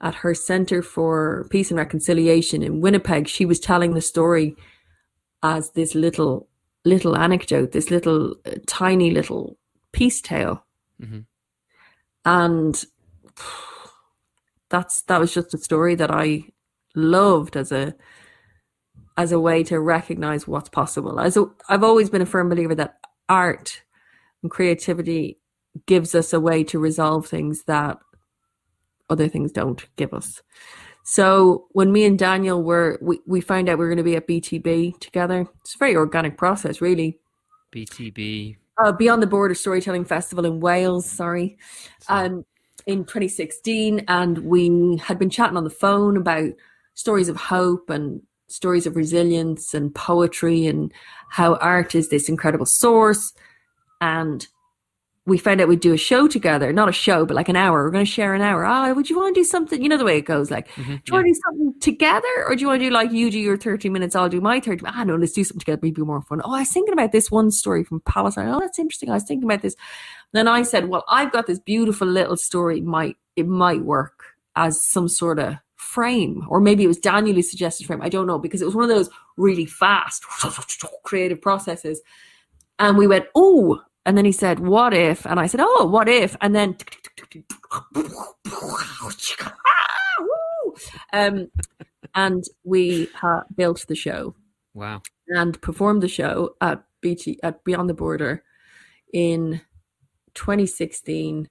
at 0.00 0.14
her 0.14 0.34
Center 0.34 0.82
for 0.82 1.48
Peace 1.50 1.72
and 1.72 1.78
Reconciliation 1.78 2.62
in 2.62 2.80
Winnipeg. 2.80 3.26
She 3.26 3.44
was 3.44 3.58
telling 3.58 3.94
the 3.94 4.00
story 4.00 4.54
as 5.42 5.72
this 5.72 5.96
little 5.96 6.46
little 6.84 7.16
anecdote, 7.18 7.72
this 7.72 7.90
little 7.90 8.36
uh, 8.46 8.52
tiny 8.68 9.10
little 9.10 9.58
peace 9.94 10.20
tale, 10.20 10.64
Mhm. 11.00 11.24
and 12.24 12.84
that's 14.68 15.02
that 15.02 15.20
was 15.20 15.32
just 15.32 15.54
a 15.54 15.58
story 15.58 15.94
that 15.94 16.10
I 16.10 16.44
loved 16.94 17.56
as 17.56 17.72
a 17.72 17.94
as 19.16 19.30
a 19.32 19.38
way 19.40 19.62
to 19.64 19.78
recognize 19.78 20.48
what's 20.48 20.68
possible. 20.68 21.20
As 21.20 21.36
a, 21.36 21.46
I've 21.68 21.84
always 21.84 22.10
been 22.10 22.22
a 22.22 22.26
firm 22.26 22.48
believer 22.48 22.74
that 22.74 22.98
art 23.28 23.82
and 24.42 24.50
creativity 24.50 25.38
gives 25.86 26.14
us 26.14 26.32
a 26.32 26.40
way 26.40 26.64
to 26.64 26.78
resolve 26.80 27.26
things 27.26 27.64
that 27.64 27.98
other 29.08 29.28
things 29.28 29.52
don't 29.52 29.86
give 29.96 30.12
us. 30.12 30.42
So 31.04 31.68
when 31.72 31.92
me 31.92 32.04
and 32.06 32.18
Daniel 32.18 32.62
were, 32.62 32.98
we, 33.00 33.20
we 33.26 33.40
found 33.40 33.68
out 33.68 33.78
we 33.78 33.84
were 33.84 33.90
going 33.90 33.98
to 33.98 34.02
be 34.02 34.16
at 34.16 34.26
BTB 34.26 34.98
together. 34.98 35.46
It's 35.60 35.74
a 35.74 35.78
very 35.78 35.94
organic 35.94 36.36
process, 36.38 36.80
really. 36.80 37.20
BTB. 37.72 38.56
Uh, 38.76 38.92
Beyond 38.92 39.22
the 39.22 39.26
Border 39.28 39.54
Storytelling 39.54 40.04
Festival 40.04 40.44
in 40.44 40.60
Wales, 40.60 41.06
sorry, 41.06 41.56
um, 42.08 42.44
in 42.86 43.04
2016. 43.04 44.04
And 44.08 44.38
we 44.38 44.96
had 44.96 45.18
been 45.18 45.30
chatting 45.30 45.56
on 45.56 45.64
the 45.64 45.70
phone 45.70 46.16
about 46.16 46.50
stories 46.94 47.28
of 47.28 47.36
hope 47.36 47.88
and 47.88 48.20
stories 48.48 48.86
of 48.86 48.96
resilience 48.96 49.74
and 49.74 49.94
poetry 49.94 50.66
and 50.66 50.92
how 51.30 51.54
art 51.56 51.94
is 51.94 52.08
this 52.08 52.28
incredible 52.28 52.66
source. 52.66 53.32
And 54.00 54.46
we 55.26 55.38
found 55.38 55.60
out 55.60 55.68
we'd 55.68 55.80
do 55.80 55.94
a 55.94 55.96
show 55.96 56.28
together, 56.28 56.70
not 56.70 56.88
a 56.88 56.92
show, 56.92 57.24
but 57.24 57.34
like 57.34 57.48
an 57.48 57.56
hour. 57.56 57.82
We're 57.82 57.90
going 57.90 58.04
to 58.04 58.10
share 58.10 58.34
an 58.34 58.42
hour. 58.42 58.64
Ah, 58.66 58.92
would 58.92 59.08
you 59.08 59.16
want 59.16 59.34
to 59.34 59.40
do 59.40 59.44
something? 59.44 59.82
You 59.82 59.88
know 59.88 59.96
the 59.96 60.04
way 60.04 60.18
it 60.18 60.26
goes. 60.26 60.50
Like, 60.50 60.68
Mhm, 60.72 60.84
do 60.86 61.02
you 61.06 61.12
want 61.14 61.26
to 61.26 61.32
do 61.32 61.40
something 61.46 61.74
together, 61.80 62.28
or 62.46 62.54
do 62.54 62.60
you 62.60 62.66
want 62.66 62.80
to 62.80 62.86
do 62.86 62.90
like 62.92 63.10
you 63.10 63.30
do 63.30 63.38
your 63.38 63.56
thirty 63.56 63.88
minutes, 63.88 64.14
I'll 64.14 64.28
do 64.28 64.40
my 64.42 64.60
thirty? 64.60 64.84
Ah, 64.86 65.02
no, 65.04 65.16
let's 65.16 65.32
do 65.32 65.42
something 65.42 65.60
together. 65.60 65.80
Maybe 65.82 66.02
more 66.02 66.20
fun. 66.22 66.42
Oh, 66.44 66.54
I 66.54 66.60
was 66.60 66.70
thinking 66.70 66.92
about 66.92 67.12
this 67.12 67.30
one 67.30 67.50
story 67.50 67.84
from 67.84 68.00
Palestine. 68.00 68.48
Oh, 68.48 68.60
that's 68.60 68.78
interesting. 68.78 69.08
I 69.10 69.14
was 69.14 69.24
thinking 69.24 69.48
about 69.48 69.62
this. 69.62 69.76
Then 70.32 70.46
I 70.46 70.62
said, 70.62 70.88
well, 70.88 71.04
I've 71.08 71.32
got 71.32 71.46
this 71.46 71.58
beautiful 71.58 72.06
little 72.06 72.36
story. 72.36 72.80
Might 72.82 73.16
it 73.36 73.46
might 73.48 73.82
work 73.82 74.24
as 74.56 74.86
some 74.86 75.08
sort 75.08 75.38
of 75.38 75.54
frame, 75.76 76.44
or 76.48 76.60
maybe 76.60 76.84
it 76.84 76.88
was 76.88 76.98
Daniel 76.98 77.36
who 77.36 77.42
suggested 77.42 77.86
frame. 77.86 78.02
I 78.02 78.08
don't 78.10 78.26
know 78.26 78.38
because 78.38 78.60
it 78.60 78.66
was 78.66 78.74
one 78.74 78.84
of 78.84 78.90
those 78.90 79.08
really 79.36 79.64
fast 79.64 80.22
creative 81.04 81.40
processes. 81.40 82.02
And 82.78 82.98
we 82.98 83.06
went, 83.06 83.26
oh, 83.34 83.80
and 84.06 84.16
then 84.18 84.24
he 84.24 84.32
said, 84.32 84.58
what 84.60 84.92
if? 84.94 85.26
And 85.26 85.40
I 85.40 85.46
said, 85.46 85.60
oh, 85.62 85.86
what 85.86 86.08
if? 86.08 86.36
And 86.40 86.54
then 86.54 86.76
um, 91.12 91.48
and 92.14 92.44
we 92.64 93.08
uh, 93.22 93.40
built 93.54 93.84
the 93.88 93.94
show 93.94 94.34
Wow. 94.74 95.02
and 95.28 95.60
performed 95.62 96.02
the 96.02 96.08
show 96.08 96.56
at 96.60 96.84
BT 97.00 97.38
at 97.42 97.64
Beyond 97.64 97.88
the 97.88 97.94
Border 97.94 98.42
in 99.12 99.60
2016. 100.34 101.48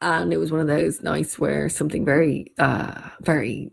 And 0.00 0.32
it 0.32 0.36
was 0.36 0.52
one 0.52 0.60
of 0.60 0.66
those 0.66 1.02
nights 1.02 1.38
where 1.38 1.68
something 1.68 2.04
very, 2.04 2.52
uh, 2.58 3.00
very 3.20 3.70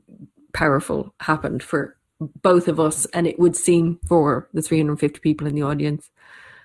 powerful 0.54 1.14
happened 1.20 1.62
for 1.62 1.98
both 2.42 2.68
of 2.70 2.80
us, 2.80 3.06
and 3.08 3.28
it 3.28 3.38
would 3.38 3.56
seem 3.56 4.00
for 4.08 4.48
the 4.54 4.62
350 4.62 5.20
people 5.20 5.46
in 5.48 5.56
the 5.56 5.62
audience. 5.64 6.10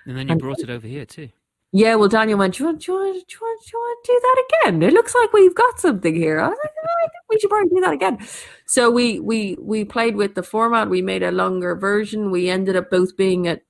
And 0.09 0.17
then 0.17 0.27
you 0.27 0.31
And- 0.33 0.41
brought 0.41 0.59
it 0.59 0.69
over 0.69 0.87
here 0.87 1.05
too. 1.05 1.29
Yeah, 1.71 1.93
well, 1.95 2.09
Daniel 2.09 2.39
went, 2.39 2.55
do 2.55 2.63
you, 2.63 2.65
want, 2.65 2.79
do, 2.79 2.91
you 2.91 2.97
want, 2.97 3.13
do, 3.27 3.35
you 3.35 3.39
want, 3.41 3.61
do 3.63 3.69
you 3.73 3.79
want 3.79 4.03
to 4.03 4.11
do 4.11 4.19
that 4.23 4.43
again? 4.71 4.81
It 4.81 4.91
looks 4.91 5.13
like 5.13 5.31
we've 5.33 5.53
got 5.53 5.79
something 5.79 6.15
here. 6.15 6.39
I 6.39 6.47
was 6.47 6.57
like, 6.63 6.73
oh, 6.83 7.05
I 7.05 7.07
think 7.09 7.23
we 7.29 7.39
should 7.39 7.49
probably 7.51 7.69
do 7.69 7.81
that 7.81 7.93
again. 7.93 8.17
So 8.65 8.89
we 8.89 9.19
we 9.19 9.55
we 9.61 9.85
played 9.85 10.15
with 10.15 10.33
the 10.33 10.41
format. 10.41 10.89
We 10.89 11.03
made 11.03 11.21
a 11.21 11.29
longer 11.31 11.75
version. 11.75 12.31
We 12.31 12.49
ended 12.49 12.75
up 12.75 12.89
both 12.89 13.15
being 13.15 13.47
at, 13.47 13.61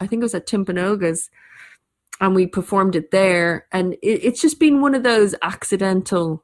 I 0.00 0.06
think 0.06 0.20
it 0.20 0.24
was 0.24 0.34
at 0.34 0.46
Timpanogos, 0.46 1.28
and 2.22 2.34
we 2.34 2.46
performed 2.46 2.96
it 2.96 3.10
there. 3.10 3.66
And 3.70 3.92
it, 4.00 4.24
it's 4.24 4.40
just 4.40 4.58
been 4.58 4.80
one 4.80 4.94
of 4.94 5.02
those 5.02 5.34
accidental, 5.42 6.42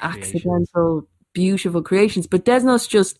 Creations. 0.00 0.36
accidental, 0.36 1.08
beautiful 1.32 1.82
creations. 1.82 2.28
But 2.28 2.44
Desnos 2.44 2.88
just, 2.88 3.18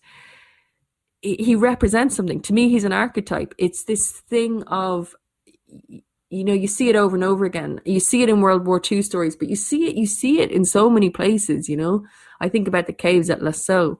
he 1.21 1.35
he 1.35 1.55
represents 1.57 2.15
something. 2.15 2.39
To 2.43 2.53
me, 2.53 2.69
he's 2.69 2.85
an 2.85 2.93
archetype. 2.93 3.53
It's 3.57 3.83
this 3.83 4.09
thing 4.09 4.63
of 4.63 5.15
you 6.29 6.43
know 6.43 6.53
you 6.53 6.67
see 6.67 6.89
it 6.89 6.95
over 6.95 7.15
and 7.15 7.23
over 7.23 7.45
again. 7.45 7.81
You 7.85 7.99
see 7.99 8.21
it 8.21 8.29
in 8.29 8.41
world 8.41 8.65
war 8.67 8.81
ii 8.91 9.01
stories 9.01 9.35
but 9.35 9.49
you 9.49 9.55
see 9.55 9.87
it 9.87 9.95
you 9.95 10.05
see 10.05 10.39
it 10.41 10.51
in 10.51 10.65
so 10.65 10.89
many 10.89 11.09
places 11.09 11.67
you 11.69 11.77
know? 11.77 12.05
I 12.39 12.49
think 12.49 12.67
about 12.67 12.87
the 12.87 12.93
caves 12.93 13.29
at 13.29 13.41
lascaux 13.41 13.97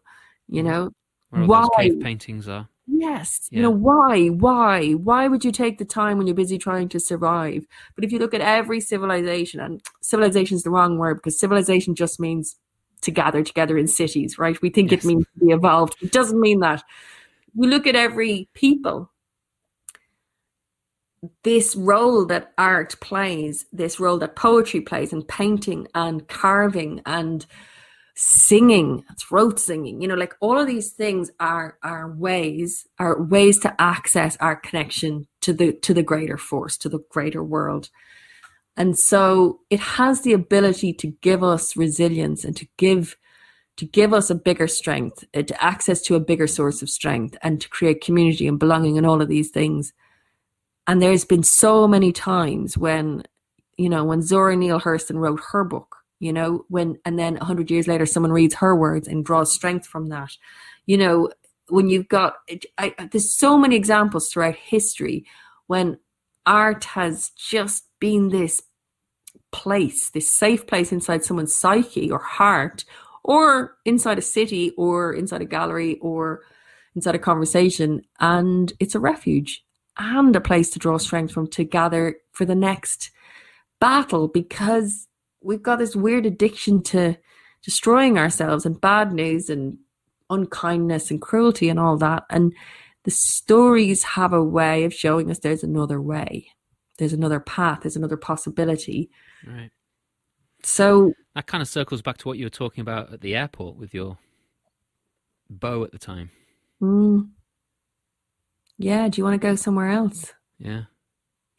you 0.47 0.61
mm. 0.63 0.65
know? 0.67 0.91
Where 1.29 1.41
all 1.41 1.47
those 1.47 1.69
Why? 1.75 1.83
cave 1.89 1.99
paintings 2.01 2.47
are. 2.47 2.67
yes. 2.87 3.47
Yeah. 3.51 3.57
you 3.57 3.63
know 3.63 3.69
why? 3.71 4.27
Why? 4.27 4.93
Why 4.93 5.27
would 5.27 5.43
you 5.45 5.51
take 5.51 5.77
the 5.77 5.85
time 5.85 6.17
when 6.17 6.25
you're 6.27 6.35
busy 6.35 6.57
trying 6.57 6.89
to 6.89 6.99
survive? 6.99 7.65
But 7.95 8.03
if 8.03 8.11
you 8.11 8.19
look 8.19 8.33
at 8.33 8.41
every 8.41 8.79
civilization 8.81 9.59
and 9.59 9.81
civilization 10.01 10.55
is 10.55 10.63
the 10.63 10.71
wrong 10.71 10.97
word 10.97 11.15
because 11.15 11.39
civilization 11.39 11.93
just 11.95 12.19
means 12.19 12.55
to 13.01 13.11
gather 13.11 13.43
together 13.43 13.77
in 13.77 13.87
cities 13.87 14.37
right? 14.39 14.61
We 14.61 14.69
think 14.69 14.91
Yes. 14.91 15.03
it 15.03 15.07
means 15.07 15.25
to 15.33 15.45
be 15.45 15.51
evolved. 15.53 15.95
It 16.01 16.11
doesn't 16.11 16.39
mean 16.39 16.59
that. 16.61 16.83
You 17.55 17.69
look 17.69 17.85
at 17.87 17.95
every 17.95 18.49
people 18.53 19.09
this 21.43 21.75
role 21.75 22.25
that 22.25 22.53
art 22.57 22.99
plays, 23.01 23.65
this 23.71 23.99
role 23.99 24.17
that 24.19 24.35
poetry 24.35 24.81
plays, 24.81 25.13
and 25.13 25.27
painting 25.27 25.87
and 25.93 26.27
carving 26.27 27.01
and 27.05 27.45
singing, 28.15 29.03
throat 29.17 29.59
singing, 29.59 30.01
you 30.01 30.07
know, 30.07 30.15
like 30.15 30.35
all 30.41 30.59
of 30.59 30.67
these 30.67 30.91
things 30.91 31.31
are 31.39 31.77
are 31.83 32.11
ways 32.11 32.85
are 32.99 33.21
ways 33.21 33.59
to 33.59 33.73
access 33.81 34.35
our 34.41 34.57
connection 34.57 35.25
to 35.41 35.53
the 35.53 35.73
to 35.73 35.93
the 35.93 36.03
greater 36.03 36.37
force, 36.37 36.77
to 36.77 36.89
the 36.89 36.99
greater 37.09 37.43
world. 37.43 37.89
And 38.75 38.97
so 38.97 39.59
it 39.69 39.79
has 39.79 40.21
the 40.21 40.33
ability 40.33 40.93
to 40.93 41.07
give 41.21 41.43
us 41.43 41.75
resilience 41.75 42.43
and 42.43 42.55
to 42.57 42.67
give 42.77 43.15
to 43.77 43.85
give 43.85 44.13
us 44.13 44.29
a 44.29 44.35
bigger 44.35 44.67
strength, 44.67 45.23
uh, 45.33 45.41
to 45.41 45.63
access 45.63 46.01
to 46.01 46.15
a 46.15 46.19
bigger 46.19 46.47
source 46.47 46.81
of 46.81 46.89
strength, 46.89 47.37
and 47.41 47.61
to 47.61 47.69
create 47.69 48.03
community 48.03 48.45
and 48.45 48.59
belonging 48.59 48.97
and 48.97 49.07
all 49.07 49.21
of 49.21 49.29
these 49.29 49.51
things. 49.51 49.93
And 50.89 51.03
there's 51.03 51.23
been 51.23 51.43
so 51.43 51.87
many 51.87 52.11
times 52.11 52.75
when, 52.75 53.21
you 53.77 53.89
know, 53.89 54.03
when 54.03 54.23
Zora 54.23 54.55
Neale 54.55 54.79
Hurston 54.79 55.17
wrote 55.17 55.39
her 55.51 55.63
book, 55.63 55.97
you 56.19 56.33
know, 56.33 56.65
when, 56.67 56.97
and 57.05 57.19
then 57.19 57.37
a 57.37 57.45
hundred 57.45 57.69
years 57.69 57.87
later, 57.87 58.07
someone 58.07 58.31
reads 58.31 58.55
her 58.55 58.75
words 58.75 59.07
and 59.07 59.23
draws 59.23 59.53
strength 59.53 59.85
from 59.85 60.09
that. 60.09 60.31
You 60.87 60.97
know, 60.97 61.29
when 61.67 61.89
you've 61.89 62.07
got, 62.07 62.37
I, 62.79 62.95
there's 63.11 63.31
so 63.31 63.55
many 63.55 63.75
examples 63.75 64.29
throughout 64.29 64.55
history 64.55 65.27
when 65.67 65.99
art 66.47 66.85
has 66.85 67.33
just 67.37 67.83
been 67.99 68.29
this 68.29 68.63
place, 69.51 70.09
this 70.09 70.27
safe 70.27 70.65
place 70.65 70.91
inside 70.91 71.23
someone's 71.23 71.53
psyche 71.53 72.09
or 72.09 72.17
heart, 72.17 72.83
or 73.23 73.77
inside 73.85 74.17
a 74.17 74.23
city, 74.23 74.71
or 74.75 75.13
inside 75.13 75.43
a 75.43 75.45
gallery, 75.45 75.99
or 76.01 76.41
inside 76.95 77.13
a 77.13 77.19
conversation. 77.19 78.01
And 78.19 78.73
it's 78.79 78.95
a 78.95 78.99
refuge 78.99 79.63
and 79.99 80.35
a 80.35 80.41
place 80.41 80.69
to 80.71 80.79
draw 80.79 80.97
strength 80.97 81.33
from 81.33 81.47
to 81.47 81.63
gather 81.63 82.15
for 82.31 82.45
the 82.45 82.55
next 82.55 83.11
battle 83.79 84.27
because 84.27 85.07
we've 85.41 85.63
got 85.63 85.79
this 85.79 85.95
weird 85.95 86.25
addiction 86.25 86.81
to 86.83 87.17
destroying 87.63 88.17
ourselves 88.17 88.65
and 88.65 88.79
bad 88.79 89.13
news 89.13 89.49
and 89.49 89.77
unkindness 90.29 91.11
and 91.11 91.21
cruelty 91.21 91.69
and 91.69 91.79
all 91.79 91.97
that. 91.97 92.23
And 92.29 92.53
the 93.03 93.11
stories 93.11 94.03
have 94.03 94.33
a 94.33 94.43
way 94.43 94.83
of 94.83 94.93
showing 94.93 95.29
us 95.29 95.39
there's 95.39 95.63
another 95.63 96.01
way, 96.01 96.47
there's 96.97 97.13
another 97.13 97.39
path, 97.39 97.81
there's 97.81 97.95
another 97.95 98.17
possibility. 98.17 99.09
Right. 99.45 99.69
So 100.63 101.13
that 101.35 101.47
kind 101.47 101.61
of 101.61 101.67
circles 101.67 102.01
back 102.01 102.17
to 102.17 102.27
what 102.27 102.37
you 102.37 102.45
were 102.45 102.49
talking 102.49 102.81
about 102.81 103.13
at 103.13 103.21
the 103.21 103.35
airport 103.35 103.77
with 103.77 103.93
your 103.93 104.17
bow 105.49 105.83
at 105.83 105.91
the 105.91 105.97
time. 105.97 106.31
Mm, 106.81 107.29
yeah. 108.79 109.07
Do 109.09 109.19
you 109.19 109.25
want 109.25 109.39
to 109.39 109.47
go 109.47 109.55
somewhere 109.55 109.89
else? 109.89 110.33
Yeah. 110.57 110.83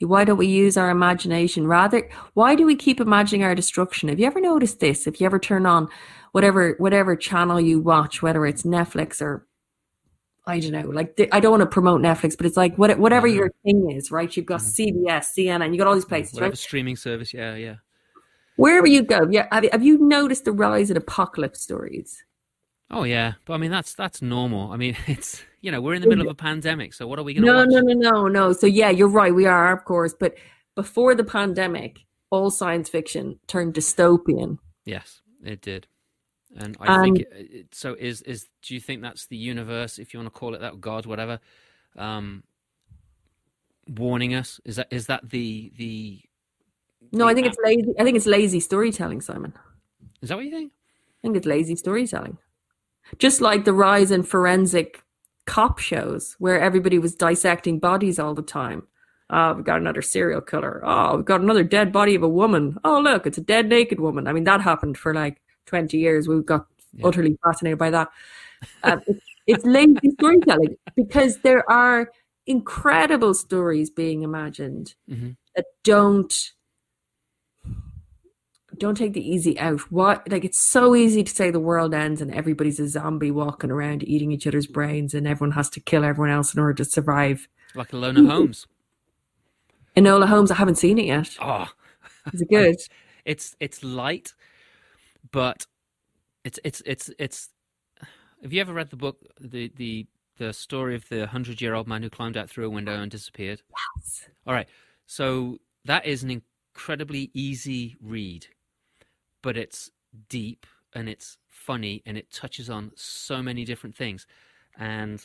Why 0.01 0.25
don't 0.25 0.39
we 0.39 0.47
use 0.47 0.79
our 0.79 0.89
imagination? 0.89 1.67
Rather, 1.67 2.09
why 2.33 2.55
do 2.55 2.65
we 2.65 2.75
keep 2.75 3.01
imagining 3.01 3.45
our 3.45 3.55
destruction? 3.55 4.09
Have 4.09 4.19
you 4.19 4.27
ever 4.27 4.41
noticed 4.41 4.81
this? 4.81 5.07
If 5.07 5.21
you 5.21 5.27
ever 5.27 5.39
turn 5.39 5.67
on 5.67 5.89
whatever 6.33 6.75
whatever 6.79 7.15
channel 7.15 7.61
you 7.61 7.81
watch, 7.81 8.23
whether 8.23 8.47
it's 8.47 8.63
Netflix 8.63 9.21
or 9.21 9.47
I 10.47 10.59
don't 10.59 10.73
know, 10.73 10.89
like 10.89 11.21
I 11.33 11.41
don't 11.41 11.51
want 11.51 11.61
to 11.61 11.67
promote 11.67 12.01
Netflix, 12.01 12.35
but 12.37 12.47
it's 12.47 12.57
like 12.57 12.77
what, 12.77 12.99
whatever 12.99 13.29
mm-hmm. 13.29 13.37
your 13.37 13.51
thing 13.63 13.91
is, 13.91 14.11
right? 14.11 14.35
You've 14.35 14.47
got 14.47 14.61
mm-hmm. 14.61 15.07
CBS, 15.07 15.27
CNN, 15.37 15.73
you 15.73 15.79
got 15.79 15.87
all 15.87 15.95
these 15.95 16.07
places, 16.07 16.33
whatever 16.33 16.53
right? 16.53 16.59
streaming 16.59 16.97
service, 16.97 17.35
yeah, 17.35 17.55
yeah. 17.57 17.77
Wherever 18.57 18.87
you 18.87 19.03
go, 19.03 19.29
yeah. 19.31 19.47
Have 19.53 19.65
you, 19.65 19.71
have 19.73 19.83
you 19.83 19.99
noticed 19.99 20.47
the 20.47 20.53
rise 20.53 20.91
in 20.91 20.97
apocalypse 20.97 21.61
stories? 21.61 22.25
Oh 22.91 23.05
yeah, 23.05 23.35
but 23.45 23.55
I 23.55 23.59
mean 23.59 23.71
that's 23.71 23.95
that's 23.95 24.21
normal. 24.21 24.73
I 24.73 24.77
mean 24.77 24.97
it's 25.07 25.43
you 25.61 25.71
know 25.71 25.81
we're 25.81 25.95
in 25.95 26.03
the 26.03 26.09
middle 26.09 26.27
of 26.27 26.33
a 26.33 26.35
pandemic, 26.35 26.95
so 26.95 27.07
what 27.07 27.19
are 27.19 27.23
we 27.23 27.35
going 27.35 27.45
to? 27.45 27.53
No, 27.53 27.59
watch? 27.59 27.69
no, 27.71 27.81
no, 27.81 28.11
no, 28.11 28.29
no. 28.29 28.53
So 28.53 28.67
yeah, 28.67 28.91
you're 28.91 29.09
right. 29.09 29.35
We 29.35 29.47
are, 29.47 29.73
of 29.73 29.85
course, 29.85 30.15
but 30.19 30.35
before 30.75 31.15
the 31.15 31.25
pandemic, 31.25 32.01
all 32.31 32.51
science 32.51 32.89
fiction 32.89 33.39
turned 33.47 33.75
dystopian. 33.75 34.59
Yes, 34.85 35.21
it 35.45 35.61
did. 35.61 35.87
And 36.57 36.77
I 36.81 36.97
um, 36.97 37.03
think 37.03 37.21
it, 37.21 37.67
so. 37.73 37.95
Is 37.95 38.23
is 38.23 38.49
do 38.63 38.75
you 38.75 38.81
think 38.81 39.03
that's 39.03 39.27
the 39.27 39.37
universe, 39.37 39.99
if 39.99 40.13
you 40.13 40.19
want 40.19 40.33
to 40.33 40.39
call 40.39 40.55
it 40.55 40.61
that, 40.61 40.81
God, 40.81 41.07
whatever, 41.07 41.39
um, 41.97 42.43
warning 43.87 44.35
us? 44.35 44.61
Is 44.65 44.77
that 44.77 44.89
is 44.91 45.07
that 45.07 45.31
the 45.31 45.73
the? 45.77 46.21
No, 47.13 47.27
the 47.27 47.31
I 47.31 47.35
think 47.35 47.47
app? 47.47 47.53
it's 47.53 47.63
lazy. 47.65 47.95
I 48.01 48.05
think 48.05 48.17
it's 48.17 48.27
lazy 48.27 48.59
storytelling, 48.59 49.21
Simon. 49.21 49.53
Is 50.23 50.29
that 50.29 50.37
what 50.37 50.45
you 50.45 50.51
think? 50.51 50.73
I 50.73 51.21
think 51.23 51.37
it's 51.37 51.47
lazy 51.47 51.77
storytelling. 51.77 52.37
Just 53.19 53.41
like 53.41 53.65
the 53.65 53.73
rise 53.73 54.11
in 54.11 54.23
forensic 54.23 55.03
cop 55.47 55.79
shows 55.79 56.37
where 56.39 56.61
everybody 56.61 56.99
was 56.99 57.15
dissecting 57.15 57.79
bodies 57.79 58.19
all 58.19 58.35
the 58.35 58.43
time. 58.43 58.87
Oh, 59.31 59.55
we've 59.55 59.65
got 59.65 59.79
another 59.79 60.03
serial 60.03 60.41
killer. 60.41 60.83
Oh, 60.85 61.17
we've 61.17 61.25
got 61.25 61.41
another 61.41 61.63
dead 61.63 61.93
body 61.93 62.15
of 62.15 62.23
a 62.23 62.29
woman. 62.29 62.79
Oh, 62.85 63.01
look, 63.01 63.27
it's 63.27 63.39
a 63.39 63.43
dead 63.43 63.69
naked 63.69 64.01
woman. 64.01 64.27
I 64.27 64.33
mean, 64.33 64.45
that 64.45 64.61
happened 64.61 64.99
for 64.99 65.15
like 65.15 65.41
20 65.67 65.97
years. 65.97 66.27
We 66.27 66.43
got 66.43 66.67
yeah. 66.93 67.07
utterly 67.07 67.39
fascinated 67.45 67.79
by 67.79 67.91
that. 67.91 68.09
Um, 68.83 69.03
it's, 69.07 69.25
it's 69.47 69.65
lazy 69.65 70.11
storytelling 70.13 70.77
because 70.97 71.39
there 71.39 71.69
are 71.71 72.11
incredible 72.47 73.35
stories 73.35 73.91
being 73.91 74.23
imagined 74.23 74.95
mm-hmm. 75.09 75.31
that 75.55 75.67
don't 75.85 76.53
don't 78.81 78.97
take 78.97 79.13
the 79.13 79.31
easy 79.31 79.59
out. 79.59 79.81
What 79.93 80.29
like 80.31 80.45
it's 80.45 80.59
so 80.59 80.97
easy 80.97 81.23
to 81.23 81.33
say 81.33 81.51
the 81.51 81.61
world 81.61 81.95
ends 81.95 82.21
and 82.21 82.35
everybody's 82.35 82.81
a 82.81 82.89
zombie 82.89 83.31
walking 83.31 83.71
around 83.71 84.03
eating 84.09 84.33
each 84.33 84.47
other's 84.47 84.67
brains 84.67 85.15
and 85.15 85.29
everyone 85.29 85.53
has 85.53 85.71
to 85.71 85.81
kill 85.81 86.05
everyone 86.05 86.33
else 86.35 86.55
in 86.55 86.61
order 86.61 86.75
to 86.75 86.85
survive. 86.85 87.47
Like 87.75 87.91
Enola 87.91 88.29
Holmes. 88.29 88.67
Enola 89.97 90.27
Holmes, 90.27 90.51
I 90.51 90.55
haven't 90.55 90.79
seen 90.79 90.99
it 90.99 91.05
yet. 91.05 91.37
Oh, 91.41 91.69
is 92.33 92.41
it 92.41 92.49
good? 92.51 92.77
it's 93.25 93.55
it's 93.61 93.85
light, 93.85 94.35
but 95.31 95.67
it's 96.45 96.59
it's 96.65 96.83
it's 96.87 97.11
it's. 97.19 97.51
Have 98.43 98.53
you 98.53 98.61
ever 98.61 98.73
read 98.73 98.91
the 98.91 98.97
book 98.97 99.19
the 99.39 99.71
the 99.77 100.07
the 100.39 100.53
story 100.53 100.95
of 100.95 101.09
the 101.09 101.27
hundred 101.27 101.61
year 101.61 101.75
old 101.75 101.87
man 101.87 102.03
who 102.03 102.11
climbed 102.11 102.37
out 102.37 102.49
through 102.49 102.67
a 102.67 102.71
window 102.71 102.95
and 102.95 103.11
disappeared? 103.11 103.63
Yes. 103.99 104.29
All 104.47 104.55
right. 104.55 104.69
So 105.07 105.59
that 105.85 106.07
is 106.07 106.23
an 106.23 106.31
incredibly 106.31 107.31
easy 107.35 107.97
read, 108.01 108.47
but 109.43 109.57
it's 109.57 109.91
deep 110.29 110.67
and 110.95 111.09
it's 111.09 111.39
funny 111.49 112.03
and 112.07 112.17
it 112.17 112.31
touches 112.31 112.69
on 112.71 112.93
so 112.95 113.43
many 113.43 113.65
different 113.65 113.97
things. 113.97 114.27
And 114.79 115.25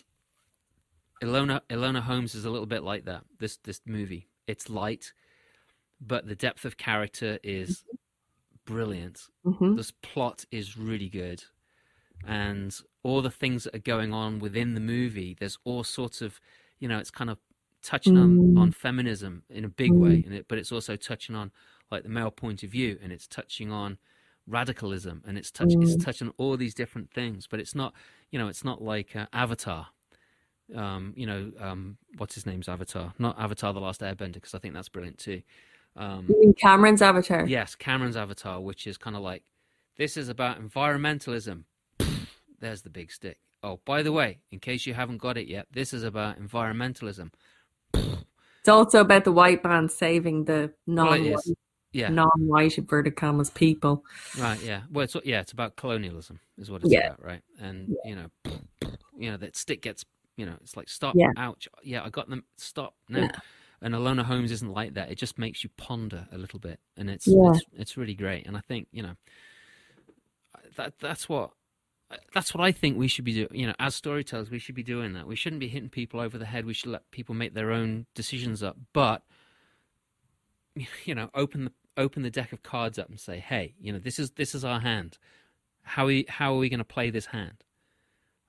Enola 1.24 1.62
Enola 1.70 2.02
Holmes 2.02 2.36
is 2.36 2.46
a 2.46 2.50
little 2.50 2.66
bit 2.66 2.84
like 2.84 3.06
that. 3.06 3.24
This 3.40 3.58
this 3.58 3.82
movie. 3.86 4.28
It's 4.48 4.70
light, 4.70 5.14
but 6.00 6.28
the 6.28 6.36
depth 6.36 6.66
of 6.66 6.78
character 6.78 7.40
is 7.44 7.84
brilliant. 8.66 9.22
Mm-hmm. 9.46 9.76
This 9.76 9.92
plot 9.92 10.46
is 10.52 10.78
really 10.78 11.10
good, 11.10 11.44
and 12.28 12.76
all 13.04 13.22
the 13.22 13.32
things 13.32 13.64
that 13.64 13.76
are 13.76 13.80
going 13.80 14.14
on 14.14 14.40
within 14.40 14.74
the 14.74 14.82
movie. 14.82 15.36
There's 15.40 15.58
all 15.64 15.84
sorts 15.84 16.22
of, 16.22 16.40
you 16.80 16.88
know, 16.88 17.00
it's 17.00 17.12
kind 17.12 17.30
of 17.30 17.38
touching 17.82 18.16
mm. 18.16 18.24
on 18.24 18.58
on 18.58 18.72
feminism 18.72 19.44
in 19.50 19.64
a 19.64 19.70
big 19.70 19.92
mm. 19.92 20.00
way, 20.00 20.38
it, 20.38 20.48
but 20.48 20.58
it's 20.58 20.72
also 20.72 20.96
touching 20.96 21.36
on 21.36 21.52
like 21.92 22.04
the 22.04 22.10
male 22.10 22.32
point 22.32 22.64
of 22.64 22.70
view, 22.70 22.98
and 23.02 23.12
it's 23.12 23.28
touching 23.28 23.72
on 23.72 23.98
radicalism, 24.48 25.24
and 25.26 25.38
it's 25.38 25.52
touching 25.52 25.82
mm. 25.82 25.84
it's 25.84 26.04
touching 26.04 26.32
all 26.38 26.58
these 26.58 26.74
different 26.74 27.12
things. 27.12 27.48
But 27.48 27.60
it's 27.60 27.76
not, 27.76 27.94
you 28.32 28.40
know, 28.40 28.48
it's 28.48 28.64
not 28.64 28.82
like 28.82 29.16
uh, 29.16 29.28
Avatar. 29.34 29.88
Um, 30.76 31.14
you 31.16 31.28
know, 31.28 31.52
um, 31.60 31.98
what's 32.18 32.36
his 32.36 32.46
name's 32.46 32.68
Avatar? 32.68 33.14
Not 33.20 33.40
Avatar: 33.40 33.74
The 33.74 33.80
Last 33.80 34.02
Airbender, 34.02 34.34
because 34.34 34.56
I 34.56 34.60
think 34.60 34.74
that's 34.74 34.90
brilliant 34.90 35.20
too. 35.20 35.42
Um, 35.96 36.30
Cameron's 36.60 37.02
Avatar? 37.02 37.46
Yes, 37.48 37.76
Cameron's 37.76 38.18
Avatar, 38.18 38.60
which 38.60 38.86
is 38.88 38.98
kind 38.98 39.16
of 39.16 39.22
like 39.22 39.44
this 39.98 40.18
is 40.18 40.30
about 40.30 40.62
environmentalism. 40.62 41.64
There's 42.60 42.82
the 42.82 42.90
big 42.90 43.12
stick. 43.12 43.40
Oh, 43.64 43.80
by 43.86 44.04
the 44.04 44.12
way, 44.12 44.40
in 44.52 44.60
case 44.60 44.86
you 44.86 44.94
haven't 44.94 45.18
got 45.18 45.38
it 45.38 45.48
yet, 45.48 45.68
this 45.72 45.94
is 45.94 46.04
about 46.04 46.40
environmentalism. 46.40 47.32
It's 47.94 48.70
also 48.70 49.02
about 49.02 49.24
the 49.24 49.32
white 49.32 49.64
man 49.64 49.90
saving 49.90 50.46
the 50.46 50.74
non-white, 50.88 51.32
well, 51.32 51.42
yeah. 51.96 52.10
non-white 52.10 52.78
inverted 52.78 53.16
commas 53.16 53.50
people. 53.50 54.04
Right. 54.38 54.62
Yeah. 54.62 54.82
Well, 54.92 55.06
it's 55.06 55.16
yeah, 55.24 55.40
it's 55.40 55.52
about 55.52 55.76
colonialism, 55.76 56.40
is 56.58 56.70
what 56.70 56.84
it's 56.84 56.92
yeah. 56.92 57.08
about, 57.08 57.24
right? 57.24 57.42
And 57.60 57.90
yeah. 57.90 58.10
you 58.10 58.16
know, 58.16 58.90
you 59.18 59.32
know 59.32 59.38
that 59.38 59.56
stick 59.56 59.82
gets, 59.82 60.06
you 60.36 60.46
know, 60.46 60.56
it's 60.62 60.76
like 60.76 60.90
stop, 60.90 61.16
yeah. 61.18 61.32
ouch, 61.38 61.68
yeah, 61.84 62.04
I 62.04 62.10
got 62.10 62.30
them, 62.30 62.44
stop 62.58 62.96
now. 63.10 63.30
And 63.82 63.94
Enola 63.94 64.24
Holmes 64.24 64.52
isn't 64.52 64.72
like 64.72 64.96
that. 64.96 65.12
It 65.12 65.18
just 65.18 65.38
makes 65.38 65.64
you 65.64 65.70
ponder 65.78 66.28
a 66.32 66.38
little 66.38 66.60
bit, 66.60 66.80
and 66.98 67.10
it's 67.10 67.28
yeah. 67.28 67.52
it's, 67.52 67.62
it's 67.74 67.98
really 67.98 68.16
great. 68.16 68.48
And 68.48 68.58
I 68.58 68.62
think 68.62 68.88
you 68.92 69.04
know 69.04 69.16
that 70.78 70.94
that's 71.00 71.30
what 71.30 71.52
that's 72.34 72.54
what 72.54 72.64
I 72.64 72.72
think 72.72 72.98
we 72.98 73.08
should 73.08 73.26
be 73.26 73.34
doing. 73.34 73.50
You 73.52 73.68
know, 73.68 73.76
as 73.80 73.94
storytellers, 73.94 74.50
we 74.50 74.60
should 74.60 74.76
be 74.76 74.84
doing 74.84 75.14
that. 75.14 75.28
We 75.28 75.36
shouldn't 75.36 75.60
be 75.60 75.68
hitting 75.68 75.90
people 75.90 76.20
over 76.20 76.38
the 76.38 76.46
head. 76.46 76.66
We 76.66 76.74
should 76.74 76.90
let 76.92 77.12
people 77.12 77.36
make 77.36 77.54
their 77.54 77.72
own 77.72 78.06
decisions 78.16 78.64
up. 78.64 78.78
But 78.94 79.24
you 81.06 81.14
know, 81.14 81.30
open 81.34 81.66
the 81.66 81.72
open 81.98 82.24
the 82.24 82.30
deck 82.30 82.54
of 82.54 82.64
cards 82.64 83.00
up 83.00 83.10
and 83.10 83.20
say, 83.20 83.40
"Hey, 83.40 83.76
you 83.80 83.94
know, 83.94 84.00
this 84.00 84.20
is 84.20 84.32
this 84.32 84.56
is 84.56 84.66
our 84.66 84.80
hand. 84.80 85.18
How 85.84 86.04
are 86.04 86.08
we, 86.08 86.26
how 86.30 86.54
are 86.54 86.58
we 86.58 86.70
going 86.70 86.80
to 86.80 86.84
play 86.86 87.10
this 87.10 87.28
hand?" 87.28 87.64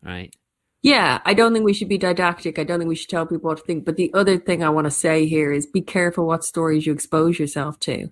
Right? 0.03 0.35
Yeah, 0.83 1.21
I 1.25 1.35
don't 1.35 1.53
think 1.53 1.65
we 1.65 1.73
should 1.73 1.89
be 1.89 1.99
didactic. 1.99 2.59
I 2.59 2.65
don't 2.65 2.79
think 2.79 2.89
we 2.89 2.95
should 2.95 3.09
tell 3.11 3.27
people 3.27 3.49
what 3.49 3.59
to 3.59 3.65
think. 3.65 3.85
But 3.85 3.97
the 3.97 4.13
other 4.15 4.39
thing 4.39 4.63
I 4.63 4.69
want 4.69 4.85
to 4.85 4.91
say 4.93 5.27
here 5.27 5.53
is 5.53 5.67
be 5.67 5.81
careful 5.83 6.27
what 6.27 6.45
stories 6.45 6.87
you 6.87 6.93
expose 6.93 7.39
yourself 7.41 7.81
to. 7.81 8.09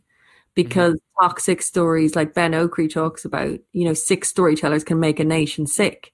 Because 0.54 0.94
mm-hmm. 0.94 1.24
toxic 1.24 1.62
stories, 1.62 2.16
like 2.16 2.34
Ben 2.34 2.52
Okri 2.52 2.92
talks 2.92 3.24
about, 3.24 3.60
you 3.72 3.84
know, 3.84 3.94
sick 3.94 4.24
storytellers 4.24 4.82
can 4.82 4.98
make 4.98 5.20
a 5.20 5.24
nation 5.24 5.66
sick. 5.68 6.12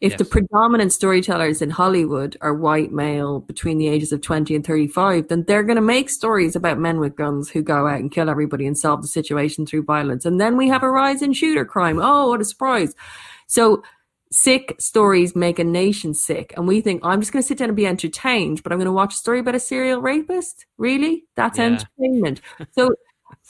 If 0.00 0.12
yes. 0.12 0.18
the 0.18 0.24
predominant 0.24 0.92
storytellers 0.92 1.60
in 1.60 1.70
Hollywood 1.70 2.36
are 2.40 2.54
white 2.54 2.92
male 2.92 3.40
between 3.40 3.78
the 3.78 3.88
ages 3.88 4.12
of 4.12 4.20
20 4.20 4.54
and 4.54 4.64
35, 4.64 5.26
then 5.26 5.42
they're 5.44 5.64
going 5.64 5.76
to 5.76 5.82
make 5.82 6.08
stories 6.08 6.54
about 6.54 6.78
men 6.78 7.00
with 7.00 7.16
guns 7.16 7.50
who 7.50 7.62
go 7.62 7.88
out 7.88 7.98
and 7.98 8.12
kill 8.12 8.30
everybody 8.30 8.66
and 8.66 8.78
solve 8.78 9.02
the 9.02 9.08
situation 9.08 9.66
through 9.66 9.82
violence. 9.82 10.24
And 10.24 10.40
then 10.40 10.56
we 10.56 10.68
have 10.68 10.84
a 10.84 10.90
rise 10.90 11.20
in 11.20 11.32
shooter 11.32 11.64
crime. 11.64 11.98
Oh, 12.00 12.28
what 12.28 12.40
a 12.40 12.44
surprise. 12.44 12.94
So 13.48 13.82
sick 14.30 14.76
stories 14.78 15.34
make 15.34 15.58
a 15.58 15.64
nation 15.64 16.14
sick. 16.14 16.54
And 16.56 16.68
we 16.68 16.80
think, 16.80 17.04
I'm 17.04 17.20
just 17.20 17.32
going 17.32 17.42
to 17.42 17.46
sit 17.46 17.58
down 17.58 17.70
and 17.70 17.76
be 17.76 17.86
entertained, 17.86 18.62
but 18.62 18.70
I'm 18.70 18.78
going 18.78 18.86
to 18.86 18.92
watch 18.92 19.14
a 19.14 19.18
story 19.18 19.40
about 19.40 19.56
a 19.56 19.60
serial 19.60 20.00
rapist. 20.00 20.66
Really? 20.76 21.24
That's 21.34 21.58
yeah. 21.58 21.64
entertainment. 21.64 22.40
so 22.70 22.94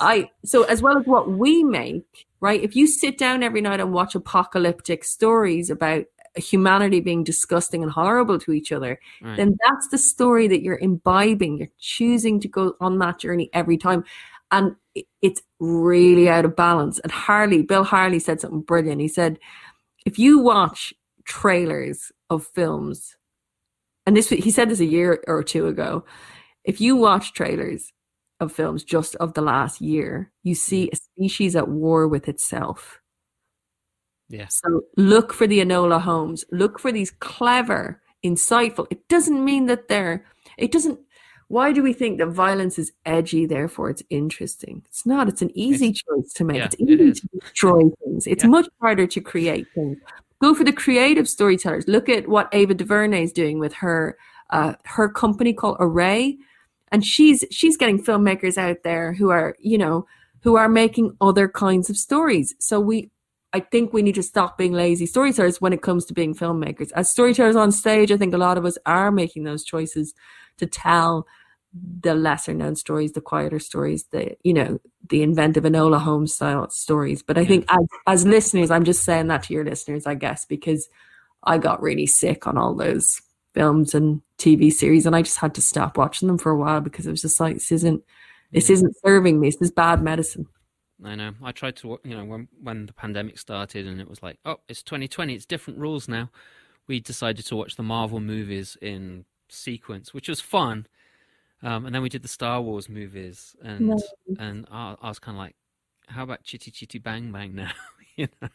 I 0.01 0.31
so 0.45 0.65
as 0.65 0.83
well 0.83 0.99
as 0.99 1.07
what 1.07 1.31
we 1.31 1.63
make, 1.63 2.27
right? 2.41 2.63
If 2.63 2.77
you 2.77 2.87
sit 2.87 3.19
down 3.19 3.43
every 3.43 3.61
night 3.61 3.81
and 3.81 3.93
watch 3.93 4.15
apocalyptic 4.15 5.05
stories 5.05 5.71
about 5.71 6.07
humanity 6.39 7.01
being 7.01 7.25
disgusting 7.25 7.83
and 7.83 7.93
horrible 7.93 8.39
to 8.41 8.53
each 8.53 8.73
other, 8.73 8.99
Right. 9.23 9.37
then 9.37 9.57
that's 9.67 9.89
the 9.89 9.99
story 9.99 10.49
that 10.49 10.63
you're 10.63 10.79
imbibing. 10.79 11.59
You're 11.59 11.69
choosing 11.79 12.41
to 12.41 12.49
go 12.49 12.75
on 12.81 12.99
that 12.99 13.19
journey 13.19 13.51
every 13.53 13.77
time. 13.77 14.05
And 14.51 14.77
it's 15.23 15.43
really 15.61 16.29
out 16.29 16.45
of 16.45 16.57
balance. 16.57 16.99
And 17.01 17.13
Harley, 17.13 17.63
Bill 17.63 17.85
Harley 17.85 18.19
said 18.19 18.41
something 18.41 18.63
brilliant. 18.63 19.01
He 19.01 19.09
said, 19.09 19.39
if 20.07 20.19
you 20.19 20.39
watch 20.39 20.95
trailers 21.25 22.11
of 22.31 22.47
films, 22.55 23.17
and 24.07 24.17
this 24.17 24.31
he 24.31 24.51
said 24.51 24.71
this 24.71 24.81
a 24.81 24.87
year 24.87 25.23
or 25.27 25.43
two 25.43 25.67
ago, 25.67 26.05
if 26.65 26.81
you 26.81 26.97
watch 26.97 27.35
trailers 27.35 27.93
of 28.41 28.53
films 28.53 28.85
just 28.85 29.17
of 29.17 29.35
the 29.35 29.43
last 29.43 29.81
year, 29.83 30.33
you 30.45 30.55
see 30.55 30.89
a 30.93 30.97
species 30.97 31.55
at 31.57 31.69
war 31.69 32.09
with 32.09 32.29
itself. 32.29 33.01
Yeah. 34.29 34.47
So 34.49 34.83
look 34.97 35.33
for 35.33 35.47
the 35.47 35.61
Enola 35.61 36.01
Holmes. 36.01 36.45
Look 36.53 36.79
for 36.79 36.93
these 36.93 37.11
clever, 37.13 38.01
insightful. 38.25 38.87
It 38.91 39.09
doesn't 39.09 39.45
mean 39.45 39.67
that 39.67 39.89
they're. 39.89 40.25
It 40.57 40.73
doesn't. 40.73 40.99
Why 41.49 41.73
do 41.73 41.83
we 41.83 41.95
think 41.95 42.19
that 42.19 42.27
violence 42.27 42.79
is 42.79 42.93
edgy? 43.07 43.47
Therefore, 43.47 43.89
it's 43.89 44.03
interesting. 44.11 44.83
It's 44.87 45.07
not. 45.07 45.29
It's 45.29 45.41
an 45.41 45.51
easy 45.57 45.93
choice 45.93 46.33
to 46.35 46.45
make. 46.45 46.59
yeah, 46.59 46.67
it's 46.67 46.77
easy 46.79 47.09
is. 47.09 47.21
to 47.21 47.29
destroy 47.41 47.81
things. 48.05 48.27
It's 48.27 48.45
Yeah. 48.45 48.51
much 48.51 48.69
harder 48.83 49.07
to 49.07 49.21
create 49.21 49.67
things. 49.75 49.97
Go 50.43 50.55
for 50.55 50.63
the 50.65 50.73
creative 50.73 51.27
storytellers. 51.29 51.89
Look 51.89 52.09
at 52.11 52.29
what 52.29 52.49
Ava 52.53 52.75
DuVernay 52.75 53.23
is 53.25 53.33
doing 53.33 53.59
with 53.59 53.73
her 53.75 54.17
uh, 54.51 54.75
her 54.85 55.09
company 55.09 55.53
called 55.55 55.77
Array, 55.81 56.37
and 56.93 57.05
she's 57.05 57.45
she's 57.51 57.77
getting 57.79 58.03
filmmakers 58.03 58.59
out 58.59 58.83
there 58.85 59.15
who 59.15 59.31
are 59.31 59.57
you 59.59 59.79
know 59.79 60.07
who 60.43 60.57
are 60.57 60.69
making 60.69 61.17
other 61.21 61.49
kinds 61.49 61.89
of 61.91 61.97
stories. 61.97 62.55
So 62.59 62.79
we 62.79 63.11
I 63.53 63.61
think 63.61 63.93
we 63.93 64.03
need 64.03 64.15
to 64.17 64.23
stop 64.23 64.59
being 64.59 64.73
lazy 64.73 65.07
storytellers 65.07 65.61
when 65.61 65.73
it 65.73 65.83
comes 65.83 66.05
to 66.07 66.15
being 66.15 66.35
filmmakers. 66.35 66.93
As 66.93 67.11
storytellers 67.11 67.57
on 67.57 67.73
stage, 67.73 68.13
I 68.13 68.17
think 68.17 68.35
a 68.35 68.39
lot 68.39 68.59
of 68.59 68.65
us 68.65 68.77
are 68.85 69.11
making 69.11 69.45
those 69.45 69.65
choices 69.65 70.15
to 70.59 70.67
tell 70.67 71.27
the 72.01 72.15
lesser 72.15 72.55
known 72.55 72.77
stories, 72.77 73.13
the 73.13 73.21
quieter 73.21 73.59
stories, 73.59 74.05
the 74.11 74.37
you 74.43 74.53
know, 74.53 74.79
the 75.09 75.23
inventive 75.23 75.65
Enola 75.65 76.01
Holmes 76.01 76.35
style 76.35 76.69
stories. 76.71 77.23
But 77.23 77.39
I 77.39 77.45
think 77.45 77.65
as 77.69 77.87
as 78.07 78.27
listeners, 78.27 78.71
I'm 78.71 78.85
just 78.85 79.05
saying 79.05 79.29
that 79.29 79.45
to 79.45 79.55
your 79.55 79.65
listeners, 79.65 80.07
I 80.07 80.15
guess, 80.15 80.45
because 80.45 80.89
I 81.45 81.59
got 81.59 81.83
really 81.83 82.07
sick 82.07 82.47
on 82.47 82.59
all 82.59 82.75
those 82.75 83.21
films 83.55 83.95
and 83.95 84.23
TV 84.39 84.73
series 84.73 85.07
and 85.07 85.17
I 85.17 85.23
just 85.23 85.39
had 85.39 85.55
to 85.55 85.63
stop 85.63 85.97
watching 85.97 86.29
them 86.29 86.39
for 86.39 86.51
a 86.53 86.57
while 86.57 86.81
because 86.81 87.07
it 87.07 87.11
was 87.11 87.23
just 87.23 87.41
like 87.41 87.55
this 87.55 87.73
isn't 87.73 88.03
this 88.53 88.71
isn't 88.71 88.97
serving 89.05 89.41
me. 89.41 89.49
This 89.49 89.61
is 89.61 89.71
bad 89.71 90.03
medicine. 90.03 90.47
I 91.05 91.15
know. 91.15 91.35
I 91.43 91.53
tried 91.53 91.77
to, 91.77 91.99
you 92.05 92.17
know, 92.17 92.25
when 92.25 92.49
when 92.61 92.87
the 92.87 92.93
pandemic 92.93 93.39
started 93.39 93.87
and 93.87 94.01
it 94.01 94.09
was 94.09 94.23
like, 94.23 94.39
oh, 94.45 94.59
it's 94.69 94.83
2020, 94.83 95.35
it's 95.35 95.47
different 95.47 95.79
rules 95.79 96.09
now. 96.09 96.31
We 96.89 97.01
decided 97.01 97.45
to 97.47 97.57
watch 97.57 97.77
the 97.77 97.83
Marvel 97.83 98.21
movies 98.21 98.77
in 98.83 99.25
sequence, 99.49 100.13
which 100.15 100.29
was 100.29 100.41
fun. 100.41 100.87
Um, 101.63 101.87
and 101.87 101.95
then 101.95 102.03
we 102.03 102.09
did 102.09 102.23
the 102.23 102.29
Star 102.29 102.61
Wars 102.63 102.89
movies, 102.89 103.57
and 103.63 103.89
No. 103.89 103.97
and 104.39 104.67
I, 104.71 104.97
I 105.03 105.09
was 105.09 105.19
kind 105.19 105.37
of 105.37 105.41
like, 105.41 105.57
how 106.09 106.23
about 106.25 106.45
Chitty 106.45 106.71
Chitty 106.71 106.99
Bang 106.99 107.33
Bang 107.33 107.55
now, 107.55 107.73
you 108.17 108.29
know? 108.43 108.49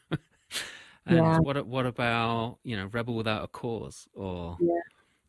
and 1.05 1.17
Yeah. 1.17 1.37
what 1.39 1.65
what 1.67 1.85
about 1.85 2.59
you 2.63 2.75
know 2.77 2.87
Rebel 2.87 3.15
Without 3.15 3.43
a 3.43 3.47
Cause 3.47 4.07
or 4.13 4.57
Yeah. 4.61 4.81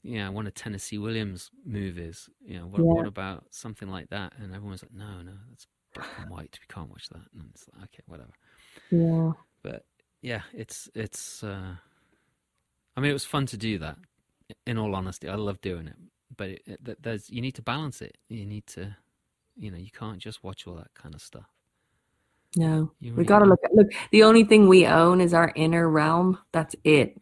yeah 0.02 0.28
one 0.30 0.46
of 0.46 0.54
Tennessee 0.54 0.98
Williams 0.98 1.50
movies? 1.64 2.28
You 2.44 2.60
know 2.60 2.66
what 2.66 2.84
Yeah. 2.84 2.92
what 2.94 3.06
about 3.06 3.46
something 3.50 3.88
like 3.88 4.10
that? 4.10 4.34
And 4.38 4.54
everyone's 4.54 4.82
like, 4.82 4.92
no, 4.94 5.22
no, 5.22 5.34
that's 5.50 5.66
black 5.94 6.08
and 6.18 6.30
white. 6.30 6.58
We 6.60 6.72
can't 6.74 6.90
watch 6.90 7.08
that. 7.10 7.22
And 7.34 7.50
it's 7.54 7.66
like, 7.74 7.84
okay, 7.84 8.02
whatever. 8.06 8.32
Yeah. 8.90 9.32
But 9.62 9.84
yeah, 10.22 10.42
it's 10.52 10.88
it's. 10.94 11.42
Uh, 11.42 11.76
I 12.96 13.00
mean, 13.00 13.10
it 13.10 13.14
was 13.14 13.24
fun 13.24 13.46
to 13.46 13.56
do 13.56 13.78
that. 13.78 13.96
In 14.66 14.78
all 14.78 14.94
honesty, 14.94 15.28
I 15.28 15.34
love 15.36 15.60
doing 15.60 15.86
it. 15.88 15.96
But 16.36 16.48
it, 16.50 16.62
it, 16.66 17.02
there's 17.02 17.30
you 17.30 17.40
need 17.40 17.54
to 17.56 17.62
balance 17.62 18.02
it. 18.02 18.18
You 18.28 18.44
need 18.46 18.66
to, 18.68 18.96
you 19.56 19.70
know, 19.70 19.78
you 19.78 19.90
can't 19.90 20.18
just 20.18 20.44
watch 20.44 20.66
all 20.66 20.74
that 20.76 20.92
kind 20.94 21.14
of 21.14 21.22
stuff. 21.22 21.46
No. 22.56 22.92
You 23.00 23.14
We 23.14 23.24
gotta 23.24 23.46
do. 23.46 23.50
look 23.50 23.60
at 23.64 23.74
look, 23.74 23.88
the 24.12 24.22
only 24.24 24.44
thing 24.44 24.68
we 24.68 24.86
own 24.86 25.20
is 25.20 25.34
our 25.34 25.52
inner 25.56 25.88
realm. 25.88 26.38
That's 26.52 26.76
it. 26.84 27.20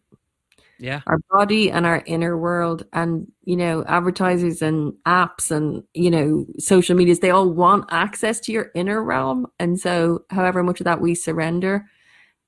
Yeah, 0.79 1.01
Our 1.07 1.19
body 1.31 1.71
and 1.71 1.85
our 1.85 2.03
inner 2.05 2.37
world. 2.37 2.85
And, 2.93 3.31
you 3.43 3.55
know, 3.55 3.83
advertisers 3.85 4.61
and 4.61 4.93
apps 5.05 5.49
and, 5.51 5.83
you 5.93 6.11
know, 6.11 6.45
social 6.57 6.95
medias, 6.95 7.19
they 7.19 7.29
all 7.29 7.49
want 7.49 7.85
access 7.89 8.39
to 8.41 8.51
your 8.51 8.71
inner 8.75 9.01
realm. 9.01 9.47
And 9.59 9.79
so 9.79 10.25
however 10.29 10.61
much 10.63 10.81
of 10.81 10.85
that 10.85 10.99
we 10.99 11.15
surrender, 11.15 11.85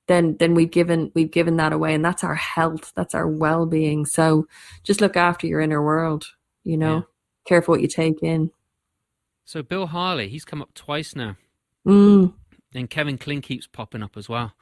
then 0.08 0.36
then 0.38 0.54
we've 0.54 0.72
given 0.72 1.12
we've 1.16 1.32
given 1.32 1.58
that 1.58 1.72
away. 1.72 1.94
And 1.94 2.04
that's 2.04 2.24
our 2.24 2.36
health. 2.36 2.92
That's 2.96 3.16
our 3.16 3.28
well 3.28 3.66
being. 3.66 4.06
So 4.06 4.48
just 4.84 5.02
look 5.02 5.16
after 5.16 5.48
your 5.48 5.62
inner 5.62 5.84
world, 5.84 6.26
you 6.64 6.78
know. 6.78 6.96
Yeah. 6.96 7.02
Careful 7.46 7.74
what 7.74 7.82
you 7.82 7.88
take 7.88 8.22
in. 8.24 8.52
So 9.46 9.62
Bill 9.62 9.88
Harley, 9.88 10.28
he's 10.30 10.46
come 10.46 10.62
up 10.62 10.74
twice 10.74 11.16
now, 11.16 11.38
Mm. 11.88 12.34
and 12.74 12.90
Kevin 12.90 13.18
Kling 13.20 13.42
keeps 13.42 13.68
popping 13.68 14.02
up 14.02 14.18
as 14.18 14.28
well. 14.28 14.54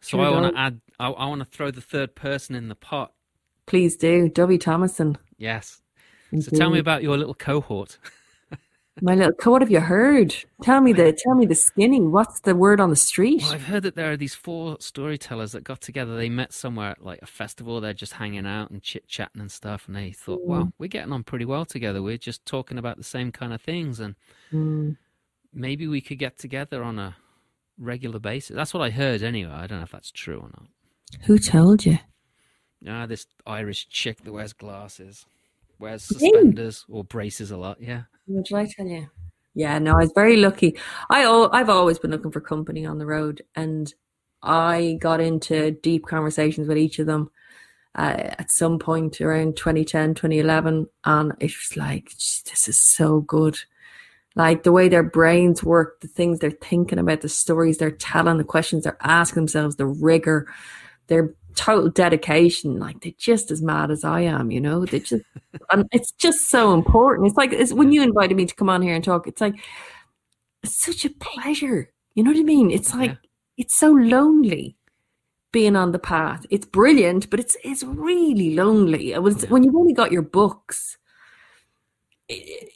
So 0.00 0.20
I 0.20 0.30
want 0.30 0.54
to 0.54 0.60
add, 0.60 0.80
I, 1.00 1.08
I 1.10 1.26
want 1.26 1.40
to 1.40 1.44
throw 1.44 1.70
the 1.70 1.80
third 1.80 2.14
person 2.14 2.54
in 2.54 2.68
the 2.68 2.74
pot. 2.74 3.12
Please 3.66 3.96
do. 3.96 4.28
Dubby 4.28 4.60
Thomason. 4.60 5.18
Yes. 5.36 5.82
So 6.40 6.50
tell 6.56 6.70
me 6.70 6.78
about 6.78 7.02
your 7.02 7.16
little 7.16 7.34
cohort. 7.34 7.98
My 9.00 9.14
little, 9.14 9.32
cohort. 9.32 9.62
have 9.62 9.70
you 9.70 9.80
heard? 9.80 10.34
Tell 10.62 10.80
me 10.80 10.92
the, 10.92 11.12
tell 11.24 11.34
me 11.36 11.46
the 11.46 11.54
skinny. 11.54 12.00
What's 12.00 12.40
the 12.40 12.54
word 12.56 12.80
on 12.80 12.90
the 12.90 12.96
street? 12.96 13.42
Well, 13.42 13.52
I've 13.52 13.62
heard 13.64 13.84
that 13.84 13.94
there 13.94 14.10
are 14.10 14.16
these 14.16 14.34
four 14.34 14.76
storytellers 14.80 15.52
that 15.52 15.62
got 15.64 15.80
together. 15.80 16.16
They 16.16 16.28
met 16.28 16.52
somewhere 16.52 16.90
at 16.90 17.04
like 17.04 17.20
a 17.22 17.26
festival. 17.26 17.80
They're 17.80 17.94
just 17.94 18.14
hanging 18.14 18.46
out 18.46 18.70
and 18.70 18.82
chit 18.82 19.06
chatting 19.06 19.40
and 19.40 19.52
stuff. 19.52 19.86
And 19.86 19.94
they 19.96 20.10
thought, 20.10 20.40
well, 20.44 20.72
we're 20.78 20.88
getting 20.88 21.12
on 21.12 21.22
pretty 21.22 21.44
well 21.44 21.64
together. 21.64 22.02
We're 22.02 22.18
just 22.18 22.44
talking 22.44 22.76
about 22.78 22.96
the 22.96 23.04
same 23.04 23.30
kind 23.32 23.52
of 23.52 23.60
things. 23.62 24.00
And 24.00 24.14
Mm. 24.52 24.96
maybe 25.54 25.86
we 25.86 26.00
could 26.00 26.18
get 26.18 26.36
together 26.38 26.82
on 26.82 26.98
a 26.98 27.16
regular 27.78 28.18
basis. 28.18 28.56
That's 28.56 28.74
what 28.74 28.82
I 28.82 28.90
heard 28.90 29.22
anyway. 29.22 29.52
I 29.52 29.66
don't 29.66 29.78
know 29.78 29.84
if 29.84 29.92
that's 29.92 30.10
true 30.10 30.38
or 30.38 30.48
not. 30.48 30.66
Who 31.22 31.38
told 31.38 31.86
you? 31.86 31.98
Ah, 32.86 33.06
this 33.06 33.26
Irish 33.46 33.88
chick 33.88 34.22
that 34.24 34.32
wears 34.32 34.52
glasses, 34.52 35.26
wears 35.78 36.02
suspenders 36.02 36.84
or 36.88 37.04
braces 37.04 37.50
a 37.50 37.56
lot. 37.56 37.80
Yeah. 37.80 38.02
What 38.26 38.46
did 38.46 38.56
I 38.56 38.66
tell 38.66 38.86
you? 38.86 39.08
Yeah, 39.54 39.78
no, 39.78 39.94
I 39.94 40.00
was 40.00 40.12
very 40.14 40.36
lucky. 40.36 40.78
I 41.10 41.24
I've 41.52 41.70
always 41.70 41.98
been 41.98 42.10
looking 42.12 42.30
for 42.30 42.40
company 42.40 42.86
on 42.86 42.98
the 42.98 43.06
road, 43.06 43.42
and 43.56 43.92
I 44.42 44.98
got 45.00 45.20
into 45.20 45.72
deep 45.72 46.06
conversations 46.06 46.68
with 46.68 46.78
each 46.78 46.98
of 46.98 47.06
them 47.06 47.30
uh, 47.96 48.14
at 48.38 48.52
some 48.52 48.78
point 48.78 49.20
around 49.20 49.56
2010, 49.56 50.14
2011, 50.14 50.86
and 51.04 51.32
it 51.40 51.46
was 51.46 51.76
like, 51.76 52.10
this 52.10 52.68
is 52.68 52.78
so 52.78 53.20
good. 53.22 53.58
Like 54.38 54.62
the 54.62 54.72
way 54.72 54.88
their 54.88 55.02
brains 55.02 55.62
work, 55.64 56.00
the 56.00 56.06
things 56.08 56.38
they're 56.38 56.52
thinking 56.52 56.98
about, 56.98 57.20
the 57.22 57.28
stories 57.28 57.76
they're 57.78 57.90
telling, 57.90 58.38
the 58.38 58.44
questions 58.44 58.84
they're 58.84 58.96
asking 59.02 59.42
themselves, 59.42 59.76
the 59.76 59.86
rigor, 59.86 60.46
their 61.08 61.34
total 61.56 61.90
dedication. 61.90 62.78
Like 62.78 63.00
they're 63.00 63.12
just 63.18 63.50
as 63.50 63.60
mad 63.60 63.90
as 63.90 64.04
I 64.04 64.20
am, 64.20 64.52
you 64.52 64.60
know. 64.60 64.86
They 64.86 65.00
just, 65.00 65.24
and 65.72 65.88
it's 65.90 66.12
just 66.12 66.48
so 66.48 66.72
important. 66.72 67.26
It's 67.26 67.36
like 67.36 67.52
it's 67.52 67.72
when 67.72 67.90
you 67.90 68.00
invited 68.02 68.36
me 68.36 68.46
to 68.46 68.54
come 68.54 68.70
on 68.70 68.80
here 68.80 68.94
and 68.94 69.02
talk. 69.02 69.26
It's 69.26 69.40
like 69.40 69.56
it's 70.62 70.80
such 70.84 71.04
a 71.04 71.10
pleasure. 71.10 71.90
You 72.14 72.22
know 72.22 72.30
what 72.30 72.38
I 72.40 72.44
mean? 72.44 72.70
It's 72.70 72.94
like 72.94 73.10
Yeah. 73.10 73.16
it's 73.56 73.76
so 73.76 73.90
lonely 73.90 74.76
being 75.50 75.76
on 75.76 75.92
the 75.92 75.98
path. 75.98 76.44
It's 76.50 76.66
brilliant, 76.66 77.30
but 77.30 77.40
it's 77.40 77.56
it's 77.64 77.82
really 77.82 78.54
lonely. 78.54 79.12
It 79.14 79.22
was 79.22 79.42
Yeah. 79.42 79.48
when 79.50 79.64
you've 79.64 79.74
only 79.76 79.94
got 79.94 80.12
your 80.12 80.22
books. 80.22 80.97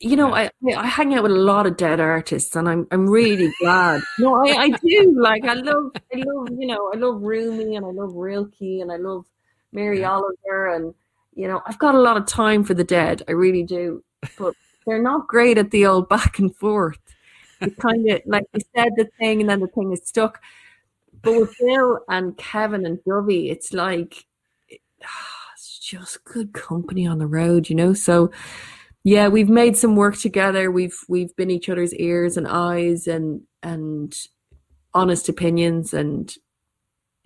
You 0.00 0.16
know, 0.16 0.34
I 0.34 0.50
I 0.74 0.86
hang 0.86 1.14
out 1.14 1.22
with 1.22 1.32
a 1.32 1.34
lot 1.34 1.66
of 1.66 1.76
dead 1.76 2.00
artists, 2.00 2.56
and 2.56 2.66
I'm 2.68 2.86
I'm 2.90 3.06
really 3.08 3.52
glad. 3.60 4.00
No, 4.18 4.34
I, 4.36 4.48
I 4.56 4.68
do. 4.70 5.14
Like 5.20 5.44
I 5.44 5.52
love 5.54 5.92
I 6.14 6.22
love 6.24 6.48
you 6.58 6.66
know 6.66 6.90
I 6.92 6.96
love 6.96 7.20
Rumi 7.22 7.76
and 7.76 7.84
I 7.84 7.90
love 7.90 8.14
Rilke 8.14 8.60
and 8.80 8.90
I 8.90 8.96
love 8.96 9.26
Mary 9.72 10.00
Yeah. 10.00 10.12
Oliver 10.12 10.74
and 10.74 10.94
you 11.34 11.48
know 11.48 11.60
I've 11.66 11.78
got 11.78 11.94
a 11.94 12.00
lot 12.00 12.16
of 12.16 12.24
time 12.26 12.64
for 12.64 12.72
the 12.72 12.84
dead. 12.84 13.22
I 13.28 13.32
really 13.32 13.62
do, 13.62 14.02
but 14.38 14.54
they're 14.86 15.02
not 15.02 15.28
great 15.28 15.58
at 15.58 15.70
the 15.70 15.84
old 15.84 16.08
back 16.08 16.38
and 16.38 16.54
forth. 16.56 16.98
It's 17.60 17.76
kind 17.76 18.08
of 18.10 18.22
like 18.24 18.44
they 18.54 18.60
said 18.74 18.92
the 18.96 19.08
thing 19.18 19.42
and 19.42 19.50
then 19.50 19.60
the 19.60 19.68
thing 19.68 19.92
is 19.92 20.00
stuck. 20.04 20.40
But 21.22 21.34
with 21.40 21.54
Bill 21.60 22.00
and 22.08 22.36
Kevin 22.38 22.86
and 22.86 22.98
Dovie, 23.04 23.50
it's 23.50 23.72
like 23.72 24.24
it's 25.54 25.78
just 25.78 26.24
good 26.24 26.52
company 26.52 27.06
on 27.06 27.18
the 27.18 27.26
road, 27.26 27.68
you 27.70 27.76
know. 27.76 27.92
So 27.94 28.30
yeah, 29.04 29.28
we've 29.28 29.48
made 29.48 29.76
some 29.76 29.96
work 29.96 30.16
together. 30.16 30.70
We've 30.70 30.96
we've 31.08 31.34
been 31.36 31.50
each 31.50 31.68
other's 31.68 31.94
ears 31.94 32.36
and 32.36 32.46
eyes 32.48 33.06
and 33.06 33.42
and 33.62 34.14
honest 34.94 35.28
opinions 35.28 35.94
and 35.94 36.32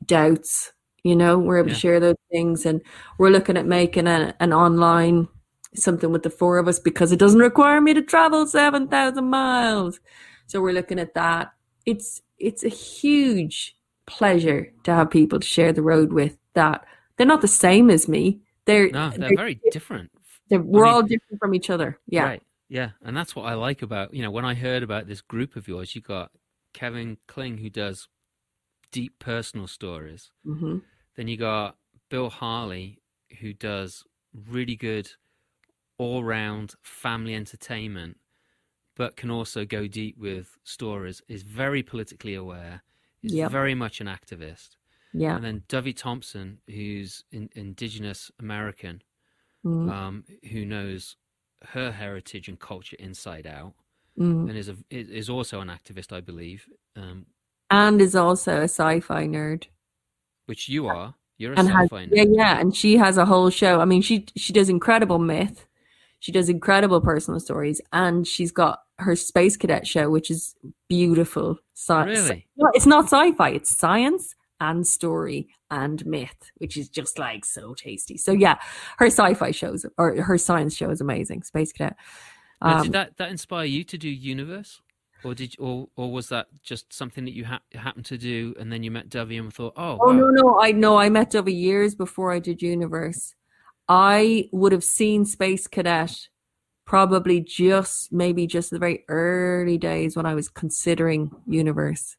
doubts. 0.04 0.72
You 1.04 1.14
know, 1.16 1.38
we're 1.38 1.58
able 1.58 1.68
Yeah. 1.68 1.74
to 1.74 1.80
share 1.80 2.00
those 2.00 2.16
things, 2.30 2.66
and 2.66 2.80
we're 3.18 3.30
looking 3.30 3.56
at 3.56 3.66
making 3.66 4.06
a, 4.08 4.34
an 4.40 4.52
online 4.52 5.28
something 5.74 6.10
with 6.10 6.22
the 6.22 6.30
four 6.30 6.58
of 6.58 6.68
us 6.68 6.78
because 6.78 7.12
it 7.12 7.18
doesn't 7.18 7.40
require 7.40 7.80
me 7.80 7.94
to 7.94 8.02
travel 8.02 8.46
seven 8.46 8.88
thousand 8.88 9.28
miles. 9.30 10.00
So 10.46 10.60
we're 10.60 10.72
looking 10.72 10.98
at 10.98 11.14
that. 11.14 11.52
It's 11.84 12.22
it's 12.38 12.64
a 12.64 12.68
huge 12.68 13.76
pleasure 14.06 14.72
to 14.84 14.94
have 14.94 15.10
people 15.10 15.40
to 15.40 15.46
share 15.46 15.72
the 15.72 15.82
road 15.82 16.12
with 16.12 16.38
that 16.54 16.84
they're 17.16 17.26
not 17.26 17.40
the 17.40 17.48
same 17.48 17.90
as 17.90 18.08
me. 18.08 18.40
They're 18.66 18.90
no, 18.90 19.10
they're, 19.10 19.18
they're 19.18 19.36
very 19.36 19.60
different. 19.70 20.10
They're, 20.48 20.60
we're 20.60 20.84
I 20.84 20.88
mean, 20.88 20.94
all 20.94 21.02
different 21.02 21.38
from 21.40 21.54
each 21.54 21.70
other. 21.70 21.98
Yeah. 22.06 22.24
Right. 22.24 22.42
Yeah. 22.68 22.90
And 23.02 23.16
that's 23.16 23.34
what 23.34 23.46
I 23.46 23.54
like 23.54 23.82
about, 23.82 24.14
you 24.14 24.22
know, 24.22 24.30
when 24.30 24.44
I 24.44 24.54
heard 24.54 24.82
about 24.82 25.06
this 25.06 25.20
group 25.20 25.56
of 25.56 25.68
yours, 25.68 25.94
you 25.94 26.00
got 26.00 26.30
Kevin 26.72 27.16
Kling, 27.26 27.58
who 27.58 27.70
does 27.70 28.08
deep 28.92 29.18
personal 29.18 29.66
stories. 29.66 30.30
Mm-hmm. 30.46 30.78
Then 31.16 31.28
you 31.28 31.36
got 31.36 31.76
Bill 32.08 32.30
Harley, 32.30 33.00
who 33.40 33.52
does 33.52 34.04
really 34.48 34.76
good 34.76 35.10
all 35.98 36.22
round 36.22 36.74
family 36.82 37.34
entertainment, 37.34 38.18
but 38.96 39.16
can 39.16 39.30
also 39.30 39.64
go 39.64 39.86
deep 39.86 40.18
with 40.18 40.58
stories, 40.64 41.22
is 41.28 41.42
very 41.42 41.82
politically 41.82 42.34
aware, 42.34 42.82
is 43.22 43.32
yep. 43.32 43.50
very 43.50 43.74
much 43.74 44.00
an 44.00 44.06
activist. 44.06 44.76
Yeah. 45.12 45.36
And 45.36 45.44
then 45.44 45.62
Dovie 45.68 45.94
Thompson, 45.94 46.58
who's 46.66 47.24
in, 47.32 47.48
Indigenous 47.54 48.30
American, 48.38 49.02
mm. 49.66 49.90
um, 49.90 50.24
who 50.50 50.64
knows 50.64 51.16
her 51.62 51.90
heritage 51.90 52.48
and 52.48 52.58
culture 52.58 52.96
inside 52.98 53.46
out, 53.46 53.74
mm. 54.18 54.48
and 54.48 54.56
is 54.56 54.68
a, 54.68 54.76
is 54.90 55.28
also 55.28 55.60
an 55.60 55.68
activist, 55.68 56.12
I 56.12 56.20
believe. 56.20 56.68
Um, 56.94 57.26
and 57.70 58.00
is 58.00 58.14
also 58.14 58.58
a 58.60 58.64
sci-fi 58.64 59.26
nerd. 59.26 59.64
Which 60.46 60.68
you 60.68 60.86
are. 60.86 61.14
You're 61.38 61.52
a 61.54 61.58
and 61.58 61.68
sci-fi 61.68 62.00
has, 62.00 62.08
nerd. 62.08 62.12
Yeah, 62.12 62.24
yeah, 62.28 62.60
and 62.60 62.74
she 62.74 62.96
has 62.96 63.18
a 63.18 63.26
whole 63.26 63.50
show. 63.50 63.80
I 63.80 63.84
mean, 63.84 64.02
she 64.02 64.26
she 64.36 64.52
does 64.52 64.68
incredible 64.68 65.18
myth. 65.18 65.66
She 66.20 66.32
does 66.32 66.48
incredible 66.48 67.00
personal 67.00 67.40
stories, 67.40 67.80
and 67.92 68.26
she's 68.26 68.52
got 68.52 68.82
her 68.98 69.16
space 69.16 69.56
cadet 69.56 69.86
show, 69.86 70.08
which 70.08 70.30
is 70.30 70.54
beautiful. 70.88 71.58
Science. 71.74 72.20
Really? 72.20 72.46
It's 72.72 72.86
not 72.86 73.04
sci-fi; 73.06 73.50
it's 73.50 73.76
science 73.76 74.35
and 74.60 74.86
story 74.86 75.48
and 75.70 76.04
myth, 76.06 76.50
which 76.56 76.76
is 76.76 76.88
just 76.88 77.18
like 77.18 77.44
so 77.44 77.74
tasty. 77.74 78.16
So 78.16 78.32
yeah, 78.32 78.56
her 78.98 79.06
sci-fi 79.06 79.50
shows 79.50 79.86
or 79.98 80.20
her 80.22 80.38
science 80.38 80.74
show 80.76 80.90
is 80.90 81.00
amazing. 81.00 81.42
Space 81.42 81.72
Cadet. 81.72 81.96
Um, 82.60 82.84
did 82.84 82.92
that 82.92 83.16
that 83.18 83.30
inspire 83.30 83.66
you 83.66 83.84
to 83.84 83.98
do 83.98 84.08
Universe, 84.08 84.80
or 85.24 85.34
did 85.34 85.54
or 85.58 85.88
or 85.96 86.10
was 86.10 86.28
that 86.28 86.46
just 86.62 86.92
something 86.92 87.24
that 87.24 87.34
you 87.34 87.44
ha- 87.44 87.60
happened 87.74 88.06
to 88.06 88.18
do 88.18 88.54
and 88.58 88.72
then 88.72 88.82
you 88.82 88.90
met 88.90 89.08
Dovie 89.08 89.36
and 89.36 89.52
thought, 89.52 89.74
oh, 89.76 89.98
oh 90.00 90.06
wow. 90.08 90.12
no 90.12 90.30
no 90.30 90.60
I 90.60 90.72
know 90.72 90.96
I 90.96 91.08
met 91.08 91.30
Dovie 91.30 91.52
years 91.52 91.94
before 91.94 92.32
I 92.32 92.38
did 92.38 92.62
Universe. 92.62 93.34
I 93.88 94.48
would 94.52 94.72
have 94.72 94.84
seen 94.84 95.24
Space 95.24 95.66
Cadet 95.66 96.28
probably 96.86 97.40
just 97.40 98.12
maybe 98.12 98.46
just 98.46 98.70
the 98.70 98.78
very 98.78 99.04
early 99.08 99.76
days 99.76 100.16
when 100.16 100.26
I 100.26 100.34
was 100.34 100.48
considering 100.48 101.30
Universe 101.46 102.16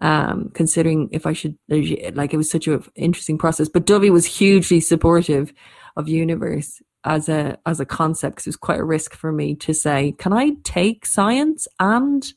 um, 0.00 0.50
considering 0.54 1.08
if 1.12 1.26
I 1.26 1.32
should, 1.32 1.56
like, 1.68 2.34
it 2.34 2.36
was 2.36 2.50
such 2.50 2.66
an 2.66 2.82
interesting 2.94 3.38
process. 3.38 3.68
But 3.68 3.86
Dovie 3.86 4.10
was 4.10 4.26
hugely 4.26 4.80
supportive 4.80 5.52
of 5.96 6.08
Universe 6.08 6.82
as 7.04 7.28
a 7.28 7.58
as 7.66 7.80
a 7.80 7.84
concept 7.84 8.36
because 8.36 8.46
it 8.46 8.50
was 8.50 8.56
quite 8.56 8.80
a 8.80 8.84
risk 8.84 9.14
for 9.14 9.30
me 9.30 9.54
to 9.56 9.74
say, 9.74 10.12
can 10.18 10.32
I 10.32 10.52
take 10.64 11.06
science 11.06 11.68
and 11.78 12.32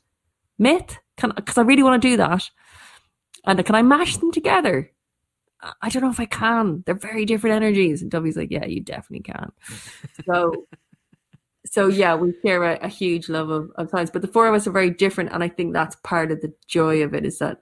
myth? 0.59 0.99
Can 1.15 1.31
because 1.35 1.57
I 1.57 1.61
really 1.61 1.83
want 1.83 2.01
to 2.01 2.07
do 2.07 2.17
that, 2.17 2.49
and 3.45 3.65
can 3.65 3.75
I 3.75 3.81
mash 3.81 4.17
them 4.17 4.31
together? 4.31 4.91
I 5.81 5.89
don't 5.89 6.03
know 6.03 6.11
if 6.11 6.19
I 6.19 6.25
can. 6.25 6.83
They're 6.85 6.93
very 6.93 7.25
different 7.25 7.55
energies. 7.55 8.03
And 8.03 8.11
Dovie's 8.11 8.37
like, 8.37 8.51
yeah, 8.51 8.65
you 8.65 8.79
definitely 8.79 9.23
can. 9.23 9.51
So 10.25 10.67
so 11.71 11.87
yeah, 11.87 12.15
we 12.15 12.33
share 12.43 12.63
a, 12.63 12.79
a, 12.81 12.87
huge 12.87 13.29
love 13.29 13.49
of, 13.49 13.69
of 13.75 13.89
science, 13.89 14.09
but 14.09 14.21
the 14.21 14.27
four 14.27 14.47
of 14.47 14.55
us 14.55 14.67
are 14.67 14.71
very 14.71 14.89
different, 14.89 15.31
and 15.31 15.43
I 15.43 15.49
think 15.49 15.73
that's 15.73 15.95
part 16.03 16.31
of 16.31 16.41
the 16.41 16.53
joy 16.67 17.03
of 17.03 17.13
it 17.13 17.25
is 17.25 17.39
that 17.39 17.61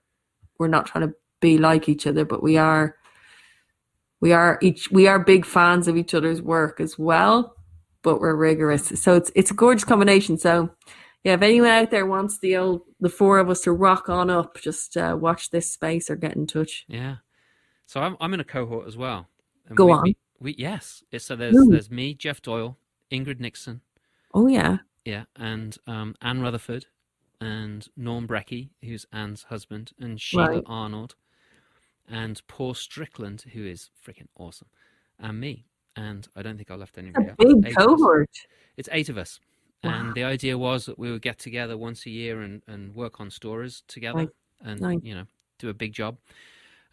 we're 0.59 0.67
not 0.67 0.85
trying 0.85 1.07
to 1.07 1.13
be 1.41 1.57
like 1.57 1.89
each 1.89 2.07
other, 2.07 2.25
but 2.25 2.41
we 2.41 2.57
are 2.57 2.95
we 4.21 4.31
are 4.31 4.57
each 4.61 4.89
we 4.91 5.07
are 5.07 5.19
big 5.19 5.45
fans 5.45 5.87
of 5.87 5.97
each 5.97 6.13
other's 6.13 6.41
work 6.41 6.79
as 6.79 6.97
well, 6.97 7.55
but 8.01 8.19
we're 8.19 8.35
rigorous. 8.35 8.87
So 9.01 9.15
it's 9.15 9.31
it's 9.35 9.51
a 9.51 9.55
gorgeous 9.55 9.83
combination. 9.83 10.37
So 10.37 10.71
yeah, 11.23 11.33
if 11.33 11.41
anyone 11.41 11.69
out 11.69 11.91
there 11.91 12.05
wants 12.05 12.39
the 12.39 12.55
old 12.55 12.81
the 12.99 13.09
four 13.09 13.39
of 13.39 13.49
us 13.49 13.61
to 13.61 13.71
rock 13.71 14.09
on 14.09 14.29
up, 14.29 14.59
just 14.61 14.95
uh, 14.95 15.17
watch 15.19 15.49
this 15.49 15.71
space 15.71 16.09
or 16.09 16.15
get 16.15 16.35
in 16.35 16.47
touch. 16.47 16.85
Yeah. 16.87 17.17
So 17.85 18.01
I'm 18.01 18.15
I'm 18.19 18.33
in 18.33 18.39
a 18.39 18.45
cohort 18.45 18.87
as 18.87 18.97
well. 18.97 19.27
Go 19.73 19.85
we, 19.85 19.91
on. 19.91 20.03
We, 20.03 20.17
we, 20.39 20.55
yes. 20.57 21.03
So 21.17 21.35
there's 21.35 21.55
Ooh. 21.55 21.69
there's 21.69 21.91
me, 21.91 22.13
Jeff 22.13 22.41
Doyle, 22.41 22.77
Ingrid 23.11 23.39
Nixon, 23.39 23.81
Oh 24.35 24.47
yeah. 24.47 24.77
Yeah, 25.05 25.23
and 25.35 25.77
um, 25.87 26.15
Anne 26.21 26.41
Rutherford 26.41 26.87
and 27.39 27.87
Norm 27.95 28.27
Brecky, 28.27 28.69
who's 28.83 29.05
Anne's 29.13 29.43
husband, 29.43 29.91
and 29.99 30.19
Sheila 30.19 30.47
right. 30.47 30.63
Arnold, 30.65 31.15
and 32.09 32.41
Paul 32.47 32.73
Strickland, 32.73 33.45
who 33.53 33.65
is 33.65 33.91
freaking 34.05 34.27
awesome, 34.35 34.67
and 35.19 35.39
me. 35.39 35.65
And 35.95 36.27
I 36.35 36.41
don't 36.41 36.57
think 36.57 36.71
I 36.71 36.75
left 36.75 36.97
anybody 36.97 37.29
out. 37.29 37.37
Big 37.37 37.65
eight 37.67 37.77
cohort. 37.77 38.29
It's 38.75 38.89
eight 38.91 39.09
of 39.09 39.17
us. 39.17 39.39
Wow. 39.83 39.91
And 39.91 40.15
the 40.15 40.23
idea 40.23 40.57
was 40.57 40.87
that 40.87 40.99
we 40.99 41.11
would 41.11 41.21
get 41.21 41.37
together 41.37 41.77
once 41.77 42.05
a 42.05 42.09
year 42.09 42.41
and, 42.41 42.61
and 42.67 42.93
work 42.93 43.21
on 43.21 43.29
stories 43.29 43.83
together 43.87 44.17
right. 44.17 44.29
and, 44.61 44.81
right. 44.81 44.99
you 45.03 45.15
know, 45.15 45.25
do 45.59 45.69
a 45.69 45.73
big 45.73 45.93
job. 45.93 46.17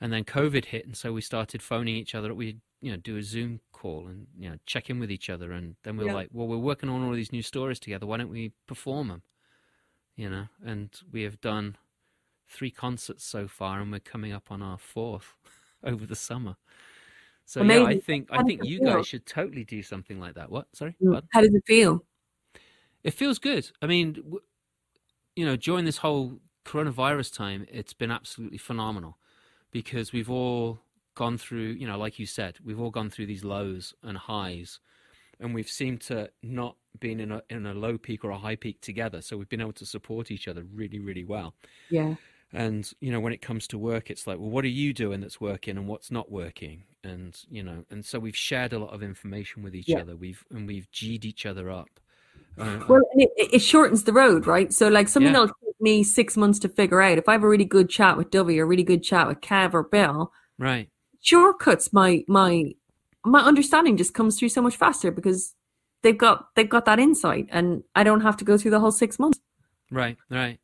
And 0.01 0.13
then 0.13 0.25
COVID 0.25 0.67
hit, 0.67 0.85
and 0.85 0.97
so 0.97 1.13
we 1.13 1.23
started 1.23 1.63
phoning 1.63 1.97
each 1.97 2.15
other. 2.15 2.35
We 2.35 2.59
you 2.83 2.91
know 2.91 2.99
do 2.99 3.17
a 3.17 3.23
Zoom 3.23 3.61
call 3.83 4.07
and 4.07 4.29
you 4.39 4.49
know 4.49 4.57
check 4.65 4.89
in 4.89 5.01
with 5.01 5.11
each 5.11 5.29
other, 5.29 5.51
and 5.51 5.75
then 5.83 5.97
we're 5.97 6.07
yeah. 6.07 6.15
like, 6.15 6.29
well, 6.33 6.47
we're 6.47 6.57
working 6.57 6.89
on 6.89 7.05
all 7.05 7.13
these 7.13 7.33
new 7.33 7.43
stories 7.43 7.81
together. 7.81 8.07
Why 8.07 8.17
don't 8.17 8.31
we 8.31 8.53
perform 8.69 9.09
them? 9.09 9.23
You 10.17 10.31
know, 10.31 10.47
and 10.65 10.91
we 11.11 11.23
have 11.23 11.41
done 11.41 11.77
three 12.49 12.71
concerts 12.71 13.25
so 13.25 13.49
far, 13.49 13.81
and 13.81 13.91
we're 13.91 13.99
coming 13.99 14.33
up 14.33 14.51
on 14.51 14.63
our 14.63 14.79
fourth 14.79 15.35
over 15.85 16.07
the 16.07 16.15
summer. 16.15 16.57
So 17.45 17.61
Amazing. 17.61 17.83
yeah, 17.83 17.89
I 17.89 18.01
think 18.01 18.29
I 18.31 18.43
think 18.45 18.65
you 18.65 18.79
feel? 18.79 18.95
guys 18.95 19.07
should 19.09 19.27
totally 19.27 19.65
do 19.65 19.83
something 19.83 20.21
like 20.21 20.35
that. 20.35 20.51
What? 20.51 20.69
Sorry. 20.75 20.95
Mm. 21.03 21.23
How 21.33 21.41
does 21.41 21.53
it 21.53 21.65
feel? 21.67 22.05
It 23.03 23.15
feels 23.15 23.41
good. 23.41 23.69
I 23.83 23.87
mean, 23.87 24.23
you 25.35 25.45
know, 25.45 25.57
during 25.57 25.85
this 25.85 25.99
whole 25.99 26.39
coronavirus 26.65 27.35
time, 27.37 27.67
it's 27.69 27.95
been 27.95 28.13
absolutely 28.13 28.59
phenomenal 28.59 29.19
because 29.73 30.13
we've 30.13 30.31
all 30.31 30.79
gone 31.15 31.39
through, 31.39 31.73
you 31.73 31.87
know, 31.87 31.99
like 31.99 32.19
you 32.19 32.27
said, 32.27 32.59
we've 32.65 32.81
all 32.81 32.91
gone 32.91 33.11
through 33.11 33.27
these 33.27 33.45
lows 33.45 33.95
and 34.03 34.17
highs, 34.17 34.81
and 35.41 35.55
we've 35.55 35.69
seemed 35.69 36.01
to 36.03 36.31
not 36.43 36.77
been 37.01 37.21
in 37.21 37.33
a 37.33 37.43
in 37.49 37.67
a 37.67 37.75
low 37.75 37.99
peak 37.99 38.25
or 38.25 38.31
a 38.31 38.39
high 38.39 38.57
peak 38.57 38.81
together. 38.81 39.23
So 39.23 39.37
we've 39.37 39.49
been 39.49 39.61
able 39.61 39.73
to 39.75 39.87
support 39.87 40.31
each 40.31 40.49
other 40.49 40.65
really, 40.75 40.99
really 40.99 41.25
well. 41.25 41.55
Yeah. 41.91 42.15
And 42.53 42.91
you 43.01 43.11
know, 43.11 43.21
when 43.21 43.33
it 43.33 43.41
comes 43.41 43.67
to 43.69 43.79
work, 43.79 44.11
it's 44.11 44.27
like, 44.27 44.39
well, 44.39 44.51
what 44.51 44.65
are 44.65 44.69
you 44.69 44.93
doing 44.93 45.21
that's 45.21 45.41
working 45.41 45.79
and 45.79 45.89
what's 45.89 46.11
not 46.11 46.31
working? 46.31 46.85
And 47.03 47.39
you 47.51 47.63
know, 47.63 47.85
and 47.91 48.05
so 48.05 48.19
we've 48.19 48.37
shared 48.37 48.73
a 48.73 48.79
lot 48.79 48.93
of 48.93 49.03
information 49.03 49.63
with 49.63 49.75
each 49.75 49.89
yeah. 49.89 50.01
other. 50.01 50.17
We've 50.17 50.45
and 50.51 50.67
we've 50.67 50.91
g'd 50.91 51.25
each 51.25 51.47
other 51.47 51.71
up. 51.71 51.89
Uh, 52.59 52.81
well, 52.89 53.01
it, 53.15 53.31
it, 53.55 53.59
shortens 53.61 54.05
the 54.05 54.13
road, 54.13 54.47
right? 54.47 54.73
So, 54.73 54.89
like 54.89 55.09
something 55.09 55.33
yeah. 55.33 55.41
that'll 55.41 55.55
take 55.65 55.81
me 55.81 56.03
six 56.05 56.37
months 56.37 56.59
to 56.61 56.69
figure 56.69 57.01
out. 57.01 57.19
If 57.19 57.29
I 57.29 57.33
have 57.33 57.43
a 57.43 57.49
really 57.49 57.65
good 57.65 57.89
chat 57.89 58.17
with 58.17 58.31
Dovie 58.31 58.61
or 58.61 58.65
a 58.65 58.67
really 58.67 58.85
good 58.85 59.03
chat 59.03 59.27
with 59.27 59.41
Kev 59.41 59.73
or 59.73 59.83
Bill, 59.83 60.33
right? 60.59 60.89
Shortcuts 61.23 61.93
my 61.93 62.25
my 62.29 62.75
my 63.25 63.41
understanding 63.41 63.97
just 63.97 64.15
comes 64.15 64.39
through 64.39 64.51
so 64.51 64.61
much 64.61 64.77
faster 64.77 65.11
because 65.11 65.55
they've 66.03 66.19
got 66.19 66.49
they've 66.55 66.69
got 66.69 66.85
that 66.85 66.99
insight 66.99 67.47
and 67.51 67.83
I 67.95 68.05
don't 68.05 68.21
have 68.21 68.37
to 68.39 68.45
go 68.45 68.59
through 68.59 68.73
the 68.73 68.81
whole 68.81 68.93
six 68.93 69.19
months. 69.19 69.41
Right, 69.91 70.17
right. 70.31 70.59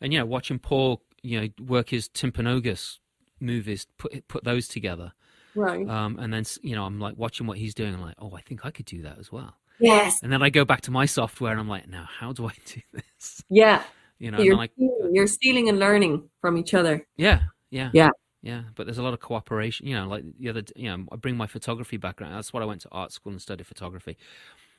And 0.00 0.12
yeah, 0.12 0.22
watching 0.22 0.58
Paul, 0.58 1.02
you 1.22 1.40
know, 1.40 1.48
work 1.64 1.90
his 1.90 2.08
Timpanogos 2.08 2.98
movies, 3.40 3.86
put 3.98 4.26
put 4.28 4.44
those 4.44 4.68
together. 4.68 5.12
Right. 5.54 5.88
Um, 5.88 6.18
and 6.18 6.32
then 6.32 6.44
you 6.62 6.74
know, 6.74 6.84
I'm 6.84 7.00
like 7.00 7.16
watching 7.16 7.46
what 7.46 7.58
he's 7.58 7.74
doing. 7.74 7.94
I'm 7.94 8.00
like, 8.02 8.16
oh, 8.18 8.34
I 8.34 8.40
think 8.40 8.64
I 8.64 8.70
could 8.70 8.86
do 8.86 9.02
that 9.02 9.18
as 9.18 9.32
well. 9.32 9.54
Yes. 9.78 10.22
And 10.22 10.32
then 10.32 10.42
I 10.42 10.50
go 10.50 10.64
back 10.64 10.82
to 10.82 10.90
my 10.90 11.06
software 11.06 11.50
and 11.50 11.60
I'm 11.60 11.68
like, 11.68 11.88
now 11.88 12.06
how 12.08 12.32
do 12.32 12.46
I 12.46 12.52
do 12.66 12.80
this? 12.92 13.42
Yeah. 13.48 13.82
You 14.18 14.30
know, 14.30 14.38
you're, 14.38 14.56
like, 14.56 14.70
stealing, 14.74 15.14
you're 15.14 15.26
stealing 15.26 15.68
and 15.68 15.80
learning 15.80 16.28
from 16.40 16.56
each 16.56 16.74
other. 16.74 17.04
Yeah. 17.16 17.42
Yeah. 17.70 17.90
Yeah. 17.92 18.10
Yeah, 18.42 18.62
but 18.74 18.86
there's 18.86 18.98
a 18.98 19.02
lot 19.02 19.14
of 19.14 19.20
cooperation. 19.20 19.86
You 19.86 19.94
know, 19.94 20.08
like 20.08 20.24
the 20.38 20.48
other, 20.48 20.62
you 20.74 20.90
know, 20.90 21.06
I 21.12 21.16
bring 21.16 21.36
my 21.36 21.46
photography 21.46 21.96
background. 21.96 22.34
That's 22.34 22.52
what 22.52 22.62
I 22.62 22.66
went 22.66 22.80
to 22.82 22.88
art 22.90 23.12
school 23.12 23.32
and 23.32 23.40
studied 23.40 23.66
photography. 23.66 24.16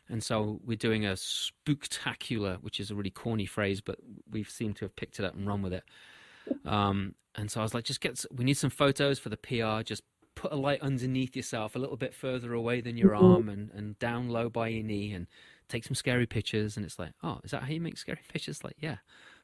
And 0.10 0.22
so 0.22 0.60
we're 0.66 0.76
doing 0.76 1.06
a 1.06 1.14
spooktacular, 1.14 2.58
which 2.62 2.80
is 2.80 2.92
a 2.92 2.96
really 2.96 3.10
corny 3.10 3.46
phrase, 3.46 3.80
but 3.80 4.00
we've 4.30 4.50
seemed 4.50 4.76
to 4.78 4.86
have 4.86 4.96
picked 4.98 5.18
it 5.18 5.26
up 5.26 5.34
and 5.34 5.48
run 5.48 5.62
with 5.62 5.74
it. 5.74 5.84
Um, 6.66 7.16
and 7.36 7.50
so 7.50 7.62
I 7.62 7.64
was 7.64 7.74
like, 7.74 7.86
just 7.86 8.02
get, 8.02 8.24
we 8.36 8.44
need 8.44 8.56
some 8.56 8.70
photos 8.70 9.18
for 9.18 9.30
the 9.30 9.38
PR. 9.38 9.82
Just 9.82 10.04
put 10.36 10.52
a 10.52 10.56
light 10.56 10.82
underneath 10.82 11.36
yourself, 11.36 11.76
a 11.76 11.80
little 11.80 11.96
bit 11.96 12.14
further 12.14 12.54
away 12.54 12.82
than 12.82 12.98
your 12.98 13.12
mm-hmm. 13.12 13.26
arm, 13.26 13.50
and, 13.50 13.72
and 13.72 13.98
down 14.00 14.30
low 14.30 14.50
by 14.50 14.68
your 14.68 14.84
knee, 14.84 15.14
and 15.14 15.28
take 15.74 15.84
some 15.84 15.96
scary 15.96 16.26
pictures. 16.26 16.78
And 16.78 16.86
it's 16.86 17.00
like, 17.00 17.12
oh, 17.24 17.40
is 17.44 17.52
that 17.52 17.64
how 17.64 17.70
you 17.70 17.82
make 17.82 17.98
scary 17.98 18.20
pictures? 18.32 18.64
Like, 18.64 18.76
yeah. 18.80 18.98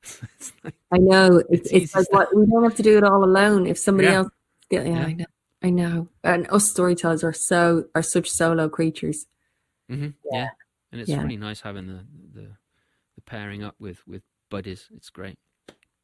like, 0.63 0.75
I 0.91 0.97
know 0.97 1.43
it's, 1.49 1.71
it's, 1.71 1.95
it's 1.95 1.95
like 1.95 2.11
what, 2.11 2.35
we 2.35 2.45
don't 2.45 2.63
have 2.63 2.75
to 2.75 2.83
do 2.83 2.97
it 2.97 3.03
all 3.03 3.23
alone. 3.23 3.67
If 3.67 3.77
somebody 3.77 4.07
yeah. 4.07 4.15
else, 4.15 4.29
yeah, 4.69 4.83
yeah, 4.83 5.05
I 5.05 5.13
know, 5.13 5.25
I 5.63 5.69
know. 5.71 6.09
And 6.23 6.47
us 6.51 6.69
storytellers 6.69 7.23
are 7.23 7.33
so 7.33 7.85
are 7.95 8.03
such 8.03 8.29
solo 8.29 8.69
creatures. 8.69 9.25
Mm-hmm. 9.89 10.09
Yeah. 10.31 10.41
yeah. 10.41 10.47
and 10.91 11.01
it's 11.01 11.09
really 11.09 11.37
nice 11.37 11.61
having 11.61 11.87
the, 11.87 12.05
the 12.33 12.47
the 13.15 13.21
pairing 13.25 13.63
up 13.63 13.75
with 13.79 14.07
with 14.07 14.21
buddies. 14.51 14.87
It's 14.95 15.09
great. 15.09 15.39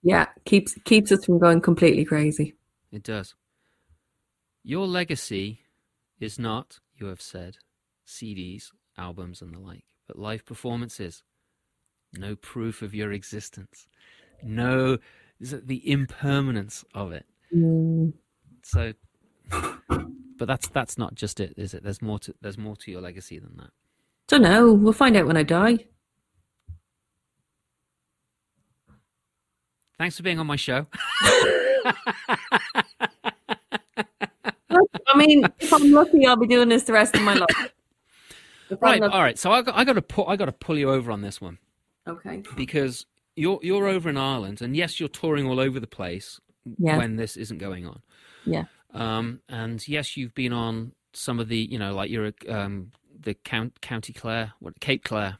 Yeah, 0.01 0.27
keeps 0.45 0.73
keeps 0.83 1.11
us 1.11 1.23
from 1.25 1.39
going 1.39 1.61
completely 1.61 2.05
crazy. 2.05 2.55
It 2.91 3.03
does. 3.03 3.35
Your 4.63 4.87
legacy 4.87 5.59
is 6.19 6.39
not, 6.39 6.79
you 6.95 7.05
have 7.05 7.21
said, 7.21 7.57
CDs, 8.07 8.71
albums, 8.97 9.41
and 9.41 9.53
the 9.53 9.59
like, 9.59 9.83
but 10.07 10.17
live 10.17 10.45
performances. 10.45 11.23
No 12.13 12.35
proof 12.35 12.81
of 12.81 12.93
your 12.93 13.11
existence. 13.11 13.87
No, 14.43 14.97
the 15.39 15.89
impermanence 15.89 16.85
of 16.93 17.11
it. 17.11 17.25
Mm. 17.53 18.13
So, 18.63 18.93
but 19.49 20.47
that's 20.47 20.67
that's 20.69 20.97
not 20.97 21.15
just 21.15 21.39
it, 21.39 21.53
is 21.57 21.73
it? 21.73 21.83
There's 21.83 22.01
more 22.01 22.19
to 22.19 22.33
there's 22.41 22.57
more 22.57 22.75
to 22.77 22.91
your 22.91 23.01
legacy 23.01 23.39
than 23.39 23.57
that. 23.57 23.71
Don't 24.27 24.41
know. 24.41 24.73
We'll 24.73 24.93
find 24.93 25.15
out 25.15 25.27
when 25.27 25.37
I 25.37 25.43
die. 25.43 25.85
Thanks 29.97 30.17
for 30.17 30.23
being 30.23 30.39
on 30.39 30.47
my 30.47 30.57
show. 30.57 30.87
I 35.07 35.17
mean, 35.17 35.45
if 35.59 35.71
I'm 35.71 35.91
lucky, 35.91 36.25
I'll 36.25 36.35
be 36.35 36.47
doing 36.47 36.67
this 36.67 36.83
the 36.83 36.93
rest 36.93 37.15
of 37.15 37.21
my 37.21 37.35
life. 37.35 37.73
Right. 38.79 38.99
lucky- 39.01 39.13
All 39.13 39.21
right. 39.21 39.37
So 39.37 39.51
I 39.51 39.61
got, 39.61 39.75
I 39.75 39.83
got 39.83 39.93
to 39.93 40.01
pull 40.01 40.27
I 40.27 40.35
got 40.35 40.45
to 40.45 40.51
pull 40.51 40.77
you 40.77 40.89
over 40.91 41.11
on 41.11 41.21
this 41.21 41.39
one 41.41 41.57
Okay. 42.07 42.43
because 42.55 43.05
you're 43.35 43.59
you're 43.61 43.87
over 43.87 44.09
in 44.09 44.17
Ireland, 44.17 44.61
and 44.61 44.75
yes, 44.75 44.99
you're 44.99 45.09
touring 45.09 45.45
all 45.47 45.59
over 45.59 45.79
the 45.79 45.87
place 45.87 46.39
Yeah. 46.77 46.97
when 46.97 47.15
this 47.17 47.35
isn't 47.37 47.57
going 47.59 47.85
on. 47.85 48.01
Yeah. 48.45 48.65
Um, 48.93 49.41
and 49.49 49.85
yes, 49.87 50.15
you've 50.15 50.33
been 50.33 50.53
on 50.53 50.93
some 51.13 51.39
of 51.39 51.47
the, 51.49 51.57
you 51.57 51.77
know, 51.77 51.93
like 51.93 52.09
you're 52.09 52.27
a, 52.27 52.33
um, 52.53 52.91
the 53.19 53.33
count, 53.33 53.81
County 53.81 54.13
Clare, 54.13 54.53
what 54.59 54.79
Cape 54.79 55.03
Clare, 55.03 55.37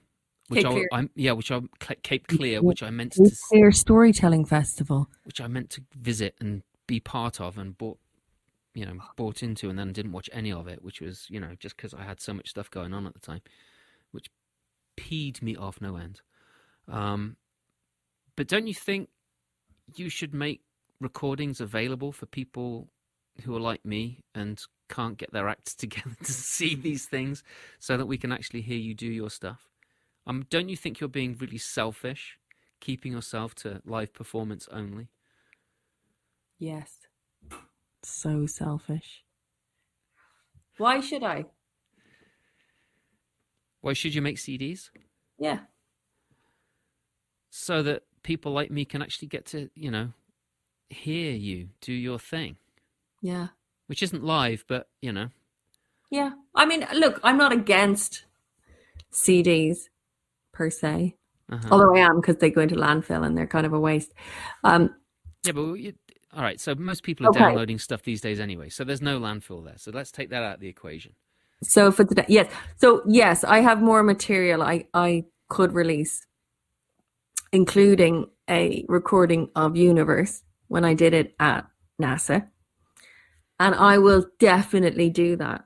which 0.49 0.63
Cape 0.63 0.67
I, 0.67 0.73
Clear. 0.73 0.88
I'm, 0.91 1.09
yeah, 1.15 1.32
which 1.32 1.51
I'm 1.51 1.69
Cape 2.03 2.28
Clear, 2.28 2.61
which 2.61 2.84
I 2.84 2.89
meant 2.89 3.13
Cape 3.13 3.28
to, 3.28 3.36
Clear 3.49 3.71
Storytelling 3.71 4.43
Festival. 4.45 5.07
which 5.23 5.39
I 5.39 5.47
meant 5.47 5.69
to 5.71 5.82
visit 5.97 6.36
and 6.41 6.63
be 6.88 6.99
part 6.99 7.39
of, 7.39 7.57
and 7.57 7.78
bought, 7.78 7.97
you 8.76 8.86
know, 8.86 8.97
bought 9.15 9.41
into, 9.41 9.69
and 9.69 9.80
then 9.80 9.91
didn't 9.93 10.11
watch 10.11 10.30
any 10.34 10.51
of 10.51 10.67
it, 10.67 10.84
which 10.84 11.01
was, 11.01 11.26
you 11.30 11.39
know, 11.39 11.55
just 11.57 11.78
because 11.78 11.93
I 11.93 12.03
had 12.03 12.21
so 12.21 12.34
much 12.34 12.49
stuff 12.49 12.69
going 12.69 12.93
on 12.93 13.07
at 13.07 13.13
the 13.13 13.19
time, 13.19 13.41
which 14.11 14.30
peed 14.97 15.41
me 15.41 15.55
off 15.55 15.82
no 15.82 15.95
end. 15.95 16.21
Um, 16.88 17.38
but 18.36 18.47
don't 18.47 18.67
you 18.67 18.73
think 18.73 19.09
you 19.95 20.09
should 20.09 20.34
make 20.34 20.61
recordings 20.99 21.61
available 21.61 22.11
for 22.11 22.26
people 22.26 22.89
who 23.43 23.55
are 23.55 23.61
like 23.61 23.86
me 23.86 24.23
and 24.34 24.61
can't 24.89 25.17
get 25.17 25.32
their 25.32 25.47
acts 25.47 25.73
together 25.76 26.15
to 26.23 26.32
see 26.32 26.76
these 26.76 27.05
things 27.05 27.43
so 27.80 27.95
that 27.95 28.05
we 28.05 28.17
can 28.17 28.32
actually 28.32 28.61
hear 28.61 28.78
you 28.78 28.93
do 28.93 29.07
your 29.07 29.30
stuff? 29.30 29.69
Um, 30.28 30.45
don't 30.49 30.67
you 30.67 30.76
think 30.76 30.99
you're 30.99 31.07
being 31.07 31.38
really 31.39 31.57
selfish, 31.57 32.38
keeping 32.82 33.13
yourself 33.13 33.55
to 33.55 33.82
live 33.86 34.13
performance 34.13 34.67
only? 34.69 35.07
Yes. 36.59 37.07
So 38.06 38.45
selfish. 38.45 39.24
Why 40.78 40.99
should 40.99 41.24
I? 41.24 41.45
Why 43.82 43.93
should 43.93 44.14
you 44.14 44.22
make 44.22 44.38
CDs? 44.38 44.91
Yeah. 45.39 45.60
So 47.49 47.82
that 47.82 48.03
people 48.22 48.51
like 48.51 48.70
me 48.70 48.86
can 48.86 49.01
actually 49.01 49.30
get 49.30 49.45
to, 49.47 49.70
you 49.74 49.89
know, 49.89 50.10
hear 50.89 51.32
you 51.32 51.70
do 51.82 51.93
your 51.93 52.20
thing, 52.20 52.58
Yeah. 53.22 53.47
which 53.88 54.03
isn't 54.03 54.24
live, 54.24 54.66
but, 54.68 54.88
you 55.01 55.12
know, 55.12 55.30
Yeah. 56.12 56.34
I 56.53 56.66
mean, 56.68 56.86
look, 56.93 57.20
I'm 57.24 57.38
not 57.38 57.51
against 57.51 58.26
CDs 59.12 59.89
per 60.53 60.70
se, 60.70 61.16
uh-huh. 61.49 61.70
although 61.72 61.95
I 61.95 62.01
am 62.01 62.22
because 62.22 62.38
they 62.38 62.51
go 62.51 62.62
into 62.62 62.76
landfill 62.76 63.26
and 63.26 63.36
they're 63.36 63.47
kind 63.47 63.66
of 63.66 63.74
a 63.74 63.80
waste. 63.80 64.14
Um, 64.64 64.95
Yeah, 65.43 65.53
but 65.53 65.74
you, 65.74 65.93
all 66.36 66.43
right. 66.43 66.59
So 66.59 66.75
most 66.75 67.03
people 67.03 67.25
are 67.25 67.29
Okay. 67.29 67.39
downloading 67.39 67.79
stuff 67.79 68.03
these 68.03 68.21
days 68.21 68.39
anyway. 68.39 68.69
So 68.69 68.83
there's 68.83 69.01
no 69.01 69.19
landfill 69.19 69.63
there. 69.63 69.77
So 69.77 69.91
let's 69.91 70.11
take 70.11 70.29
that 70.29 70.43
out 70.43 70.55
of 70.55 70.59
the 70.59 70.67
equation. 70.67 71.13
so 71.63 71.91
for 71.91 72.03
today, 72.03 72.25
yes. 72.27 72.51
So 72.77 73.01
yes, 73.07 73.43
I 73.43 73.61
have 73.61 73.81
more 73.81 74.03
material 74.03 74.61
I 74.61 74.86
I 74.93 75.23
could 75.49 75.73
release, 75.73 76.25
including 77.51 78.27
a 78.49 78.86
recording 78.88 79.49
of 79.55 79.75
Universe 79.77 80.43
when 80.67 80.83
I 80.86 80.93
did 80.93 81.13
it 81.13 81.36
at 81.39 81.65
NASA, 82.01 82.47
and 83.59 83.73
I 83.75 83.97
will 83.99 84.25
definitely 84.39 85.09
do 85.09 85.36
that. 85.38 85.65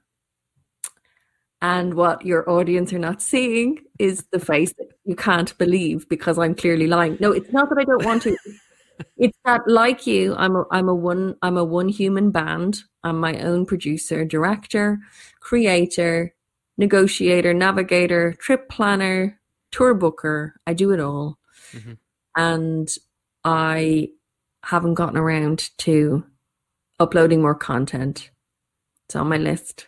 And 1.61 1.93
what 1.95 2.25
your 2.25 2.49
audience 2.49 2.93
are 2.93 2.99
not 2.99 3.21
seeing 3.21 3.79
is 3.97 4.25
the 4.31 4.39
face 4.39 4.71
that 4.77 4.87
you 5.03 5.15
can't 5.15 5.57
believe 5.57 6.07
because 6.07 6.37
I'm 6.39 6.55
clearly 6.55 6.87
lying. 6.87 7.17
No, 7.19 7.31
it's 7.33 7.51
not 7.51 7.67
that 7.69 7.77
I 7.77 7.83
don't 7.83 8.05
want 8.05 8.21
to. 8.23 8.37
It's 9.17 9.37
that 9.45 9.61
like 9.67 10.05
you, 10.07 10.35
I'm 10.35 10.55
a 10.55 10.65
I'm 10.71 10.89
a 10.89 10.95
one 10.95 11.35
I'm 11.41 11.57
a 11.57 11.63
one 11.63 11.89
human 11.89 12.31
band. 12.31 12.83
I'm 13.03 13.19
my 13.19 13.39
own 13.39 13.65
producer, 13.65 14.25
director, 14.25 14.99
creator, 15.39 16.33
negotiator, 16.77 17.53
navigator, 17.53 18.33
trip 18.33 18.69
planner, 18.69 19.39
tour 19.71 19.93
booker. 19.93 20.55
I 20.67 20.73
do 20.73 20.91
it 20.91 20.99
all. 20.99 21.37
Mhm. 21.71 21.97
And 22.35 22.89
I 23.43 24.09
haven't 24.63 24.95
gotten 24.95 25.17
around 25.17 25.69
to 25.79 26.25
uploading 26.99 27.41
more 27.41 27.55
content. 27.55 28.31
It's 29.05 29.15
on 29.15 29.27
my 29.29 29.37
list. 29.37 29.87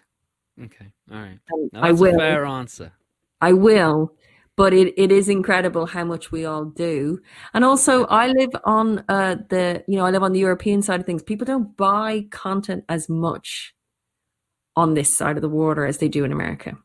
Okay. 0.61 0.91
All 1.11 1.19
right. 1.19 1.39
Now, 1.73 1.81
I 1.81 1.91
will. 1.91 2.15
a 2.15 2.17
fair 2.17 2.45
answer. 2.45 2.91
I 3.41 3.53
will, 3.53 4.13
but 4.57 4.73
it, 4.73 4.93
it 4.97 5.11
is 5.11 5.29
incredible 5.29 5.85
how 5.85 6.03
much 6.03 6.31
we 6.31 6.45
all 6.45 6.65
do. 6.65 7.19
And 7.53 7.63
also, 7.63 8.05
I 8.05 8.27
live 8.27 8.51
on 8.63 9.03
uh, 9.09 9.37
the 9.49 9.83
you 9.87 9.97
know 9.97 10.05
I 10.05 10.11
live 10.11 10.23
on 10.23 10.33
the 10.33 10.39
European 10.39 10.81
side 10.81 10.99
of 10.99 11.05
things. 11.05 11.23
People 11.23 11.45
don't 11.45 11.75
buy 11.77 12.27
content 12.31 12.83
as 12.89 13.09
much 13.09 13.73
on 14.75 14.93
this 14.93 15.15
side 15.15 15.35
of 15.37 15.41
the 15.41 15.49
water 15.49 15.85
as 15.85 15.97
they 15.97 16.07
do 16.07 16.23
in 16.23 16.31
America. 16.31 16.77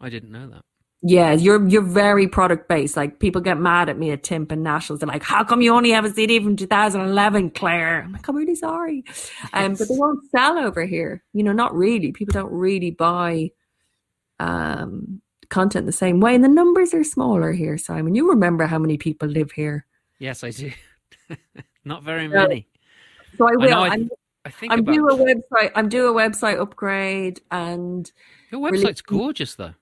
I 0.00 0.10
didn't 0.10 0.30
know 0.30 0.48
that. 0.48 0.62
Yeah, 1.00 1.32
you're 1.32 1.64
you're 1.68 1.82
very 1.82 2.26
product 2.26 2.68
based. 2.68 2.96
Like 2.96 3.20
people 3.20 3.40
get 3.40 3.58
mad 3.58 3.88
at 3.88 3.98
me 3.98 4.10
at 4.10 4.24
Timp 4.24 4.50
and 4.50 4.64
Nationals. 4.64 4.98
They're 4.98 5.06
like, 5.06 5.22
"How 5.22 5.44
come 5.44 5.60
you 5.60 5.72
only 5.72 5.90
have 5.90 6.04
a 6.04 6.12
CD 6.12 6.40
from 6.40 6.56
2011, 6.56 7.50
Claire?" 7.50 8.02
I'm 8.02 8.12
like, 8.12 8.26
"I'm 8.26 8.34
really 8.34 8.56
sorry," 8.56 9.04
um, 9.52 9.74
but 9.74 9.88
they 9.88 9.94
won't 9.96 10.28
sell 10.30 10.58
over 10.58 10.84
here. 10.84 11.22
You 11.32 11.44
know, 11.44 11.52
not 11.52 11.72
really. 11.72 12.10
People 12.10 12.32
don't 12.32 12.52
really 12.52 12.90
buy 12.90 13.50
um, 14.40 15.22
content 15.48 15.86
the 15.86 15.92
same 15.92 16.20
way, 16.20 16.34
and 16.34 16.44
the 16.44 16.48
numbers 16.48 16.94
are 16.94 17.04
smaller 17.04 17.52
here. 17.52 17.78
Simon, 17.78 18.14
you 18.14 18.28
remember 18.28 18.66
how 18.66 18.78
many 18.78 18.96
people 18.98 19.28
live 19.28 19.50
here? 19.52 19.86
Yes, 20.18 20.44
I 20.44 20.50
do. 20.50 20.70
Not 21.84 22.02
very 22.02 22.28
many. 22.28 22.66
So 23.36 23.46
I 23.46 23.52
I 23.52 23.56
will. 23.56 23.74
I- 23.74 23.88
I'm, 23.88 24.10
I 24.44 24.50
think 24.50 24.72
I'm 24.72 24.78
about 24.80 24.92
due 24.94 25.08
a 25.08 25.16
website. 25.16 25.72
I'm 25.74 25.88
due 25.88 26.06
a 26.08 26.12
website 26.14 26.60
upgrade, 26.60 27.40
and 27.50 28.10
your 28.50 28.62
really- 28.62 28.84
website's 28.84 29.02
gorgeous, 29.02 29.54
though. 29.56 29.74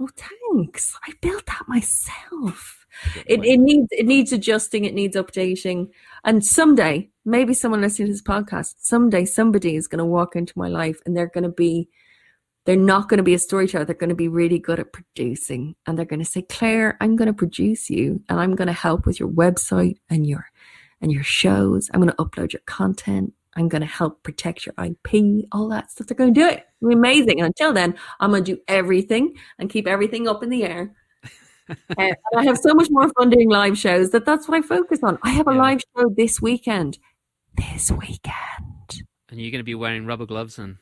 oh, 0.00 0.08
thanks. 0.16 0.96
I 1.06 1.12
built 1.20 1.46
that 1.46 1.62
myself. 1.68 2.86
It, 3.26 3.42
it 3.44 3.56
needs 3.58 3.88
it 3.90 4.04
needs 4.04 4.32
adjusting 4.32 4.84
it 4.84 4.92
needs 4.92 5.16
updating 5.16 5.88
and 6.24 6.44
someday 6.44 7.08
maybe 7.24 7.54
someone 7.54 7.80
listening 7.80 8.08
to 8.08 8.12
this 8.12 8.22
podcast 8.22 8.74
someday 8.80 9.24
somebody 9.24 9.76
is 9.76 9.88
going 9.88 9.98
to 9.98 10.04
walk 10.04 10.36
into 10.36 10.52
my 10.56 10.68
life 10.68 11.00
and 11.06 11.16
they're 11.16 11.26
going 11.32 11.42
to 11.42 11.48
be 11.48 11.88
they're 12.64 12.76
not 12.76 13.08
going 13.08 13.18
to 13.18 13.24
be 13.24 13.34
a 13.34 13.38
storyteller 13.38 13.84
they're 13.84 13.94
going 13.94 14.08
to 14.08 14.14
be 14.14 14.28
really 14.28 14.58
good 14.58 14.78
at 14.80 14.92
producing 14.92 15.74
and 15.86 15.98
they're 15.98 16.04
going 16.04 16.20
to 16.20 16.24
say 16.24 16.42
claire 16.42 16.96
i'm 17.00 17.16
going 17.16 17.26
to 17.26 17.32
produce 17.32 17.90
you 17.90 18.22
and 18.28 18.40
i'm 18.40 18.54
going 18.54 18.66
to 18.68 18.72
help 18.72 19.06
with 19.06 19.18
your 19.20 19.28
website 19.28 19.96
and 20.10 20.26
your 20.26 20.46
and 21.00 21.12
your 21.12 21.24
shows 21.24 21.90
i'm 21.92 22.00
going 22.00 22.10
to 22.10 22.16
upload 22.16 22.52
your 22.52 22.62
content 22.66 23.32
i'm 23.56 23.68
going 23.68 23.80
to 23.80 23.86
help 23.86 24.22
protect 24.22 24.66
your 24.66 24.74
ip 24.84 25.46
all 25.52 25.68
that 25.68 25.90
stuff 25.90 26.06
they're 26.06 26.16
going 26.16 26.32
to 26.32 26.40
do 26.40 26.46
it 26.46 26.66
It'll 26.80 26.90
be 26.90 26.94
amazing 26.94 27.40
and 27.40 27.46
until 27.46 27.72
then 27.72 27.94
i'm 28.20 28.30
going 28.30 28.44
to 28.44 28.54
do 28.56 28.60
everything 28.68 29.36
and 29.58 29.68
keep 29.70 29.86
everything 29.86 30.28
up 30.28 30.42
in 30.42 30.50
the 30.50 30.64
air 30.64 30.94
uh, 31.70 31.74
and 31.96 32.16
I 32.36 32.44
have 32.44 32.58
so 32.58 32.74
much 32.74 32.88
more 32.90 33.08
fun 33.10 33.30
doing 33.30 33.48
live 33.48 33.78
shows 33.78 34.10
that 34.10 34.26
that's 34.26 34.48
what 34.48 34.58
I 34.58 34.62
focus 34.66 34.98
on. 35.04 35.16
I 35.22 35.30
have 35.30 35.46
a 35.46 35.52
Yeah. 35.52 35.58
live 35.58 35.80
show 35.96 36.12
this 36.14 36.42
weekend. 36.42 36.98
This 37.56 37.88
weekend. 37.92 39.04
And 39.30 39.40
you're 39.40 39.52
going 39.52 39.60
to 39.60 39.64
be 39.64 39.76
wearing 39.76 40.04
rubber 40.04 40.26
gloves 40.26 40.58
and 40.58 40.78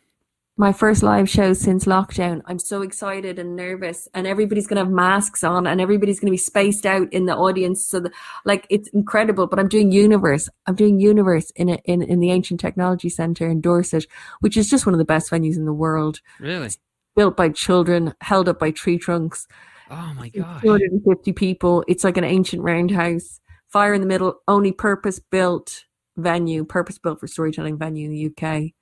My 0.61 0.74
first 0.74 1.02
live 1.02 1.26
show 1.26 1.54
since 1.54 1.86
lockdown. 1.86 2.42
I'm 2.44 2.58
so 2.58 2.82
excited 2.82 3.38
and 3.38 3.56
nervous, 3.56 4.06
and 4.12 4.26
everybody's 4.26 4.66
going 4.66 4.76
to 4.76 4.84
have 4.84 4.92
masks 4.92 5.42
on, 5.42 5.66
and 5.66 5.80
everybody's 5.80 6.20
going 6.20 6.26
to 6.26 6.32
be 6.32 6.36
spaced 6.36 6.84
out 6.84 7.11
in 7.14 7.24
the 7.24 7.34
audience. 7.34 7.82
So, 7.86 7.98
the, 7.98 8.12
like, 8.44 8.66
it's 8.68 8.86
incredible. 8.90 9.46
But 9.46 9.58
I'm 9.58 9.68
doing 9.68 9.90
Universe. 9.90 10.50
I'm 10.66 10.74
doing 10.74 11.00
Universe 11.00 11.50
in 11.56 11.70
a, 11.70 11.76
in 11.86 12.02
in 12.02 12.20
the 12.20 12.30
Ancient 12.30 12.61
Technology 12.61 13.08
Centre 13.08 13.48
in 13.48 13.62
Dorset, 13.62 14.04
which 14.40 14.58
is 14.58 14.68
just 14.68 14.84
one 14.84 14.92
of 14.92 14.98
the 14.98 15.04
best 15.06 15.30
venues 15.30 15.56
in 15.56 15.64
the 15.64 15.72
world. 15.72 16.20
really. 16.38 16.68
Built 17.16 17.38
by 17.38 17.48
children, 17.48 18.12
held 18.20 18.46
up 18.46 18.58
by 18.58 18.70
tree 18.70 18.98
trunks. 18.98 19.48
Oh 19.90 20.12
my 20.14 20.28
god! 20.28 20.61
250 20.61 21.32
people. 21.32 21.84
It's 21.88 22.04
like 22.04 22.18
an 22.18 22.24
ancient 22.24 22.62
roundhouse. 22.62 23.40
Fire 23.68 23.94
in 23.94 24.02
the 24.02 24.06
middle, 24.06 24.42
only 24.46 24.72
purpose 24.72 25.20
built 25.20 25.86
venue, 26.18 26.66
purpose 26.66 26.98
built 26.98 27.18
for 27.18 27.26
storytelling 27.28 27.78
venue 27.78 28.11
in 28.11 28.12
the 28.12 28.26
UK. 28.26 28.74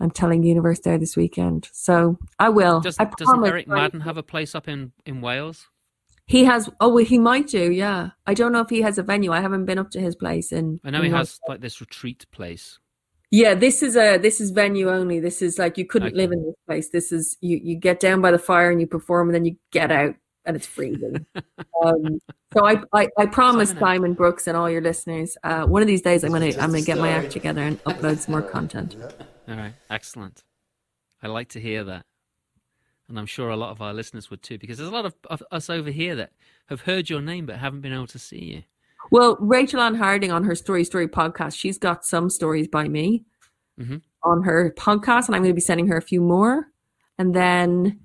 I'm 0.00 0.10
telling 0.10 0.42
Universe 0.42 0.80
there 0.80 0.98
this 0.98 1.16
weekend. 1.16 1.68
So 1.72 2.18
I 2.38 2.48
will. 2.50 2.80
Does, 2.80 2.96
I 2.98 3.04
doesn't. 3.04 3.44
Eric 3.44 3.66
Maddern 3.66 4.02
have 4.02 4.16
a 4.16 4.22
place 4.22 4.54
up 4.54 4.68
in, 4.68 4.92
in 5.06 5.20
Wales? 5.20 5.66
He 6.26 6.44
has. 6.44 6.68
Oh, 6.80 6.88
well, 6.94 7.04
he 7.04 7.18
might 7.18 7.48
do. 7.48 7.72
Yeah, 7.72 8.10
I 8.26 8.34
don't 8.34 8.52
know 8.52 8.60
if 8.60 8.68
he 8.68 8.82
has 8.82 8.98
a 8.98 9.02
venue. 9.02 9.32
I 9.32 9.40
haven't 9.40 9.64
been 9.64 9.78
up 9.78 9.90
to 9.92 10.00
his 10.00 10.14
place. 10.14 10.52
In 10.52 10.78
I 10.84 10.90
know 10.90 11.02
he 11.02 11.08
North- 11.08 11.20
has 11.20 11.40
like 11.48 11.60
this 11.60 11.80
retreat 11.80 12.26
place. 12.32 12.78
Yeah, 13.30 13.54
this 13.54 13.82
is 13.82 13.96
a 13.96 14.18
this 14.18 14.40
is 14.40 14.50
venue 14.50 14.88
only. 14.90 15.20
This 15.20 15.42
is 15.42 15.58
like 15.58 15.76
you 15.78 15.86
couldn't 15.86 16.08
Okay. 16.08 16.16
live 16.16 16.32
in 16.32 16.44
this 16.44 16.54
place. 16.66 16.90
This 16.90 17.12
is 17.12 17.36
you 17.40 17.58
you 17.62 17.76
get 17.76 17.98
down 18.00 18.20
by 18.20 18.30
the 18.30 18.38
fire 18.38 18.70
and 18.70 18.80
you 18.80 18.86
perform 18.86 19.28
and 19.28 19.34
then 19.34 19.44
you 19.44 19.56
get 19.70 19.90
out 19.90 20.14
and 20.44 20.56
it's 20.56 20.66
freezing. 20.66 21.26
um, 21.84 22.20
so 22.54 22.66
I, 22.66 22.82
I 22.92 23.08
I 23.18 23.26
promise 23.26 23.70
Simon, 23.70 23.80
Simon 23.80 24.14
Brooks 24.14 24.46
and 24.46 24.56
all 24.56 24.70
your 24.70 24.80
listeners, 24.80 25.36
uh, 25.44 25.64
one 25.64 25.82
of 25.82 25.88
these 25.88 26.02
days 26.02 26.24
I'm 26.24 26.32
gonna 26.32 26.46
I'm 26.46 26.70
gonna 26.70 26.82
get 26.82 26.98
my 26.98 27.10
act 27.10 27.30
together 27.30 27.62
and 27.62 27.82
upload 27.84 28.18
some 28.18 28.32
more 28.32 28.42
content. 28.42 28.96
All 29.48 29.56
right, 29.56 29.74
excellent. 29.90 30.44
I 31.22 31.26
like 31.26 31.48
to 31.50 31.60
hear 31.60 31.84
that. 31.84 32.04
And 33.08 33.18
I'm 33.18 33.26
sure 33.26 33.48
a 33.48 33.56
lot 33.56 33.70
of 33.70 33.80
our 33.80 33.94
listeners 33.94 34.30
would 34.30 34.42
too, 34.42 34.58
because 34.58 34.76
there's 34.76 34.90
a 34.90 34.92
lot 34.92 35.06
of, 35.06 35.14
of 35.30 35.42
us 35.50 35.70
over 35.70 35.90
here 35.90 36.14
that 36.16 36.32
have 36.66 36.82
heard 36.82 37.08
your 37.08 37.22
name 37.22 37.46
but 37.46 37.56
haven't 37.56 37.80
been 37.80 37.92
able 37.94 38.06
to 38.08 38.18
see 38.18 38.44
you. 38.44 38.62
Well, 39.10 39.36
Rachel 39.40 39.80
Ann 39.80 39.94
Harding 39.94 40.30
on 40.30 40.44
her 40.44 40.54
Story 40.54 40.84
Story 40.84 41.08
podcast, 41.08 41.56
she's 41.56 41.78
got 41.78 42.04
some 42.04 42.28
stories 42.28 42.68
by 42.68 42.86
me 42.88 43.24
Mhm. 43.80 44.02
on 44.22 44.42
her 44.42 44.74
podcast, 44.76 45.26
and 45.26 45.34
I'm 45.34 45.42
going 45.42 45.50
to 45.50 45.54
be 45.54 45.60
sending 45.62 45.86
her 45.86 45.96
a 45.96 46.02
few 46.02 46.20
more. 46.20 46.66
And 47.18 47.34
then 47.34 47.98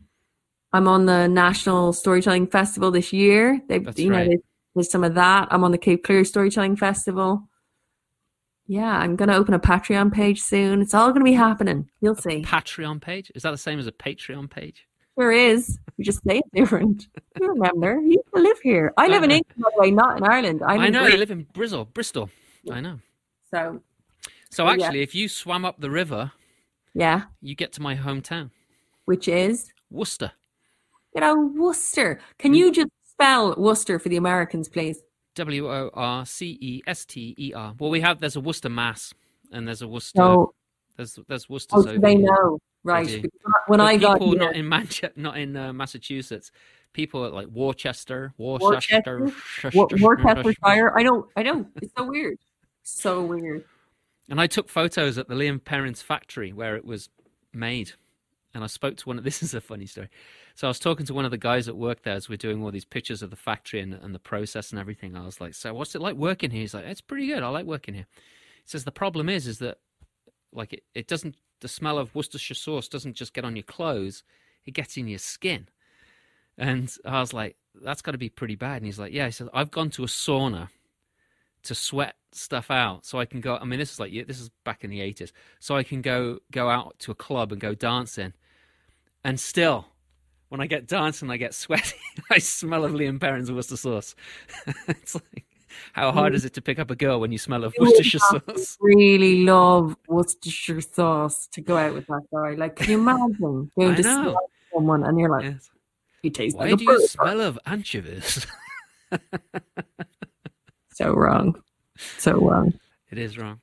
I'm 0.74 0.88
on 0.88 1.06
the 1.06 1.28
National 1.28 1.94
Storytelling 1.94 2.48
Festival 2.48 2.90
this 2.90 3.14
year. 3.14 3.62
They've, 3.70 3.84
That's 3.84 4.00
you 4.00 4.10
know, 4.10 4.18
right. 4.18 4.40
there's, 4.74 4.90
some 4.90 5.04
of 5.04 5.14
that. 5.14 5.48
I'm 5.52 5.64
on 5.64 5.72
the 5.72 5.78
Cape 5.78 6.04
Clear 6.04 6.26
Storytelling 6.26 6.76
Festival. 6.76 7.48
Yeah, 8.66 8.98
I'm 8.98 9.16
going 9.16 9.30
to 9.30 9.36
open 9.36 9.54
a 9.54 9.60
Patreon 9.60 10.12
page 10.12 10.42
soon. 10.42 10.82
It's 10.82 10.96
all 10.96 11.10
going 11.10 11.20
to 11.20 11.26
be 11.26 11.34
happening. 11.34 11.90
You'll 12.02 12.16
see. 12.16 12.42
Patreon 12.42 13.02
page? 13.02 13.32
Is 13.36 13.44
that 13.44 13.52
the 13.52 13.58
same 13.58 13.78
as 13.78 13.86
a 13.86 13.92
Patreon 13.92 14.50
page? 14.50 14.88
There 15.16 15.32
is. 15.32 15.78
We 15.98 16.04
just 16.04 16.24
say 16.28 16.40
it 16.40 16.46
different. 16.56 17.08
You 17.40 17.50
remember? 17.50 18.02
You 18.02 18.24
live 18.34 18.60
here. 18.62 18.94
I 18.98 19.08
live 19.08 19.24
in. 19.24 19.30
England, 19.30 19.62
by 19.64 19.70
the 19.76 19.82
way, 19.82 19.92
not 19.92 20.18
in 20.18 20.24
Ireland. 20.24 20.62
I'm 20.66 20.80
I 20.80 20.90
know, 20.90 21.06
you 21.06 21.18
live 21.18 21.30
in 21.30 21.46
Bristol, 21.54 21.86
Bristol. 21.86 22.30
I 22.72 22.82
know. 22.82 23.00
so 23.52 23.80
So 24.50 24.66
Oh, 24.66 24.72
yeah. 24.74 24.86
actually, 24.86 25.02
if 25.02 25.14
you 25.14 25.28
swam 25.30 25.66
up 25.66 25.80
the 25.80 25.92
river, 25.92 26.32
yeah. 26.96 27.24
you 27.42 27.54
get 27.54 27.74
to 27.74 27.82
my 27.82 27.96
hometown, 27.96 28.50
Which 29.06 29.28
is 29.28 29.72
Worcester. 29.92 30.32
You 31.16 31.22
know, 31.22 31.52
Worcester. 31.56 32.20
Can 32.40 32.54
you 32.54 32.72
just 32.72 32.90
spell 33.04 33.54
Worcester 33.58 34.00
for 34.00 34.10
the 34.10 34.18
Americans, 34.18 34.68
please? 34.68 35.02
W 35.36 35.70
O 35.70 35.90
R 35.94 36.26
C 36.26 36.58
E 36.60 36.82
S 36.88 37.06
T 37.06 37.36
E 37.38 37.54
R. 37.54 37.74
Well, 37.80 37.90
we 37.90 38.02
have 38.02 38.20
there's 38.20 38.36
a 38.36 38.42
Worcester 38.42 38.70
Mass, 38.70 39.14
and 39.52 39.68
there's 39.68 39.82
a 39.82 39.88
Worcester. 39.88 40.18
So, 40.18 40.54
there's 40.98 41.20
there's 41.28 41.50
Worcester's 41.50 41.86
oh, 41.86 41.94
so 41.94 41.98
they 41.98 42.16
here. 42.16 42.28
know, 42.28 42.60
right? 42.84 43.06
Because 43.08 43.32
When 43.68 43.80
But 43.80 43.86
I 43.86 43.98
got 43.98 44.20
people 44.20 44.36
not 44.36 44.56
in 44.56 44.68
Manchester, 44.68 45.12
not 45.16 45.38
in 45.38 45.56
uh, 45.56 45.74
Massachusetts, 45.74 46.52
people 46.94 47.26
at 47.26 47.34
like 47.34 47.48
Worcester, 47.48 48.34
Worcester, 48.38 49.32
Wor- 49.74 49.88
Worcestershire, 49.92 50.98
I 50.98 51.04
know, 51.04 51.28
I 51.36 51.44
know. 51.44 51.66
It's 51.82 51.92
so 51.98 52.06
weird, 52.06 52.38
so 52.84 53.22
weird. 53.24 53.66
And 54.30 54.40
I 54.40 54.48
took 54.48 54.70
photos 54.70 55.18
at 55.18 55.28
the 55.28 55.36
Lea 55.36 55.58
& 55.58 55.66
Perrins 55.66 56.02
factory 56.02 56.54
where 56.54 56.76
it 56.76 56.86
was 56.86 57.10
made. 57.54 57.94
And 58.54 58.64
I 58.64 58.68
spoke 58.68 58.98
to 58.98 59.10
one 59.10 59.18
of 59.18 59.24
this 59.26 59.42
is 59.42 59.54
a 59.54 59.62
funny 59.62 59.86
story. 59.86 60.10
So 60.56 60.68
I 60.68 60.70
was 60.70 60.80
talking 60.80 61.06
to 61.08 61.14
one 61.14 61.26
of 61.26 61.32
the 61.32 61.38
guys 61.38 61.68
at 61.68 61.78
work 61.78 62.04
there 62.04 62.16
as 62.16 62.30
we're 62.30 62.38
doing 62.38 62.64
all 62.64 62.72
these 62.72 62.86
pictures 62.86 63.22
of 63.22 63.30
the 63.30 63.36
factory 63.36 63.80
and, 63.80 63.94
and 63.94 64.14
the 64.14 64.20
process 64.20 64.72
and 64.72 64.80
everything. 64.80 65.16
I 65.16 65.26
was 65.26 65.42
like, 65.42 65.54
So 65.54 65.74
what's 65.74 65.96
it 65.96 66.02
like 66.02 66.16
working 66.16 66.52
here? 66.52 66.62
He's 66.62 66.74
like, 66.74 66.86
It's 66.86 67.02
pretty 67.02 67.28
good. 67.28 67.44
I 67.44 67.50
like 67.50 67.66
working 67.66 67.94
here. 67.94 68.08
He 68.64 68.70
says 68.70 68.84
the 68.84 68.92
problem 68.92 69.30
is 69.30 69.48
is 69.48 69.60
that 69.60 69.78
like 70.52 70.74
it, 70.74 70.84
it 70.94 71.08
doesn't 71.08 71.36
the 71.62 71.68
smell 71.68 71.98
of 71.98 72.14
Worcestershire 72.14 72.56
sauce 72.56 72.88
doesn't 72.88 73.16
just 73.16 73.34
get 73.34 73.46
on 73.46 73.56
your 73.56 73.64
clothes, 73.64 74.24
it 74.66 74.74
gets 74.74 74.98
in 74.98 75.08
your 75.08 75.20
skin. 75.20 75.68
And 76.58 76.94
I 77.06 77.20
was 77.20 77.34
like, 77.34 77.56
That's 77.84 78.02
gotta 78.02 78.18
be 78.18 78.30
pretty 78.30 78.56
bad. 78.56 78.78
And 78.78 78.86
he's 78.86 79.00
like, 79.00 79.14
Yeah, 79.14 79.26
he 79.26 79.32
said, 79.32 79.50
I've 79.54 79.72
gone 79.72 79.90
to 79.92 80.04
a 80.04 80.08
sauna 80.08 80.70
to 81.64 81.74
sweat 81.74 82.16
stuff 82.32 82.70
out 82.70 83.06
so 83.06 83.20
I 83.20 83.26
can 83.26 83.42
go 83.42 83.58
I 83.58 83.66
mean 83.66 83.80
this 83.80 83.94
is 83.94 84.00
like 84.00 84.12
this 84.28 84.40
is 84.40 84.50
back 84.64 84.84
in 84.84 84.90
the 84.90 85.00
80s 85.00 85.32
so 85.60 85.76
I 85.76 85.84
can 85.84 86.02
go 86.02 86.40
go 86.52 86.70
out 86.70 86.96
to 87.00 87.12
a 87.12 87.16
club 87.16 87.52
and 87.52 87.62
go 87.62 87.74
dancing 87.74 88.34
and 89.24 89.40
still 89.40 89.86
when 90.50 90.62
I 90.62 90.68
get 90.68 90.88
dancing 90.88 91.30
I 91.32 91.38
get 91.38 91.54
sweaty 91.54 91.96
I 92.30 92.40
smell 92.40 92.84
of 92.86 92.94
Lea 92.94 93.12
& 93.12 93.20
Perrins 93.20 93.52
Worcester 93.52 93.78
sauce 93.78 94.16
it's 94.88 95.16
like 95.16 95.46
how 95.94 96.12
hard 96.12 96.36
is 96.36 96.46
it 96.46 96.54
to 96.54 96.62
pick 96.62 96.78
up 96.78 96.92
a 96.92 96.96
girl 96.96 97.20
when 97.20 97.32
you 97.32 97.38
smell 97.40 97.64
of 97.64 97.74
Worcestershire 97.80 98.20
sauce 98.20 98.78
Really 98.82 99.44
love 99.44 99.96
Worcestershire 100.08 100.82
sauce 100.82 101.48
to 101.48 101.62
go 101.62 101.78
out 101.78 101.96
with 101.96 102.06
that 102.08 102.22
guy. 102.32 102.52
Like, 102.52 102.76
can 102.76 102.92
you 102.92 103.00
imagine 103.00 103.72
going 103.76 103.94
I 103.94 103.96
to 103.96 104.02
know. 104.04 104.22
smell 104.22 104.50
someone 104.72 105.04
and 105.04 105.20
you're 105.20 105.30
like, 105.32 105.46
Yes. 105.46 105.72
you 106.22 106.30
taste 106.30 106.56
why 106.58 106.66
like 106.66 106.74
a 106.74 106.78
do 106.78 106.84
you 106.84 107.08
smell 107.08 107.42
of 107.42 107.58
anchovies 107.66 108.46
So 110.92 111.12
wrong, 111.14 111.60
so 112.20 112.34
wrong. 112.34 112.74
it 113.12 113.18
is 113.18 113.38
wrong 113.40 113.60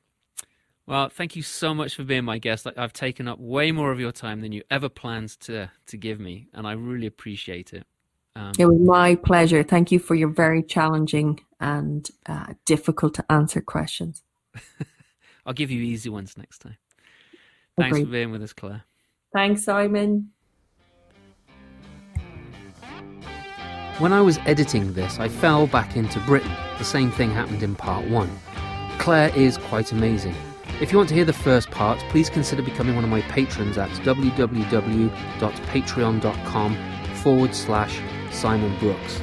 well 0.90 1.08
thank 1.08 1.34
you 1.34 1.42
so 1.42 1.72
much 1.72 1.94
for 1.94 2.04
being 2.04 2.24
my 2.24 2.36
guest 2.36 2.66
I- 2.66 2.74
I've 2.76 2.92
taken 2.92 3.26
up 3.26 3.38
way 3.38 3.72
more 3.72 3.90
of 3.90 3.98
your 3.98 4.12
time 4.12 4.42
than 4.42 4.52
you 4.52 4.62
ever 4.70 4.90
planned 4.90 5.40
to 5.40 5.70
to 5.86 5.96
give 5.96 6.20
me 6.20 6.48
and 6.52 6.66
I 6.66 6.72
really 6.72 7.06
appreciate 7.06 7.72
it 7.72 7.86
um, 8.36 8.52
It 8.58 8.66
was 8.66 8.80
my 8.80 9.16
pleasure. 9.16 9.62
Thank 9.62 9.90
you 9.92 9.98
for 9.98 10.14
your 10.14 10.28
very 10.28 10.62
challenging 10.62 11.40
and 11.58 12.08
uh, 12.26 12.54
difficult 12.64 13.14
to 13.14 13.32
answer 13.32 13.60
questions. 13.60 14.22
I'll 15.46 15.52
give 15.52 15.70
you 15.70 15.82
easy 15.82 16.08
ones 16.08 16.36
next 16.36 16.58
time. 16.58 16.76
Thanks 17.76 17.96
Agreed. 17.96 18.04
for 18.04 18.12
being 18.12 18.30
with 18.30 18.42
us, 18.42 18.52
Claire. 18.52 18.84
Thanks, 19.32 19.64
Simon. 19.64 20.30
When 23.98 24.12
I 24.12 24.22
was 24.22 24.38
editing 24.46 24.94
this, 24.94 25.18
I 25.18 25.28
fell 25.28 25.66
back 25.66 25.96
into 25.96 26.18
Britain. 26.20 26.52
The 26.78 26.84
same 26.84 27.10
thing 27.10 27.30
happened 27.30 27.62
in 27.62 27.74
part 27.74 28.08
one. 28.08 28.30
Claire 28.98 29.34
is 29.36 29.58
quite 29.58 29.92
amazing. 29.92 30.34
If 30.80 30.92
you 30.92 30.98
want 30.98 31.10
to 31.10 31.14
hear 31.14 31.26
the 31.26 31.32
first 31.32 31.70
part, 31.70 31.98
please 32.08 32.30
consider 32.30 32.62
becoming 32.62 32.94
one 32.94 33.04
of 33.04 33.10
my 33.10 33.20
patrons 33.22 33.76
at 33.76 33.90
www.patreon.com 33.90 36.76
forward 37.16 37.54
slash 37.54 38.00
Simon 38.30 38.78
Brooks. 38.78 39.20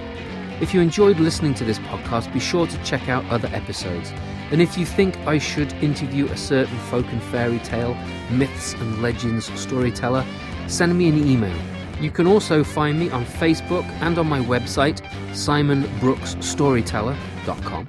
If 0.62 0.74
you 0.74 0.82
enjoyed 0.82 1.20
listening 1.20 1.54
to 1.56 1.64
this 1.64 1.80
podcast, 1.80 2.32
be 2.32 2.40
sure 2.40 2.68
to 2.68 2.84
check 2.84 3.10
out 3.10 3.26
other 3.26 3.50
episodes. 3.54 4.14
And 4.52 4.62
if 4.62 4.78
you 4.78 4.86
think 4.86 5.18
I 5.26 5.40
should 5.40 5.74
interview 5.74 6.28
a 6.28 6.38
certain 6.38 6.78
folk 6.90 7.08
and 7.12 7.24
fairy 7.24 7.60
tale, 7.60 7.96
myths 8.30 8.74
and 8.74 9.02
legends 9.02 9.52
storyteller, 9.60 10.24
send 10.68 10.98
me 10.98 11.10
an 11.10 11.28
email. 11.28 11.58
You 12.00 12.12
can 12.12 12.28
also 12.28 12.64
find 12.64 13.00
me 13.00 13.10
on 13.10 13.26
Facebook 13.26 13.84
and 14.02 14.20
on 14.20 14.28
my 14.28 14.42
website, 14.42 15.02
simonbrooksstoryteller.com, 15.32 17.88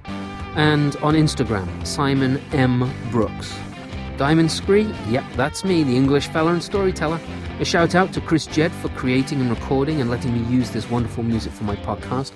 and 0.58 0.96
on 0.96 1.14
Instagram, 1.14 1.86
Simon 1.86 2.42
M. 2.52 2.92
Brooks. 3.12 3.56
Diamond 4.16 4.50
Scree? 4.50 4.92
Yep, 5.08 5.24
that's 5.36 5.64
me, 5.64 5.84
the 5.84 5.96
English 5.96 6.26
fella 6.26 6.52
and 6.52 6.62
storyteller. 6.62 7.20
A 7.60 7.64
shout 7.64 7.94
out 7.94 8.12
to 8.14 8.20
Chris 8.20 8.44
Jed 8.44 8.72
for 8.72 8.88
creating 8.88 9.40
and 9.40 9.50
recording 9.50 10.00
and 10.00 10.10
letting 10.10 10.32
me 10.32 10.40
use 10.52 10.72
this 10.72 10.90
wonderful 10.90 11.22
music 11.22 11.52
for 11.52 11.62
my 11.62 11.76
podcast. 11.76 12.32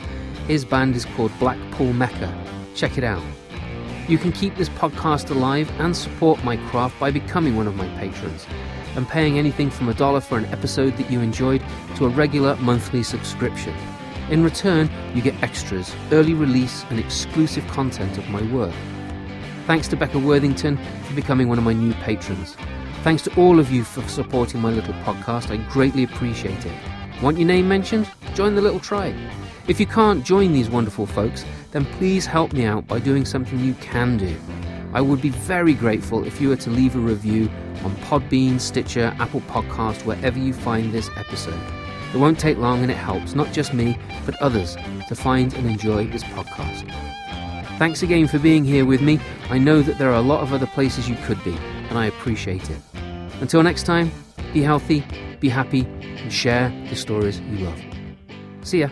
His 0.46 0.64
band 0.64 0.94
is 0.94 1.04
called 1.04 1.36
Blackpool 1.40 1.92
Mecca. 1.92 2.32
Check 2.76 2.96
it 2.96 3.02
out. 3.02 3.22
You 4.06 4.18
can 4.18 4.30
keep 4.30 4.54
this 4.54 4.68
podcast 4.68 5.30
alive 5.30 5.68
and 5.80 5.96
support 5.96 6.44
my 6.44 6.56
craft 6.68 7.00
by 7.00 7.10
becoming 7.10 7.56
one 7.56 7.66
of 7.66 7.74
my 7.74 7.88
patrons 7.98 8.46
and 8.94 9.08
paying 9.08 9.36
anything 9.36 9.68
from 9.68 9.88
a 9.88 9.94
dollar 9.94 10.20
for 10.20 10.38
an 10.38 10.44
episode 10.46 10.96
that 10.96 11.10
you 11.10 11.20
enjoyed 11.20 11.62
to 11.96 12.06
a 12.06 12.08
regular 12.08 12.54
monthly 12.56 13.02
subscription. 13.02 13.74
In 14.32 14.42
return, 14.42 14.88
you 15.14 15.20
get 15.20 15.40
extras, 15.42 15.94
early 16.10 16.32
release, 16.32 16.86
and 16.88 16.98
exclusive 16.98 17.66
content 17.68 18.16
of 18.16 18.26
my 18.30 18.40
work. 18.50 18.72
Thanks 19.66 19.88
to 19.88 19.96
Becca 19.96 20.18
Worthington 20.18 20.78
for 21.04 21.14
becoming 21.14 21.50
one 21.50 21.58
of 21.58 21.64
my 21.64 21.74
new 21.74 21.92
patrons. 21.92 22.56
Thanks 23.02 23.20
to 23.24 23.34
all 23.38 23.60
of 23.60 23.70
you 23.70 23.84
for 23.84 24.00
supporting 24.08 24.62
my 24.62 24.70
little 24.70 24.94
podcast. 25.04 25.50
I 25.50 25.58
greatly 25.70 26.04
appreciate 26.04 26.64
it. 26.64 26.72
Want 27.20 27.36
your 27.36 27.46
name 27.46 27.68
mentioned? 27.68 28.10
Join 28.32 28.54
the 28.54 28.62
little 28.62 28.80
tribe. 28.80 29.14
If 29.68 29.78
you 29.78 29.84
can't 29.84 30.24
join 30.24 30.54
these 30.54 30.70
wonderful 30.70 31.04
folks, 31.04 31.44
then 31.70 31.84
please 31.84 32.24
help 32.24 32.54
me 32.54 32.64
out 32.64 32.86
by 32.86 33.00
doing 33.00 33.26
something 33.26 33.60
you 33.60 33.74
can 33.74 34.16
do. 34.16 34.34
I 34.94 35.02
would 35.02 35.20
be 35.20 35.28
very 35.28 35.74
grateful 35.74 36.24
if 36.24 36.40
you 36.40 36.48
were 36.48 36.56
to 36.56 36.70
leave 36.70 36.96
a 36.96 37.00
review 37.00 37.50
on 37.84 37.94
Podbean, 37.96 38.58
Stitcher, 38.58 39.14
Apple 39.18 39.42
Podcast, 39.42 40.06
wherever 40.06 40.38
you 40.38 40.54
find 40.54 40.90
this 40.90 41.10
episode. 41.16 41.81
It 42.12 42.18
won't 42.18 42.38
take 42.38 42.58
long 42.58 42.82
and 42.82 42.90
it 42.90 42.96
helps 42.96 43.34
not 43.34 43.52
just 43.52 43.72
me, 43.72 43.98
but 44.26 44.40
others 44.42 44.76
to 45.08 45.14
find 45.14 45.54
and 45.54 45.66
enjoy 45.66 46.06
this 46.06 46.22
podcast. 46.24 46.90
Thanks 47.78 48.02
again 48.02 48.28
for 48.28 48.38
being 48.38 48.64
here 48.64 48.84
with 48.84 49.00
me. 49.00 49.18
I 49.48 49.58
know 49.58 49.80
that 49.82 49.98
there 49.98 50.10
are 50.10 50.16
a 50.16 50.20
lot 50.20 50.42
of 50.42 50.52
other 50.52 50.66
places 50.66 51.08
you 51.08 51.16
could 51.24 51.42
be, 51.42 51.56
and 51.88 51.98
I 51.98 52.06
appreciate 52.06 52.68
it. 52.70 52.78
Until 53.40 53.62
next 53.62 53.84
time, 53.84 54.12
be 54.52 54.60
healthy, 54.60 55.04
be 55.40 55.48
happy, 55.48 55.86
and 56.02 56.32
share 56.32 56.68
the 56.90 56.96
stories 56.96 57.40
you 57.40 57.64
love. 57.64 57.82
See 58.62 58.80
ya. 58.80 58.88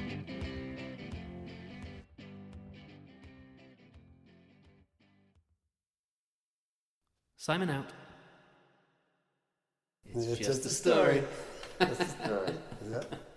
Simon 7.37 7.71
out. 7.71 7.91
It's, 10.07 10.39
just, 10.39 10.67
a 10.67 10.69
story. 10.69 11.23
Just 11.79 12.01
a 12.01 12.05
story. 12.05 12.55
That? 12.91 13.30